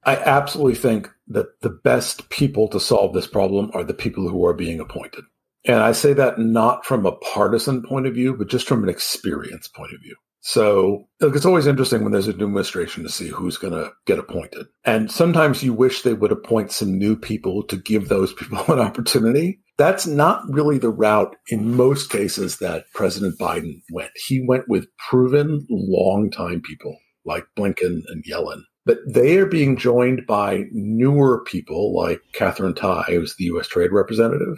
I 0.04 0.16
absolutely 0.16 0.76
think 0.76 1.10
that 1.28 1.62
the 1.62 1.70
best 1.70 2.30
people 2.30 2.68
to 2.70 2.80
solve 2.80 3.14
this 3.14 3.28
problem 3.28 3.72
are 3.74 3.84
the 3.84 3.94
people 3.94 4.28
who 4.28 4.46
are 4.46 4.54
being 4.54 4.80
appointed. 4.80 5.24
And 5.66 5.78
I 5.78 5.92
say 5.92 6.14
that 6.14 6.40
not 6.40 6.86
from 6.86 7.06
a 7.06 7.12
partisan 7.12 7.84
point 7.84 8.08
of 8.08 8.16
view, 8.16 8.36
but 8.36 8.50
just 8.50 8.68
from 8.68 8.84
an 8.84 8.90
experience 8.90 9.68
point 9.68 9.94
of 9.94 10.02
view. 10.02 10.16
So 10.42 11.08
look, 11.20 11.36
it's 11.36 11.46
always 11.46 11.68
interesting 11.68 12.04
when 12.04 12.12
there's 12.12 12.28
a 12.28 12.34
new 12.34 12.46
administration 12.46 13.04
to 13.04 13.10
see 13.10 13.28
who's 13.28 13.58
going 13.58 13.74
to 13.74 13.92
get 14.06 14.20
appointed. 14.20 14.66
And 14.84 15.12
sometimes 15.12 15.64
you 15.64 15.74
wish 15.74 16.02
they 16.02 16.14
would 16.14 16.32
appoint 16.32 16.72
some 16.72 16.98
new 16.98 17.16
people 17.16 17.64
to 17.68 17.78
give 17.78 18.10
those 18.10 18.34
people 18.34 18.60
an 18.74 18.80
opportunity. 18.80 19.62
That's 19.78 20.08
not 20.08 20.44
really 20.50 20.80
the 20.80 20.90
route 20.90 21.36
in 21.48 21.76
most 21.76 22.10
cases 22.10 22.58
that 22.58 22.86
President 22.94 23.40
Biden 23.40 23.82
went. 23.92 24.12
He 24.16 24.44
went 24.46 24.68
with 24.68 24.88
proven 25.10 25.66
long-time 25.70 26.62
people 26.62 26.98
like 27.24 27.46
Blinken 27.56 28.02
and 28.08 28.24
Yellen. 28.30 28.62
But 28.84 28.98
they 29.08 29.38
are 29.38 29.46
being 29.46 29.78
joined 29.78 30.26
by 30.26 30.64
newer 30.72 31.44
people 31.44 31.96
like 31.96 32.20
Katherine 32.34 32.74
Tai, 32.74 33.04
who's 33.08 33.36
the 33.36 33.44
U.S. 33.46 33.68
Trade 33.68 33.92
Representative, 33.92 34.58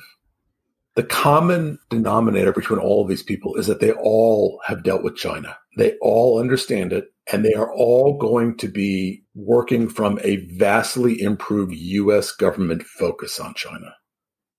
the 0.96 1.04
common 1.04 1.78
denominator 1.90 2.54
between 2.54 2.80
all 2.80 3.02
of 3.02 3.10
these 3.10 3.24
people 3.24 3.56
is 3.56 3.68
that 3.68 3.82
they 3.82 3.92
all 3.92 4.62
have 4.66 4.84
dealt 4.84 5.04
with 5.04 5.18
China. 5.18 5.58
They 5.78 5.96
all 6.02 6.40
understand 6.40 6.94
it 6.94 7.14
and 7.32 7.44
they 7.44 7.54
are 7.54 7.74
all 7.74 8.18
going 8.18 8.58
to 8.58 8.68
be 8.68 9.24
working 9.34 9.88
from 9.90 10.20
a 10.24 10.38
vastly 10.48 11.22
improved 11.22 11.74
US 11.74 12.32
government 12.32 12.84
focus 12.84 13.40
on 13.40 13.54
China. 13.54 13.96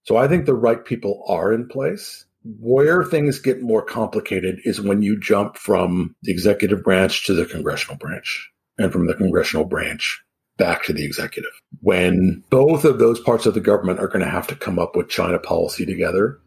So 0.04 0.16
I 0.16 0.28
think 0.28 0.46
the 0.46 0.54
right 0.54 0.84
people 0.84 1.24
are 1.28 1.52
in 1.52 1.68
place. 1.68 2.24
Where 2.44 3.04
things 3.04 3.38
get 3.38 3.62
more 3.62 3.82
complicated 3.82 4.60
is 4.64 4.80
when 4.80 5.00
you 5.00 5.18
jump 5.18 5.56
from 5.56 6.14
the 6.22 6.32
executive 6.32 6.82
branch 6.82 7.26
to 7.26 7.34
the 7.34 7.46
congressional 7.46 7.96
branch 7.96 8.50
and 8.76 8.92
from 8.92 9.06
the 9.06 9.14
congressional 9.14 9.64
branch 9.64 10.22
back 10.58 10.84
to 10.84 10.92
the 10.92 11.04
executive. 11.04 11.50
When 11.80 12.44
both 12.50 12.84
of 12.84 12.98
those 12.98 13.18
parts 13.18 13.46
of 13.46 13.54
the 13.54 13.60
government 13.60 13.98
are 13.98 14.08
going 14.08 14.24
to 14.24 14.30
have 14.30 14.46
to 14.48 14.56
come 14.56 14.78
up 14.78 14.94
with 14.94 15.08
China 15.08 15.38
policy 15.38 15.86
together, 15.86 16.38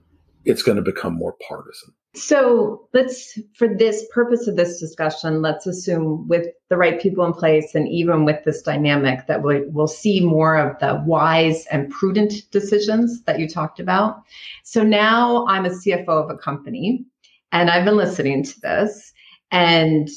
it's 0.47 0.63
going 0.63 0.77
to 0.77 0.81
become 0.81 1.13
more 1.13 1.35
partisan. 1.45 1.93
So 2.15 2.87
let's, 2.93 3.37
for 3.53 3.67
this 3.67 4.05
purpose 4.11 4.47
of 4.47 4.55
this 4.55 4.79
discussion, 4.79 5.41
let's 5.41 5.67
assume 5.67 6.27
with 6.27 6.47
the 6.69 6.77
right 6.77 6.99
people 6.99 7.25
in 7.25 7.33
place 7.33 7.75
and 7.75 7.87
even 7.89 8.23
with 8.23 8.43
this 8.45 8.61
dynamic 8.61 9.27
that 9.27 9.43
we, 9.43 9.65
we'll 9.67 9.87
see 9.87 10.25
more 10.25 10.55
of 10.55 10.79
the 10.79 11.03
wise 11.05 11.65
and 11.67 11.91
prudent 11.91 12.49
decisions 12.49 13.21
that 13.23 13.39
you 13.39 13.47
talked 13.47 13.79
about. 13.79 14.23
So 14.63 14.83
now 14.83 15.45
I'm 15.47 15.65
a 15.65 15.69
CFO 15.69 16.07
of 16.07 16.29
a 16.29 16.37
company 16.37 17.05
and 17.51 17.69
I've 17.69 17.85
been 17.85 17.97
listening 17.97 18.43
to 18.43 18.61
this 18.61 19.11
and 19.51 20.09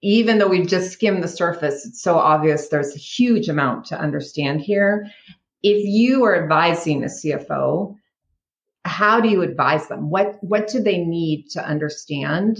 even 0.00 0.38
though 0.38 0.48
we've 0.48 0.66
just 0.66 0.92
skimmed 0.92 1.22
the 1.22 1.28
surface, 1.28 1.84
it's 1.84 2.02
so 2.02 2.18
obvious 2.18 2.68
there's 2.68 2.94
a 2.94 2.98
huge 2.98 3.48
amount 3.48 3.86
to 3.86 4.00
understand 4.00 4.60
here. 4.60 5.06
If 5.62 5.84
you 5.84 6.24
are 6.24 6.40
advising 6.40 7.04
a 7.04 7.06
CFO, 7.06 7.96
how 8.92 9.20
do 9.20 9.28
you 9.28 9.42
advise 9.42 9.88
them? 9.88 10.10
What 10.10 10.36
what 10.42 10.68
do 10.68 10.80
they 10.80 10.98
need 10.98 11.48
to 11.52 11.66
understand? 11.66 12.58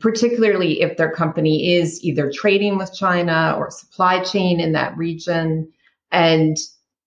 Particularly 0.00 0.82
if 0.82 0.96
their 0.96 1.10
company 1.10 1.74
is 1.74 2.02
either 2.02 2.30
trading 2.30 2.76
with 2.76 2.92
China 2.92 3.54
or 3.56 3.70
supply 3.70 4.22
chain 4.22 4.60
in 4.60 4.72
that 4.72 4.96
region, 4.96 5.72
and 6.10 6.56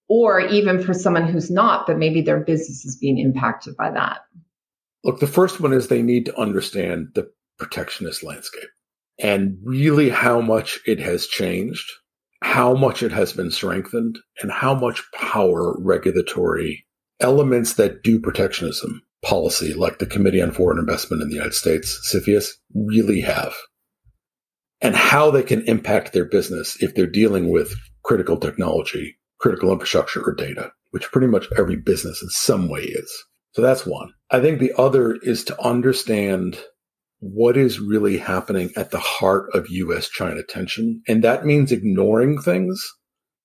or 0.07 0.39
even 0.39 0.81
for 0.81 0.93
someone 0.93 1.27
who's 1.27 1.51
not, 1.51 1.85
but 1.85 1.97
maybe 1.97 2.21
their 2.21 2.39
business 2.39 2.83
is 2.85 2.97
being 2.97 3.17
impacted 3.17 3.75
by 3.77 3.91
that. 3.91 4.19
Look, 5.03 5.19
the 5.19 5.27
first 5.27 5.59
one 5.59 5.73
is 5.73 5.87
they 5.87 6.01
need 6.01 6.25
to 6.25 6.39
understand 6.39 7.09
the 7.15 7.31
protectionist 7.57 8.23
landscape 8.23 8.69
and 9.19 9.57
really 9.63 10.09
how 10.09 10.41
much 10.41 10.79
it 10.85 10.99
has 10.99 11.27
changed, 11.27 11.89
how 12.41 12.73
much 12.73 13.03
it 13.03 13.11
has 13.11 13.33
been 13.33 13.51
strengthened, 13.51 14.19
and 14.41 14.51
how 14.51 14.73
much 14.73 15.03
power 15.13 15.75
regulatory 15.79 16.85
elements 17.21 17.73
that 17.75 18.03
do 18.03 18.19
protectionism 18.19 19.01
policy, 19.23 19.73
like 19.73 19.99
the 19.99 20.05
Committee 20.05 20.41
on 20.41 20.51
Foreign 20.51 20.79
Investment 20.79 21.21
in 21.21 21.29
the 21.29 21.35
United 21.35 21.53
States, 21.53 22.11
CFIUS, 22.13 22.49
really 22.73 23.21
have. 23.21 23.53
And 24.81 24.95
how 24.95 25.29
they 25.29 25.43
can 25.43 25.61
impact 25.67 26.11
their 26.11 26.25
business 26.25 26.75
if 26.81 26.95
they're 26.95 27.05
dealing 27.05 27.51
with 27.51 27.75
critical 28.03 28.37
technology, 28.37 29.17
critical 29.39 29.71
infrastructure, 29.71 30.21
or 30.21 30.33
data, 30.33 30.71
which 30.89 31.11
pretty 31.11 31.27
much 31.27 31.47
every 31.57 31.75
business 31.75 32.21
in 32.21 32.29
some 32.29 32.67
way 32.67 32.81
is. 32.81 33.11
So 33.53 33.61
that's 33.61 33.85
one. 33.85 34.13
I 34.31 34.39
think 34.39 34.59
the 34.59 34.73
other 34.77 35.17
is 35.21 35.43
to 35.45 35.61
understand 35.61 36.57
what 37.19 37.55
is 37.55 37.79
really 37.79 38.17
happening 38.17 38.71
at 38.75 38.89
the 38.89 38.99
heart 38.99 39.49
of 39.53 39.69
US 39.69 40.09
China 40.09 40.41
tension. 40.41 41.03
And 41.07 41.23
that 41.23 41.45
means 41.45 41.71
ignoring 41.71 42.41
things 42.41 42.83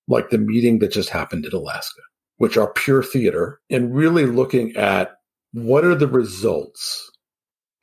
like 0.07 0.29
the 0.29 0.39
meeting 0.39 0.79
that 0.79 0.91
just 0.91 1.09
happened 1.09 1.45
in 1.45 1.53
Alaska, 1.53 2.01
which 2.37 2.57
are 2.57 2.71
pure 2.73 3.03
theater, 3.03 3.59
and 3.69 3.95
really 3.95 4.25
looking 4.25 4.75
at 4.75 5.17
what 5.53 5.83
are 5.83 5.95
the 5.95 6.07
results 6.07 7.11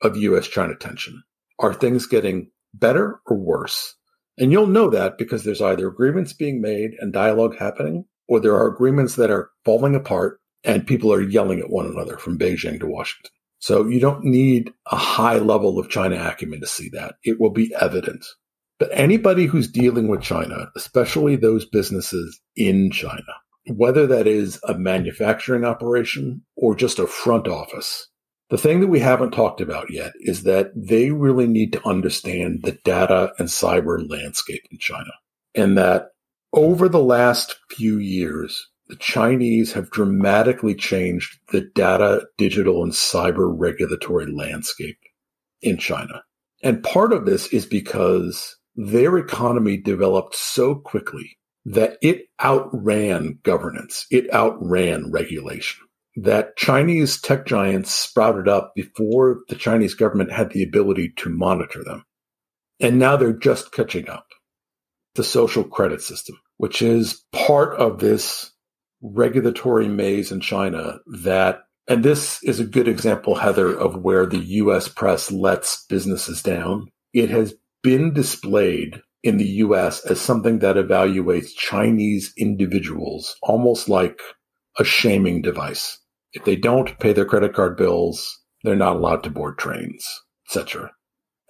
of 0.02 0.16
US 0.16 0.46
China 0.46 0.74
tension? 0.76 1.22
Are 1.58 1.74
things 1.74 2.06
getting 2.06 2.50
better 2.72 3.20
or 3.26 3.36
worse? 3.36 3.94
And 4.38 4.50
you'll 4.50 4.66
know 4.66 4.90
that 4.90 5.18
because 5.18 5.44
there's 5.44 5.62
either 5.62 5.86
agreements 5.86 6.32
being 6.32 6.60
made 6.60 6.92
and 6.98 7.12
dialogue 7.12 7.56
happening, 7.56 8.04
or 8.28 8.40
there 8.40 8.54
are 8.54 8.66
agreements 8.68 9.16
that 9.16 9.30
are 9.30 9.50
falling 9.64 9.94
apart 9.94 10.40
and 10.64 10.86
people 10.86 11.12
are 11.12 11.22
yelling 11.22 11.60
at 11.60 11.70
one 11.70 11.86
another 11.86 12.16
from 12.16 12.38
Beijing 12.38 12.80
to 12.80 12.86
Washington. 12.86 13.30
So 13.58 13.86
you 13.86 14.00
don't 14.00 14.24
need 14.24 14.72
a 14.90 14.96
high 14.96 15.38
level 15.38 15.78
of 15.78 15.88
China 15.88 16.16
acumen 16.16 16.60
to 16.60 16.66
see 16.66 16.88
that. 16.90 17.14
It 17.22 17.40
will 17.40 17.50
be 17.50 17.74
evident. 17.80 18.24
But 18.78 18.90
anybody 18.92 19.46
who's 19.46 19.70
dealing 19.70 20.08
with 20.08 20.22
China, 20.22 20.70
especially 20.76 21.36
those 21.36 21.64
businesses 21.64 22.40
in 22.56 22.90
China, 22.90 23.22
whether 23.66 24.06
that 24.06 24.26
is 24.26 24.60
a 24.64 24.74
manufacturing 24.74 25.64
operation 25.64 26.42
or 26.56 26.74
just 26.74 26.98
a 26.98 27.06
front 27.06 27.48
office, 27.48 28.08
the 28.50 28.58
thing 28.58 28.80
that 28.80 28.88
we 28.88 29.00
haven't 29.00 29.30
talked 29.30 29.60
about 29.60 29.90
yet 29.90 30.12
is 30.20 30.42
that 30.42 30.70
they 30.76 31.10
really 31.10 31.46
need 31.46 31.72
to 31.72 31.88
understand 31.88 32.62
the 32.62 32.78
data 32.84 33.32
and 33.38 33.48
cyber 33.48 34.08
landscape 34.08 34.62
in 34.70 34.78
China. 34.78 35.10
And 35.54 35.78
that 35.78 36.08
over 36.52 36.88
the 36.88 37.02
last 37.02 37.56
few 37.70 37.98
years, 37.98 38.68
the 38.88 38.96
Chinese 38.96 39.72
have 39.72 39.90
dramatically 39.90 40.74
changed 40.74 41.38
the 41.52 41.62
data, 41.74 42.26
digital, 42.36 42.82
and 42.82 42.92
cyber 42.92 43.52
regulatory 43.56 44.30
landscape 44.30 44.98
in 45.62 45.78
China. 45.78 46.22
And 46.62 46.82
part 46.82 47.12
of 47.12 47.24
this 47.24 47.46
is 47.48 47.64
because 47.64 48.56
their 48.76 49.16
economy 49.16 49.78
developed 49.78 50.34
so 50.34 50.74
quickly 50.74 51.38
that 51.64 51.98
it 52.02 52.26
outran 52.42 53.38
governance, 53.42 54.06
it 54.10 54.32
outran 54.32 55.10
regulation. 55.10 55.80
That 56.16 56.56
Chinese 56.56 57.20
tech 57.20 57.46
giants 57.46 57.92
sprouted 57.92 58.48
up 58.48 58.72
before 58.76 59.40
the 59.48 59.56
Chinese 59.56 59.94
government 59.94 60.30
had 60.30 60.50
the 60.50 60.62
ability 60.62 61.12
to 61.16 61.28
monitor 61.28 61.82
them. 61.82 62.04
And 62.80 62.98
now 62.98 63.16
they're 63.16 63.32
just 63.32 63.72
catching 63.72 64.08
up. 64.08 64.26
The 65.14 65.24
social 65.24 65.64
credit 65.64 66.02
system, 66.02 66.40
which 66.56 66.82
is 66.82 67.24
part 67.32 67.78
of 67.78 67.98
this 67.98 68.52
regulatory 69.00 69.88
maze 69.88 70.32
in 70.32 70.40
China 70.40 70.98
that, 71.06 71.60
and 71.86 72.04
this 72.04 72.42
is 72.42 72.58
a 72.58 72.64
good 72.64 72.88
example, 72.88 73.36
Heather, 73.36 73.72
of 73.72 73.96
where 73.96 74.26
the 74.26 74.38
US 74.38 74.88
press 74.88 75.30
lets 75.30 75.84
businesses 75.86 76.42
down. 76.42 76.88
It 77.12 77.30
has 77.30 77.54
been 77.82 78.12
displayed 78.12 79.02
in 79.24 79.38
the 79.38 79.48
US 79.64 80.04
as 80.04 80.20
something 80.20 80.58
that 80.58 80.76
evaluates 80.76 81.56
Chinese 81.56 82.32
individuals 82.36 83.34
almost 83.42 83.88
like 83.88 84.20
a 84.78 84.84
shaming 84.84 85.40
device. 85.40 85.98
If 86.34 86.44
they 86.44 86.56
don't 86.56 86.98
pay 87.00 87.14
their 87.14 87.24
credit 87.24 87.54
card 87.54 87.76
bills, 87.76 88.38
they're 88.62 88.76
not 88.76 88.96
allowed 88.96 89.22
to 89.24 89.30
board 89.30 89.58
trains, 89.58 90.06
etc. 90.46 90.92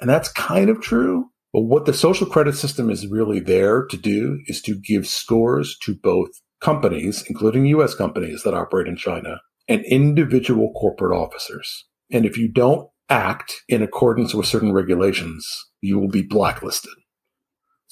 And 0.01 0.09
that's 0.09 0.31
kind 0.31 0.71
of 0.71 0.81
true. 0.81 1.31
But 1.53 1.63
what 1.63 1.85
the 1.85 1.93
social 1.93 2.29
credit 2.29 2.55
system 2.55 2.91
is 2.91 3.09
really 3.09 3.41
there 3.41 3.85
to 3.87 3.97
do 3.97 4.41
is 4.47 4.63
to 4.63 4.81
give 4.81 5.07
scores 5.07 5.77
to 5.83 5.97
both 5.97 6.29
companies, 6.61 7.25
including 7.29 7.67
US 7.67 7.95
companies 7.95 8.45
that 8.45 8.55
operate 8.55 8.87
in 8.87 8.97
China, 8.97 9.41
and 9.69 9.85
individual 9.85 10.73
corporate 10.73 11.17
officers. 11.17 11.87
And 12.13 12.25
if 12.25 12.37
you 12.37 12.49
don't 12.49 12.89
act 13.09 13.63
in 13.69 13.83
accordance 13.83 14.33
with 14.33 14.47
certain 14.47 14.73
regulations, 14.73 15.47
you 15.81 15.99
will 15.99 16.09
be 16.09 16.23
blacklisted. 16.23 16.93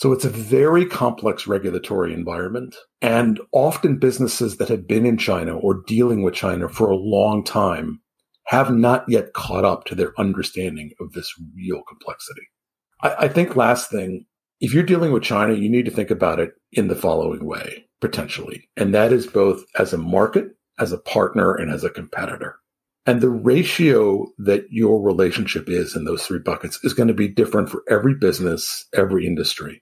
So 0.02 0.10
it's 0.10 0.24
a 0.24 0.30
very 0.30 0.84
complex 0.84 1.46
regulatory 1.46 2.12
environment. 2.12 2.74
And 3.00 3.38
often 3.52 4.00
businesses 4.00 4.56
that 4.56 4.68
have 4.68 4.88
been 4.88 5.06
in 5.06 5.16
China 5.16 5.56
or 5.56 5.84
dealing 5.86 6.24
with 6.24 6.34
China 6.34 6.68
for 6.68 6.90
a 6.90 6.96
long 6.96 7.44
time 7.44 8.00
have 8.46 8.72
not 8.72 9.04
yet 9.06 9.32
caught 9.32 9.64
up 9.64 9.84
to 9.84 9.94
their 9.94 10.12
understanding 10.18 10.90
of 11.00 11.12
this 11.12 11.32
real 11.54 11.84
complexity. 11.88 12.42
I, 13.00 13.14
I 13.26 13.28
think 13.28 13.54
last 13.54 13.92
thing 13.92 14.26
if 14.60 14.74
you're 14.74 14.82
dealing 14.82 15.12
with 15.12 15.22
China, 15.22 15.54
you 15.54 15.70
need 15.70 15.84
to 15.84 15.92
think 15.92 16.10
about 16.10 16.40
it 16.40 16.50
in 16.72 16.88
the 16.88 16.96
following 16.96 17.46
way, 17.46 17.84
potentially. 18.00 18.68
And 18.76 18.92
that 18.92 19.12
is 19.12 19.28
both 19.28 19.62
as 19.78 19.92
a 19.92 19.98
market, 19.98 20.46
as 20.80 20.90
a 20.90 20.98
partner, 20.98 21.54
and 21.54 21.70
as 21.70 21.84
a 21.84 21.90
competitor. 21.90 22.56
And 23.06 23.20
the 23.20 23.30
ratio 23.30 24.26
that 24.38 24.64
your 24.68 25.00
relationship 25.00 25.68
is 25.68 25.94
in 25.94 26.06
those 26.06 26.26
three 26.26 26.40
buckets 26.40 26.80
is 26.82 26.92
going 26.92 27.06
to 27.06 27.14
be 27.14 27.28
different 27.28 27.68
for 27.70 27.84
every 27.88 28.16
business, 28.16 28.84
every 28.96 29.28
industry. 29.28 29.80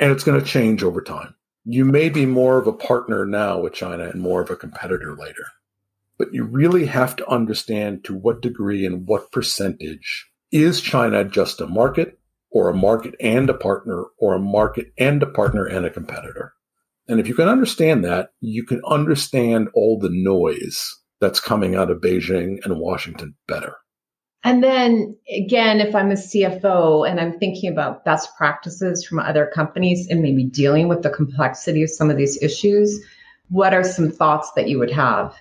And 0.00 0.10
it's 0.10 0.24
going 0.24 0.40
to 0.40 0.46
change 0.46 0.82
over 0.82 1.02
time. 1.02 1.34
You 1.64 1.84
may 1.84 2.08
be 2.08 2.26
more 2.26 2.58
of 2.58 2.66
a 2.66 2.72
partner 2.72 3.26
now 3.26 3.60
with 3.60 3.74
China 3.74 4.04
and 4.04 4.20
more 4.20 4.40
of 4.40 4.50
a 4.50 4.56
competitor 4.56 5.14
later. 5.14 5.44
But 6.18 6.32
you 6.32 6.42
really 6.44 6.86
have 6.86 7.14
to 7.16 7.28
understand 7.28 8.04
to 8.04 8.14
what 8.14 8.42
degree 8.42 8.84
and 8.86 9.06
what 9.06 9.30
percentage 9.30 10.30
is 10.50 10.80
China 10.80 11.22
just 11.24 11.60
a 11.60 11.66
market 11.66 12.18
or 12.50 12.68
a 12.68 12.74
market 12.74 13.14
and 13.20 13.48
a 13.48 13.54
partner 13.54 14.06
or 14.18 14.34
a 14.34 14.40
market 14.40 14.92
and 14.98 15.22
a 15.22 15.26
partner 15.26 15.66
and 15.66 15.86
a 15.86 15.90
competitor. 15.90 16.54
And 17.06 17.20
if 17.20 17.28
you 17.28 17.34
can 17.34 17.48
understand 17.48 18.04
that, 18.04 18.32
you 18.40 18.64
can 18.64 18.80
understand 18.86 19.68
all 19.74 19.98
the 19.98 20.10
noise 20.10 20.96
that's 21.20 21.40
coming 21.40 21.74
out 21.74 21.90
of 21.90 22.00
Beijing 22.00 22.64
and 22.64 22.80
Washington 22.80 23.34
better. 23.46 23.76
And 24.42 24.64
then 24.64 25.16
again, 25.30 25.80
if 25.80 25.94
I'm 25.94 26.10
a 26.10 26.14
CFO 26.14 27.08
and 27.08 27.20
I'm 27.20 27.38
thinking 27.38 27.70
about 27.70 28.04
best 28.04 28.34
practices 28.36 29.04
from 29.04 29.18
other 29.18 29.50
companies 29.54 30.08
and 30.08 30.22
maybe 30.22 30.44
dealing 30.44 30.88
with 30.88 31.02
the 31.02 31.10
complexity 31.10 31.82
of 31.82 31.90
some 31.90 32.10
of 32.10 32.16
these 32.16 32.42
issues, 32.42 33.04
what 33.50 33.74
are 33.74 33.84
some 33.84 34.10
thoughts 34.10 34.50
that 34.56 34.68
you 34.68 34.78
would 34.78 34.90
have? 34.90 35.34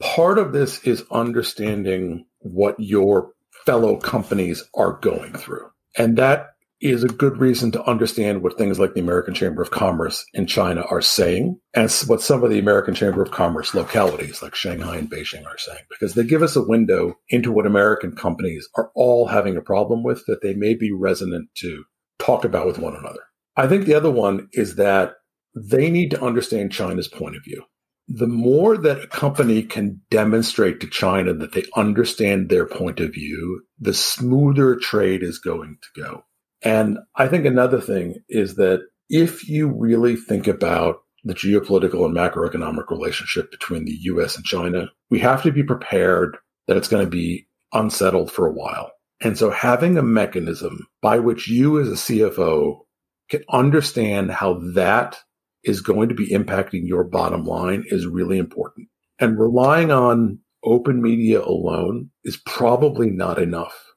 Part 0.00 0.38
of 0.38 0.52
this 0.52 0.78
is 0.84 1.02
understanding 1.10 2.26
what 2.38 2.78
your 2.78 3.32
fellow 3.66 3.96
companies 3.96 4.62
are 4.74 4.92
going 4.92 5.32
through. 5.32 5.68
And 5.96 6.16
that 6.18 6.50
is 6.80 7.02
a 7.02 7.08
good 7.08 7.38
reason 7.38 7.72
to 7.72 7.84
understand 7.84 8.42
what 8.42 8.56
things 8.56 8.78
like 8.78 8.94
the 8.94 9.00
American 9.00 9.34
Chamber 9.34 9.62
of 9.62 9.70
Commerce 9.70 10.24
in 10.32 10.46
China 10.46 10.82
are 10.82 11.00
saying 11.00 11.58
and 11.74 11.90
what 12.06 12.22
some 12.22 12.44
of 12.44 12.50
the 12.50 12.58
American 12.58 12.94
Chamber 12.94 13.22
of 13.22 13.30
Commerce 13.30 13.74
localities 13.74 14.42
like 14.42 14.54
Shanghai 14.54 14.96
and 14.96 15.10
Beijing 15.10 15.44
are 15.44 15.58
saying, 15.58 15.82
because 15.90 16.14
they 16.14 16.24
give 16.24 16.42
us 16.42 16.54
a 16.54 16.62
window 16.62 17.14
into 17.28 17.50
what 17.50 17.66
American 17.66 18.14
companies 18.14 18.68
are 18.76 18.90
all 18.94 19.26
having 19.26 19.56
a 19.56 19.62
problem 19.62 20.04
with 20.04 20.24
that 20.26 20.40
they 20.42 20.54
may 20.54 20.74
be 20.74 20.92
resonant 20.92 21.48
to 21.56 21.84
talk 22.18 22.44
about 22.44 22.66
with 22.66 22.78
one 22.78 22.94
another. 22.94 23.22
I 23.56 23.66
think 23.66 23.84
the 23.84 23.94
other 23.94 24.10
one 24.10 24.48
is 24.52 24.76
that 24.76 25.14
they 25.54 25.90
need 25.90 26.10
to 26.12 26.22
understand 26.22 26.70
China's 26.70 27.08
point 27.08 27.34
of 27.34 27.42
view. 27.44 27.64
The 28.06 28.28
more 28.28 28.76
that 28.76 29.02
a 29.02 29.06
company 29.08 29.62
can 29.62 30.00
demonstrate 30.10 30.80
to 30.80 30.86
China 30.86 31.34
that 31.34 31.52
they 31.52 31.64
understand 31.76 32.48
their 32.48 32.66
point 32.66 33.00
of 33.00 33.12
view, 33.12 33.62
the 33.78 33.92
smoother 33.92 34.76
trade 34.76 35.22
is 35.22 35.38
going 35.38 35.76
to 35.82 36.00
go. 36.00 36.22
And 36.62 36.98
I 37.14 37.28
think 37.28 37.44
another 37.44 37.80
thing 37.80 38.16
is 38.28 38.56
that 38.56 38.80
if 39.08 39.48
you 39.48 39.68
really 39.68 40.16
think 40.16 40.46
about 40.46 40.96
the 41.24 41.34
geopolitical 41.34 42.04
and 42.04 42.14
macroeconomic 42.14 42.90
relationship 42.90 43.50
between 43.50 43.84
the 43.84 43.96
US 44.02 44.36
and 44.36 44.44
China, 44.44 44.90
we 45.10 45.18
have 45.20 45.42
to 45.42 45.52
be 45.52 45.62
prepared 45.62 46.36
that 46.66 46.76
it's 46.76 46.88
going 46.88 47.04
to 47.04 47.10
be 47.10 47.48
unsettled 47.72 48.30
for 48.30 48.46
a 48.46 48.52
while. 48.52 48.90
And 49.20 49.36
so 49.36 49.50
having 49.50 49.98
a 49.98 50.02
mechanism 50.02 50.86
by 51.02 51.18
which 51.18 51.48
you 51.48 51.80
as 51.80 51.88
a 51.88 51.92
CFO 51.92 52.80
can 53.28 53.42
understand 53.50 54.30
how 54.30 54.60
that 54.74 55.18
is 55.64 55.80
going 55.80 56.08
to 56.08 56.14
be 56.14 56.28
impacting 56.28 56.86
your 56.86 57.04
bottom 57.04 57.44
line 57.44 57.84
is 57.86 58.06
really 58.06 58.38
important. 58.38 58.88
And 59.18 59.38
relying 59.38 59.90
on 59.90 60.38
open 60.64 61.02
media 61.02 61.42
alone 61.42 62.10
is 62.24 62.36
probably 62.36 63.10
not 63.10 63.38
enough 63.38 63.87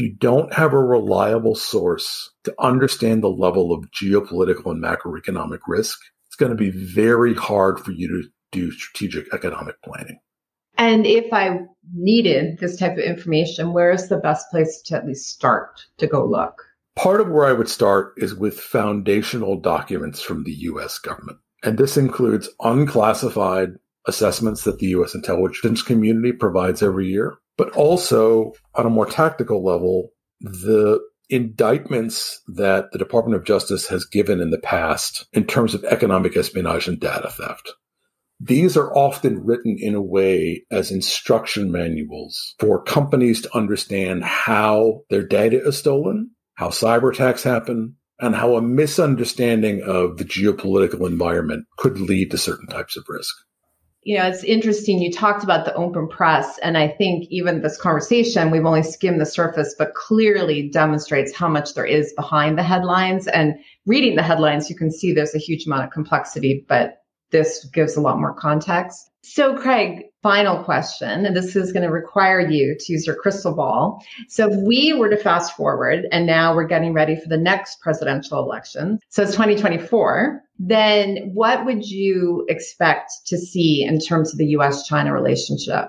you 0.00 0.12
don't 0.12 0.52
have 0.52 0.72
a 0.72 0.78
reliable 0.78 1.54
source 1.54 2.30
to 2.44 2.54
understand 2.58 3.22
the 3.22 3.28
level 3.28 3.72
of 3.72 3.90
geopolitical 3.90 4.72
and 4.72 4.82
macroeconomic 4.82 5.60
risk, 5.68 5.98
it's 6.26 6.36
going 6.36 6.50
to 6.50 6.56
be 6.56 6.70
very 6.70 7.34
hard 7.34 7.78
for 7.78 7.92
you 7.92 8.08
to 8.08 8.28
do 8.52 8.72
strategic 8.72 9.32
economic 9.32 9.80
planning. 9.82 10.18
And 10.78 11.06
if 11.06 11.32
I 11.32 11.60
needed 11.94 12.58
this 12.58 12.78
type 12.78 12.92
of 12.92 13.04
information, 13.04 13.72
where 13.72 13.90
is 13.90 14.08
the 14.08 14.16
best 14.16 14.50
place 14.50 14.80
to 14.86 14.96
at 14.96 15.06
least 15.06 15.28
start 15.28 15.86
to 15.98 16.06
go 16.06 16.24
look? 16.24 16.62
Part 16.96 17.20
of 17.20 17.28
where 17.28 17.46
I 17.46 17.52
would 17.52 17.68
start 17.68 18.14
is 18.16 18.34
with 18.34 18.58
foundational 18.58 19.60
documents 19.60 20.22
from 20.22 20.44
the 20.44 20.52
US 20.52 20.98
government. 20.98 21.38
And 21.62 21.76
this 21.76 21.96
includes 21.96 22.48
unclassified 22.60 23.74
assessments 24.06 24.64
that 24.64 24.78
the 24.78 24.86
US 24.88 25.14
intelligence 25.14 25.82
community 25.82 26.32
provides 26.32 26.82
every 26.82 27.08
year, 27.08 27.34
but 27.56 27.70
also 27.70 28.52
on 28.74 28.86
a 28.86 28.90
more 28.90 29.06
tactical 29.06 29.64
level, 29.64 30.10
the 30.40 31.00
indictments 31.28 32.40
that 32.48 32.90
the 32.92 32.98
Department 32.98 33.36
of 33.36 33.46
Justice 33.46 33.86
has 33.88 34.04
given 34.04 34.40
in 34.40 34.50
the 34.50 34.58
past 34.58 35.26
in 35.32 35.46
terms 35.46 35.74
of 35.74 35.84
economic 35.84 36.36
espionage 36.36 36.88
and 36.88 36.98
data 36.98 37.30
theft. 37.30 37.72
These 38.40 38.76
are 38.76 38.92
often 38.96 39.44
written 39.44 39.76
in 39.78 39.94
a 39.94 40.02
way 40.02 40.64
as 40.70 40.90
instruction 40.90 41.70
manuals 41.70 42.54
for 42.58 42.82
companies 42.82 43.42
to 43.42 43.56
understand 43.56 44.24
how 44.24 45.02
their 45.10 45.26
data 45.26 45.62
is 45.62 45.76
stolen, 45.76 46.30
how 46.54 46.68
cyber 46.68 47.12
attacks 47.12 47.42
happen, 47.42 47.96
and 48.18 48.34
how 48.34 48.56
a 48.56 48.62
misunderstanding 48.62 49.82
of 49.82 50.16
the 50.16 50.24
geopolitical 50.24 51.06
environment 51.06 51.66
could 51.76 52.00
lead 52.00 52.30
to 52.30 52.38
certain 52.38 52.66
types 52.66 52.96
of 52.96 53.04
risk 53.08 53.34
you 54.02 54.16
know, 54.16 54.26
it's 54.26 54.44
interesting. 54.44 54.98
You 54.98 55.12
talked 55.12 55.44
about 55.44 55.66
the 55.66 55.74
open 55.74 56.08
press, 56.08 56.58
and 56.58 56.78
I 56.78 56.88
think 56.88 57.26
even 57.30 57.60
this 57.60 57.76
conversation, 57.76 58.50
we've 58.50 58.64
only 58.64 58.82
skimmed 58.82 59.20
the 59.20 59.26
surface, 59.26 59.74
but 59.78 59.94
clearly 59.94 60.68
demonstrates 60.68 61.34
how 61.34 61.48
much 61.48 61.74
there 61.74 61.84
is 61.84 62.14
behind 62.14 62.56
the 62.56 62.62
headlines. 62.62 63.26
And 63.26 63.56
reading 63.84 64.16
the 64.16 64.22
headlines, 64.22 64.70
you 64.70 64.76
can 64.76 64.90
see 64.90 65.12
there's 65.12 65.34
a 65.34 65.38
huge 65.38 65.66
amount 65.66 65.84
of 65.84 65.90
complexity, 65.90 66.64
but 66.66 66.99
this 67.30 67.64
gives 67.72 67.96
a 67.96 68.00
lot 68.00 68.18
more 68.18 68.34
context. 68.34 69.10
So, 69.22 69.56
Craig, 69.56 70.04
final 70.22 70.64
question, 70.64 71.26
and 71.26 71.36
this 71.36 71.54
is 71.54 71.72
going 71.72 71.82
to 71.82 71.92
require 71.92 72.40
you 72.40 72.74
to 72.78 72.92
use 72.92 73.06
your 73.06 73.16
crystal 73.16 73.54
ball. 73.54 74.02
So, 74.28 74.50
if 74.50 74.56
we 74.62 74.94
were 74.94 75.10
to 75.10 75.16
fast 75.16 75.54
forward 75.56 76.06
and 76.10 76.26
now 76.26 76.54
we're 76.54 76.66
getting 76.66 76.94
ready 76.94 77.16
for 77.16 77.28
the 77.28 77.36
next 77.36 77.80
presidential 77.80 78.42
election, 78.42 78.98
so 79.10 79.22
it's 79.22 79.32
2024, 79.32 80.42
then 80.58 81.30
what 81.34 81.64
would 81.64 81.86
you 81.86 82.46
expect 82.48 83.12
to 83.26 83.38
see 83.38 83.82
in 83.82 83.98
terms 83.98 84.32
of 84.32 84.38
the 84.38 84.46
US 84.48 84.86
China 84.86 85.12
relationship? 85.12 85.88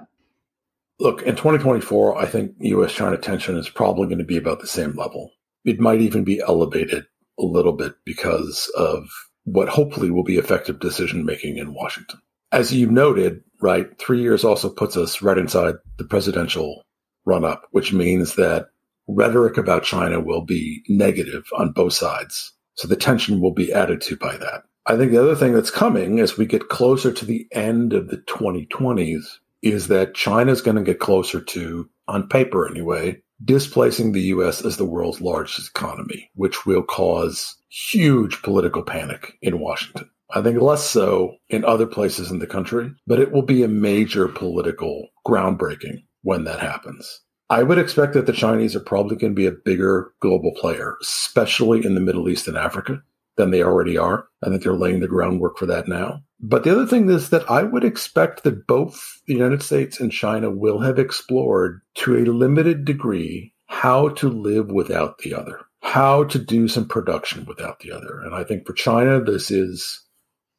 Look, 1.00 1.24
in 1.24 1.36
2024, 1.36 2.18
I 2.18 2.26
think 2.26 2.54
US 2.60 2.92
China 2.92 3.18
tension 3.18 3.58
is 3.58 3.70
probably 3.70 4.08
going 4.08 4.20
to 4.20 4.24
be 4.24 4.38
about 4.38 4.60
the 4.60 4.68
same 4.68 4.94
level. 4.94 5.32
It 5.66 5.80
might 5.80 6.02
even 6.02 6.24
be 6.24 6.42
elevated 6.42 7.06
a 7.40 7.44
little 7.44 7.74
bit 7.74 7.96
because 8.06 8.72
of 8.78 9.10
what 9.44 9.70
hopefully 9.70 10.12
will 10.12 10.24
be 10.24 10.38
effective 10.38 10.80
decision 10.80 11.26
making 11.26 11.58
in 11.58 11.74
Washington 11.74 12.20
as 12.52 12.74
you 12.74 12.90
noted, 12.90 13.44
right, 13.62 13.98
three 13.98 14.22
years 14.22 14.44
also 14.44 14.70
puts 14.70 14.98
us 14.98 15.22
right 15.22 15.38
inside 15.38 15.76
the 15.98 16.04
presidential 16.04 16.84
run 17.26 17.46
up, 17.46 17.68
which 17.72 17.94
means 17.94 18.36
that 18.36 18.68
rhetoric 19.08 19.58
about 19.58 19.84
China 19.84 20.20
will 20.20 20.42
be 20.42 20.84
negative 20.90 21.44
on 21.58 21.72
both 21.72 21.94
sides. 21.94 22.54
So 22.76 22.88
the 22.88 22.96
tension 22.96 23.40
will 23.40 23.54
be 23.54 23.72
added 23.72 24.02
to 24.02 24.16
by 24.16 24.38
that. 24.38 24.64
I 24.88 24.98
think 24.98 25.12
the 25.12 25.22
other 25.22 25.36
thing 25.36 25.54
that's 25.54 25.70
coming 25.70 26.20
as 26.20 26.38
we 26.38 26.46
get 26.46 26.70
closer 26.70 27.12
to 27.12 27.26
the 27.26 27.48
end 27.52 27.94
of 27.94 28.08
the 28.08 28.18
2020s 28.18 29.24
is 29.62 29.88
that 29.88 30.16
China 30.16 30.52
is 30.52 30.62
going 30.62 30.78
to 30.78 30.84
get 30.84 31.00
closer 31.00 31.40
to, 31.40 31.88
on 32.08 32.28
paper 32.28 32.68
anyway, 32.68 33.22
displacing 33.44 34.12
the 34.12 34.22
US 34.22 34.64
as 34.64 34.78
the 34.78 34.86
world's 34.86 35.22
largest 35.22 35.70
economy, 35.70 36.30
which 36.36 36.66
will 36.66 36.84
cause 36.84 37.56
huge 37.70 38.42
political 38.42 38.84
panic 38.84 39.38
in 39.42 39.60
Washington. 39.60 40.10
I 40.34 40.42
think 40.42 40.62
less 40.62 40.84
so 40.84 41.36
in 41.50 41.66
other 41.66 41.86
places 41.86 42.32
in 42.32 42.40
the 42.40 42.48
country, 42.48 42.92
but 43.06 43.20
it 43.20 43.32
will 43.32 43.42
be 43.42 43.64
a 43.64 43.68
major 43.68 44.28
political 44.28 45.08
groundbreaking 45.28 46.04
when 46.24 46.46
that 46.46 46.60
happens. 46.60 47.22
I 47.50 47.64
would 47.64 47.78
expect 47.78 48.14
that 48.14 48.28
the 48.28 48.34
Chinese 48.34 48.78
are 48.78 48.82
probably 48.82 49.18
going 49.18 49.34
to 49.34 49.36
be 49.36 49.46
a 49.46 49.52
bigger 49.52 50.14
global 50.22 50.54
player, 50.56 50.96
especially 51.02 51.86
in 51.86 51.96
the 51.96 52.02
Middle 52.02 52.30
East 52.30 52.48
and 52.48 52.58
Africa 52.58 53.04
than 53.42 53.50
they 53.50 53.64
already 53.64 53.98
are. 53.98 54.28
I 54.44 54.50
think 54.50 54.62
they're 54.62 54.74
laying 54.74 55.00
the 55.00 55.08
groundwork 55.08 55.58
for 55.58 55.66
that 55.66 55.88
now. 55.88 56.22
But 56.40 56.64
the 56.64 56.72
other 56.72 56.86
thing 56.86 57.10
is 57.10 57.32
that 57.32 57.50
I 57.50 57.64
would 57.64 57.84
expect 57.84 58.44
that 58.44 58.68
both 58.68 59.02
the 59.26 59.34
United 59.34 59.64
States 59.64 60.00
and 60.00 60.12
China 60.12 60.52
will 60.52 60.80
have 60.80 61.00
explored 61.00 61.82
to 61.96 62.18
a 62.18 62.26
limited 62.26 62.86
degree 62.86 63.54
how 63.66 64.10
to 64.10 64.30
live 64.30 64.72
without 64.72 65.18
the 65.20 65.34
other, 65.34 65.62
how 65.82 66.24
to 66.26 66.38
do 66.38 66.68
some 66.68 66.88
production 66.88 67.46
without 67.46 67.80
the 67.80 67.92
other. 67.92 68.22
And 68.22 68.36
I 68.36 68.44
think 68.44 68.68
for 68.68 68.74
China, 68.74 69.20
this 69.20 69.50
is 69.50 70.00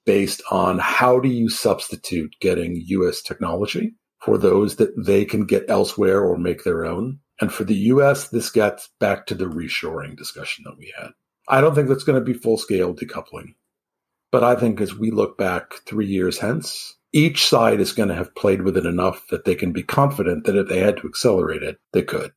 based 0.05 0.43
on 0.51 0.81
how 0.81 1.21
do 1.21 1.29
you 1.29 1.49
substitute 1.49 2.35
getting 2.41 2.83
US 2.87 3.23
technology 3.23 3.95
for 4.19 4.39
those 4.39 4.77
that 4.77 4.93
they 5.07 5.25
can 5.25 5.47
get 5.47 5.67
elsewhere 5.69 6.21
or 6.21 6.37
make 6.37 6.65
their 6.65 6.85
own. 6.85 7.21
And 7.41 7.53
for 7.53 7.63
the 7.63 7.77
US, 7.93 8.29
this 8.29 8.51
gets 8.51 8.89
back 8.99 9.27
to 9.27 9.37
the 9.37 9.47
reshoring 9.47 10.17
discussion 10.17 10.65
that 10.65 10.79
we 10.79 10.93
had. 10.99 11.11
I 11.49 11.61
don't 11.61 11.75
think 11.75 11.89
that's 11.89 12.05
going 12.05 12.19
to 12.19 12.25
be 12.25 12.39
full 12.39 12.57
scale 12.57 12.95
decoupling. 12.95 13.55
But 14.31 14.45
I 14.45 14.55
think 14.55 14.81
as 14.81 14.95
we 14.95 15.11
look 15.11 15.37
back 15.37 15.75
three 15.87 16.07
years 16.07 16.39
hence, 16.39 16.97
each 17.13 17.47
side 17.47 17.81
is 17.81 17.93
going 17.93 18.09
to 18.09 18.15
have 18.15 18.35
played 18.35 18.63
with 18.63 18.77
it 18.77 18.87
enough 18.87 19.27
that 19.29 19.45
they 19.45 19.55
can 19.55 19.73
be 19.73 19.83
confident 19.83 20.45
that 20.45 20.57
if 20.57 20.69
they 20.69 20.79
had 20.79 20.97
to 20.99 21.07
accelerate 21.07 21.63
it, 21.63 21.79
they 21.93 22.03
could. 22.03 22.33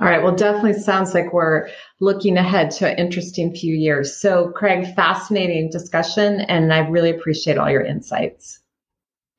All 0.00 0.06
right. 0.06 0.22
Well, 0.22 0.34
definitely 0.34 0.74
sounds 0.74 1.12
like 1.12 1.32
we're 1.32 1.68
looking 2.00 2.36
ahead 2.36 2.70
to 2.72 2.88
an 2.88 2.98
interesting 2.98 3.54
few 3.54 3.74
years. 3.74 4.16
So, 4.16 4.52
Craig, 4.52 4.94
fascinating 4.94 5.70
discussion, 5.70 6.42
and 6.42 6.72
I 6.72 6.78
really 6.78 7.10
appreciate 7.10 7.58
all 7.58 7.68
your 7.68 7.84
insights. 7.84 8.60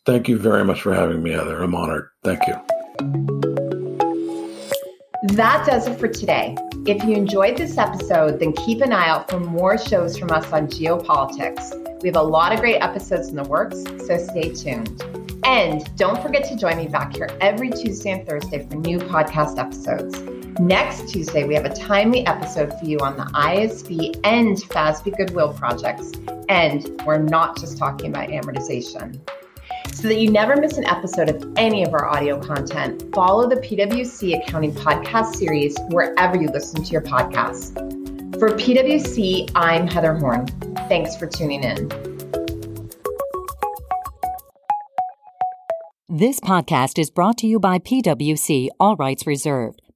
Thank 0.05 0.27
you 0.27 0.37
very 0.37 0.65
much 0.65 0.81
for 0.81 0.93
having 0.93 1.23
me, 1.23 1.31
Heather. 1.31 1.61
I'm 1.61 1.75
honored. 1.75 2.09
Thank 2.23 2.41
you. 2.47 3.58
That 5.39 5.65
does 5.65 5.87
it 5.87 5.97
for 5.97 6.09
today. 6.09 6.57
If 6.85 7.01
you 7.05 7.15
enjoyed 7.15 7.55
this 7.55 7.77
episode, 7.77 8.41
then 8.41 8.51
keep 8.51 8.81
an 8.81 8.91
eye 8.91 9.07
out 9.07 9.29
for 9.29 9.39
more 9.39 9.77
shows 9.77 10.17
from 10.17 10.31
us 10.31 10.51
on 10.51 10.67
geopolitics. 10.67 12.01
We 12.01 12.09
have 12.09 12.17
a 12.17 12.21
lot 12.21 12.51
of 12.51 12.59
great 12.59 12.81
episodes 12.81 13.29
in 13.29 13.37
the 13.37 13.45
works, 13.45 13.81
so 14.05 14.17
stay 14.17 14.53
tuned. 14.53 15.01
And 15.45 15.95
don't 15.95 16.21
forget 16.21 16.43
to 16.49 16.57
join 16.57 16.75
me 16.75 16.87
back 16.89 17.15
here 17.15 17.29
every 17.39 17.69
Tuesday 17.69 18.11
and 18.11 18.27
Thursday 18.27 18.67
for 18.67 18.75
new 18.75 18.99
podcast 18.99 19.57
episodes. 19.57 20.19
Next 20.59 21.07
Tuesday, 21.07 21.45
we 21.45 21.55
have 21.55 21.63
a 21.63 21.73
timely 21.73 22.27
episode 22.27 22.77
for 22.77 22.83
you 22.83 22.97
on 22.99 23.15
the 23.15 23.23
IASB 23.23 24.19
and 24.25 24.57
FASB 24.57 25.15
Goodwill 25.15 25.53
projects. 25.53 26.11
And 26.49 27.01
we're 27.05 27.17
not 27.17 27.57
just 27.57 27.77
talking 27.77 28.09
about 28.09 28.27
amortization. 28.27 29.21
So 29.93 30.07
that 30.07 30.19
you 30.19 30.29
never 30.31 30.55
miss 30.55 30.77
an 30.77 30.85
episode 30.85 31.29
of 31.29 31.53
any 31.57 31.83
of 31.83 31.93
our 31.93 32.07
audio 32.07 32.39
content, 32.39 33.13
follow 33.13 33.49
the 33.49 33.57
PwC 33.57 34.41
Accounting 34.41 34.73
Podcast 34.73 35.35
series 35.35 35.75
wherever 35.89 36.37
you 36.37 36.47
listen 36.47 36.83
to 36.83 36.91
your 36.91 37.01
podcasts. 37.01 37.73
For 38.39 38.49
PwC, 38.51 39.51
I'm 39.55 39.87
Heather 39.87 40.15
Horn. 40.15 40.47
Thanks 40.87 41.17
for 41.17 41.27
tuning 41.27 41.63
in. 41.63 41.89
This 46.07 46.39
podcast 46.39 46.97
is 46.97 47.11
brought 47.11 47.37
to 47.39 47.47
you 47.47 47.59
by 47.59 47.79
PwC, 47.79 48.69
all 48.79 48.95
rights 48.95 49.27
reserved. 49.27 49.81